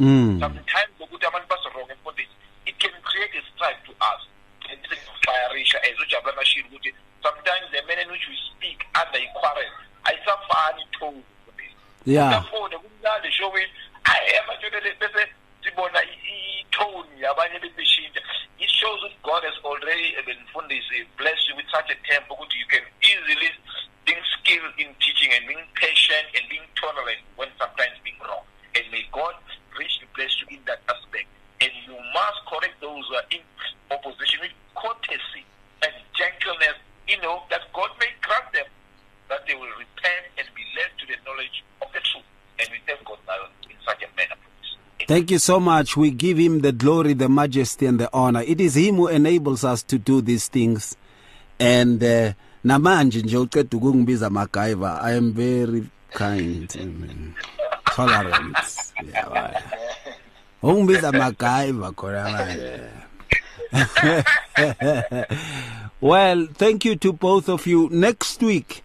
Mm. 0.00 0.38
sometimes 0.40 0.88
ngokuthi 1.00 1.26
abantu 1.26 1.48
bazorong 1.50 1.90
emfundisi 1.90 2.30
it 2.66 2.78
can 2.78 2.92
create 3.02 3.34
a 3.34 3.42
strife 3.50 3.82
to 3.84 3.90
us 3.98 4.22
and 4.70 4.78
firisha 5.26 5.78
as 5.82 5.98
ujabula 5.98 6.34
mashini 6.36 6.68
ukuthi 6.68 6.94
sometimes 7.22 7.66
the 7.72 7.82
manner 7.82 8.02
in 8.02 8.10
which 8.10 8.28
we 8.30 8.36
speak 8.50 8.86
under 8.94 9.18
i-quarrel 9.18 9.70
ayisafani 10.04 10.84
tone 10.98 11.22
Yeah. 12.08 12.28
uyafunda 12.30 12.78
kumnandi 12.78 13.32
showini 13.32 13.72
hayi 14.02 14.36
amatshonele 14.36 14.92
bese 15.00 15.28
sibona 15.64 16.02
i- 16.02 16.18
i- 16.32 16.60
i-tone 16.60 17.08
yabanye 17.20 17.58
besishintsha 17.58 18.22
it 18.58 18.70
shows 18.70 19.00
that 19.02 19.22
god 19.22 19.44
has 19.44 19.54
already 19.64 20.14
eh, 20.16 20.24
bemfundisi 20.26 21.04
bless 21.16 21.48
you 21.48 21.56
with 21.56 21.66
such 21.70 21.90
a 21.90 21.94
temper 22.08 22.32
ukuthi 22.34 22.58
you 22.58 22.66
can 22.66 22.82
easily 23.02 23.50
being 24.06 24.22
skilled 24.32 24.72
in 24.80 24.94
teaching 24.94 25.32
and 25.34 25.46
being 25.46 25.66
patient 25.74 26.26
and 26.36 26.48
being 26.48 26.66
tolerant 26.74 27.20
when 27.36 27.48
sometimes 27.58 27.92
being 28.04 28.18
wrong 28.26 28.44
and 28.74 28.84
may 28.90 29.02
god 29.12 29.34
richly 29.78 30.06
bless 30.14 30.32
you 30.40 30.46
in 30.50 30.64
that 30.64 30.80
aspect 30.88 31.28
and 31.60 31.72
you 31.86 31.94
must 32.14 32.40
correct 32.48 32.80
those 32.80 33.04
who 33.08 33.14
are 33.16 33.26
in 33.30 33.42
opposition 33.90 34.40
with 34.40 34.52
courtesy 34.74 35.44
and 35.84 35.92
gentleness 36.14 36.76
you 37.06 37.20
know 37.20 37.42
that 37.50 37.62
god 37.72 37.90
may 38.00 38.10
grant 38.22 38.50
them 38.52 38.66
that 39.28 39.44
they 39.46 39.54
will 39.54 39.74
repent 39.78 40.24
and 40.38 40.48
be 40.54 40.64
led 40.76 40.88
to 40.98 41.04
the 41.06 41.16
knowledge 41.26 41.62
of 41.82 41.92
the 41.92 42.00
truth. 42.00 42.24
And 42.58 42.68
we 42.72 42.78
thank 42.86 43.04
God 43.04 43.18
now 43.28 43.44
in 43.68 43.76
such 43.84 44.02
a 44.02 44.08
manner. 44.16 44.36
Thank 45.08 45.30
you 45.30 45.38
so 45.38 45.58
much. 45.58 45.96
We 45.96 46.10
give 46.10 46.36
him 46.36 46.60
the 46.60 46.70
glory, 46.70 47.14
the 47.14 47.30
majesty, 47.30 47.86
and 47.86 47.98
the 47.98 48.10
honor. 48.12 48.42
It 48.42 48.60
is 48.60 48.76
him 48.76 48.96
who 48.96 49.08
enables 49.08 49.64
us 49.64 49.82
to 49.84 49.96
do 49.96 50.20
these 50.20 50.48
things. 50.48 50.98
And 51.58 52.04
uh, 52.04 52.32
namanje 52.64 53.22
nje 53.22 53.38
uceda 53.38 53.76
ukungibiza 53.76 54.30
MacGyver. 54.30 55.00
I 55.02 55.12
am 55.12 55.32
very 55.32 55.88
kind. 56.10 56.74
Yeah, 57.96 58.18
why? 59.28 59.62
Ungibiza 60.62 61.12
MacGyver 61.12 61.92
khona 61.94 62.28
manje. 62.28 62.80
well, 66.02 66.48
thank 66.52 66.84
you 66.84 66.96
to 66.96 67.14
both 67.14 67.48
of 67.48 67.66
you. 67.66 67.88
Next 67.90 68.42
week 68.42 68.84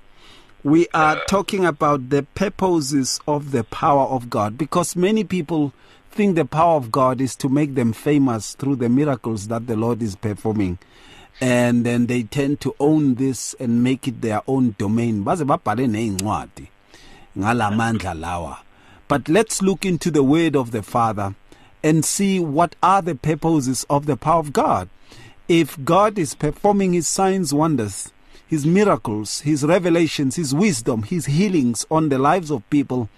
we 0.64 0.88
are 0.94 1.20
talking 1.28 1.66
about 1.66 2.10
the 2.10 2.24
purposes 2.24 3.20
of 3.28 3.52
the 3.52 3.66
power 3.66 4.06
of 4.06 4.30
God 4.30 4.58
because 4.58 4.96
many 4.96 5.26
people 5.26 5.74
think 6.14 6.36
the 6.36 6.46
power 6.46 6.76
of 6.76 6.92
God 6.92 7.20
is 7.20 7.36
to 7.38 7.50
make 7.50 7.74
them 7.74 7.92
famous 7.92 8.54
through 8.54 8.76
the 8.76 8.88
miracles 8.88 9.48
that 9.48 9.66
the 9.66 9.76
Lord 9.76 10.02
is 10.04 10.16
performing. 10.16 10.78
And 11.42 11.84
then 11.84 12.06
they 12.06 12.24
tend 12.24 12.62
to 12.62 12.76
own 12.80 13.16
this 13.16 13.56
and 13.60 13.84
make 13.84 14.08
it 14.08 14.22
their 14.22 14.42
own 14.48 14.76
domain. 14.78 15.24
But 15.24 15.40
let's 19.28 19.62
look 19.62 19.86
into 19.86 20.12
the 20.12 20.24
word 20.24 20.56
of 20.56 20.72
the 20.72 20.84
Father 20.84 21.36
and 21.82 22.06
see 22.06 22.40
what 22.40 22.76
are 22.84 23.02
the 23.02 23.16
purposes 23.16 23.86
of 23.90 24.06
the 24.06 24.16
power 24.16 24.40
of 24.40 24.54
God. 24.54 24.90
If 25.48 25.84
God 25.84 26.18
is 26.20 26.36
performing 26.36 26.94
his 26.94 27.08
signs, 27.08 27.54
wonders, 27.54 28.14
his 28.48 28.66
miracles, 28.68 29.42
his 29.42 29.66
revelations, 29.66 30.36
his 30.36 30.54
wisdom, 30.54 31.04
his 31.04 31.26
healings 31.26 31.88
on 31.90 32.10
the 32.10 32.20
lives 32.20 32.52
of 32.52 32.70
people, 32.70 33.10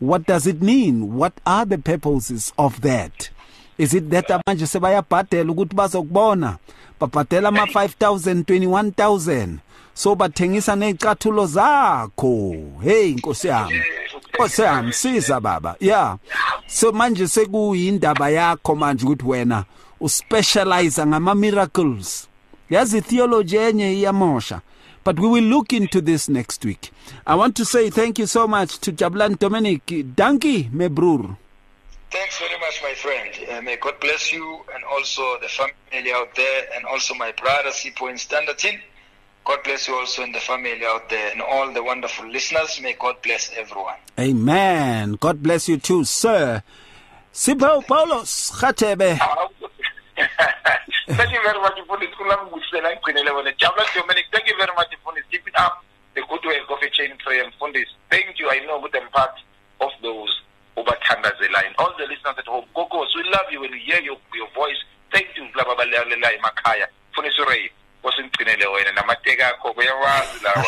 what 0.00 0.26
does 0.26 0.46
it 0.46 0.62
mean? 0.62 1.16
What 1.16 1.32
are 1.46 1.64
the 1.64 1.78
purposes 1.78 2.52
of 2.58 2.80
that? 2.80 3.30
Is 3.78 3.94
it 3.94 4.10
that 4.10 4.28
manje 4.46 4.66
sebayabhadela 4.66 5.52
ukuthi 5.52 5.74
bazokubona? 5.74 6.58
Babhadela 7.00 7.48
ama 7.48 7.66
5000 7.66 8.44
21000 8.44 9.58
so 9.94 10.16
bathengisa 10.16 10.76
nezicathulo 10.76 11.46
zakho. 11.46 12.56
Hey 12.82 13.14
nkosi 13.14 13.48
yami. 13.48 13.82
Nkosi 14.34 14.62
yami 14.62 14.92
siza 14.92 15.40
baba. 15.40 15.76
Yeah 15.80 16.16
so 16.66 16.92
manje 16.92 17.28
sekuyindaba 17.28 18.30
yakho 18.30 18.74
manje 18.74 19.06
ukuthi 19.06 19.24
wena 19.26 19.64
uspecialize 20.00 21.06
ngama 21.06 21.34
miracles 21.34 22.28
yazi 22.70 23.02
theology 23.02 23.56
enye 23.56 23.92
iyamosha. 23.92 24.60
But 25.04 25.20
we 25.20 25.28
will 25.28 25.44
look 25.44 25.72
into 25.72 26.00
this 26.00 26.28
next 26.28 26.64
week 26.64 26.90
i 27.26 27.34
want 27.34 27.54
to 27.56 27.64
say 27.64 27.90
thank 27.90 28.18
you 28.18 28.26
so 28.26 28.46
much 28.48 28.78
to 28.78 28.92
Jabulani 28.92 29.38
Dominic 29.38 29.86
Danki 29.86 30.70
Mebrur 30.70 31.36
Thanks 32.10 32.38
very 32.38 32.56
much, 32.60 32.80
my 32.80 32.94
friend. 32.94 33.30
Uh, 33.50 33.60
may 33.62 33.76
God 33.76 33.98
bless 34.00 34.32
you 34.32 34.60
and 34.72 34.84
also 34.84 35.36
the 35.40 35.48
family 35.48 36.12
out 36.12 36.32
there, 36.36 36.62
and 36.76 36.84
also 36.86 37.12
my 37.14 37.32
brother 37.32 37.70
Sipho 37.70 38.08
in 38.08 38.14
Standerton. 38.16 38.78
God 39.44 39.58
bless 39.64 39.88
you 39.88 39.94
also 39.96 40.22
and 40.22 40.32
the 40.32 40.38
family 40.38 40.80
out 40.86 41.10
there, 41.10 41.32
and 41.32 41.42
all 41.42 41.72
the 41.72 41.82
wonderful 41.82 42.28
listeners. 42.30 42.80
May 42.80 42.92
God 42.92 43.16
bless 43.20 43.50
everyone. 43.56 43.96
amen 44.18 45.14
god 45.14 45.42
bless 45.42 45.68
you 45.68 45.76
too 45.76 46.04
sir 46.04 46.62
Sipho 47.32 47.84
Paulos 47.84 48.52
Khatebe 48.60 49.18
thank 51.06 51.32
you 51.32 51.42
very 51.42 51.60
much 51.60 51.78
mfundisi 51.78 52.12
kulamngusela 52.12 52.90
ngigcinele 52.90 53.30
wena 53.30 53.52
jabula 53.52 53.86
dominic 53.94 54.30
thank 54.30 54.48
you 54.48 54.56
very 54.56 54.72
much 54.76 54.92
mfundisi 55.00 55.28
keep 55.30 55.48
it 55.48 55.54
up. 55.58 55.84
The 56.14 56.22
good 56.22 56.44
work 56.46 56.70
of 56.70 56.82
a 56.82 56.90
chain 56.90 57.16
prayer 57.18 57.44
this 57.72 57.88
thank 58.10 58.38
you. 58.38 58.48
I 58.50 58.60
know 58.66 58.78
ukuthi 58.78 58.98
i'm 58.98 59.08
part 59.10 59.34
of 59.80 59.90
those 60.02 60.32
ubathandazelayo 60.76 61.74
all 61.78 61.92
the 61.98 62.06
listeners 62.06 62.38
at 62.38 62.46
home 62.46 62.64
kokos 62.74 63.14
we 63.16 63.22
love 63.24 63.50
you. 63.50 63.60
When 63.60 63.72
we 63.72 63.80
hear 63.80 64.00
your, 64.00 64.16
your 64.34 64.48
voice. 64.54 64.78
Thank 65.12 65.36
you 65.36 65.44
kulaba 65.52 65.72
abalalelayo 65.72 66.36
emakhaya 66.38 66.88
mfundisi 67.12 67.40
uray 67.40 67.70
osingigcinele 68.02 68.66
wena. 68.66 68.92
Namateka 68.92 69.48
akho 69.48 69.72
kuyawazi 69.72 70.44
lawa 70.44 70.64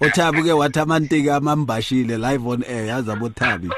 uthabi 0.00 0.42
ke 0.42 0.52
wathi 0.52 0.80
amantiki 0.80 1.30
amambashile 1.30 2.16
live 2.18 2.48
on 2.48 2.64
air. 2.68 2.86
Yazi 2.86 3.10
abothabi 3.10 3.70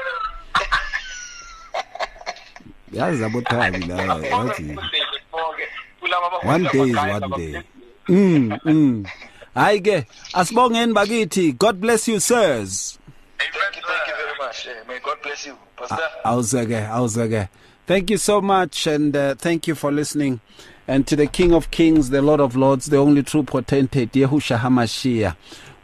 yazi 2.93 3.23
abothabi 3.23 3.85
la 3.87 4.15
yazi 4.33 4.77
one 6.43 6.63
day 6.63 6.81
is 6.89 6.95
one 6.95 7.29
day. 7.37 7.61
mm 8.09 8.59
mm. 8.65 9.05
Hayi 9.55 9.81
ke 9.81 10.05
asibongeni 10.33 10.93
bakithi 10.93 11.57
god 11.57 11.79
bless 11.79 12.07
you 12.07 12.19
sirs. 12.19 12.97
Thank 13.37 13.53
you, 13.75 13.81
thank 13.87 14.07
you 14.07 14.13
very 14.15 14.37
much. 14.39 14.67
May 14.87 14.99
God 14.99 15.17
bless 15.23 15.45
you, 15.45 15.57
Pastor. 15.75 16.09
awuzeke 16.25 16.87
awuzeke. 16.87 17.49
Thank 17.87 18.09
you 18.09 18.17
so 18.17 18.41
much 18.41 18.87
and 18.87 19.15
uh, 19.15 19.35
thank 19.35 19.67
you 19.67 19.75
for 19.75 19.91
listening. 19.91 20.39
And 20.87 21.05
to 21.07 21.15
the 21.15 21.27
king 21.27 21.53
of 21.53 21.71
kings 21.71 22.09
the 22.09 22.21
lord 22.21 22.39
of 22.39 22.55
lords 22.55 22.85
the 22.87 22.97
only 22.97 23.23
true 23.23 23.43
potentate 23.43 24.11
yehusha 24.13 24.57
hamashiach 24.59 25.35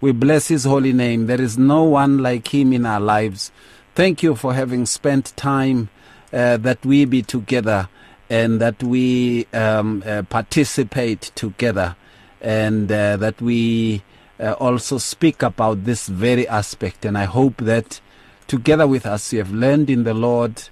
we 0.01 0.11
bless 0.11 0.47
his 0.47 0.63
holy 0.65 0.93
name. 0.93 1.25
There 1.27 1.41
is 1.41 1.57
no 1.57 1.83
one 1.83 2.19
like 2.19 2.53
him 2.53 2.71
in 2.73 2.85
our 2.85 2.99
lives. 2.99 3.51
Thank 3.95 4.21
you 4.23 4.35
for 4.35 4.53
having 4.53 4.85
spent 4.85 5.35
time 5.35 5.89
that 6.31 6.85
we 6.85 7.05
be 7.05 7.21
together 7.21 7.89
and 8.29 8.59
that 8.59 8.83
we 8.83 9.45
um, 9.53 10.03
uh, 10.05 10.23
participate 10.23 11.31
together 11.35 11.95
and 12.41 12.91
uh, 12.91 13.17
that 13.17 13.41
we 13.41 14.03
uh, 14.39 14.51
also 14.53 14.97
speak 14.97 15.41
about 15.41 15.85
this 15.85 16.07
very 16.07 16.47
aspect. 16.47 17.05
And 17.05 17.17
i 17.17 17.25
hope 17.25 17.57
that 17.57 18.01
together 18.47 18.87
with 18.87 19.05
us 19.05 19.33
you 19.33 19.39
have 19.39 19.51
learned 19.51 19.89
in 19.89 20.03
the 20.03 20.13
lord 20.13 20.63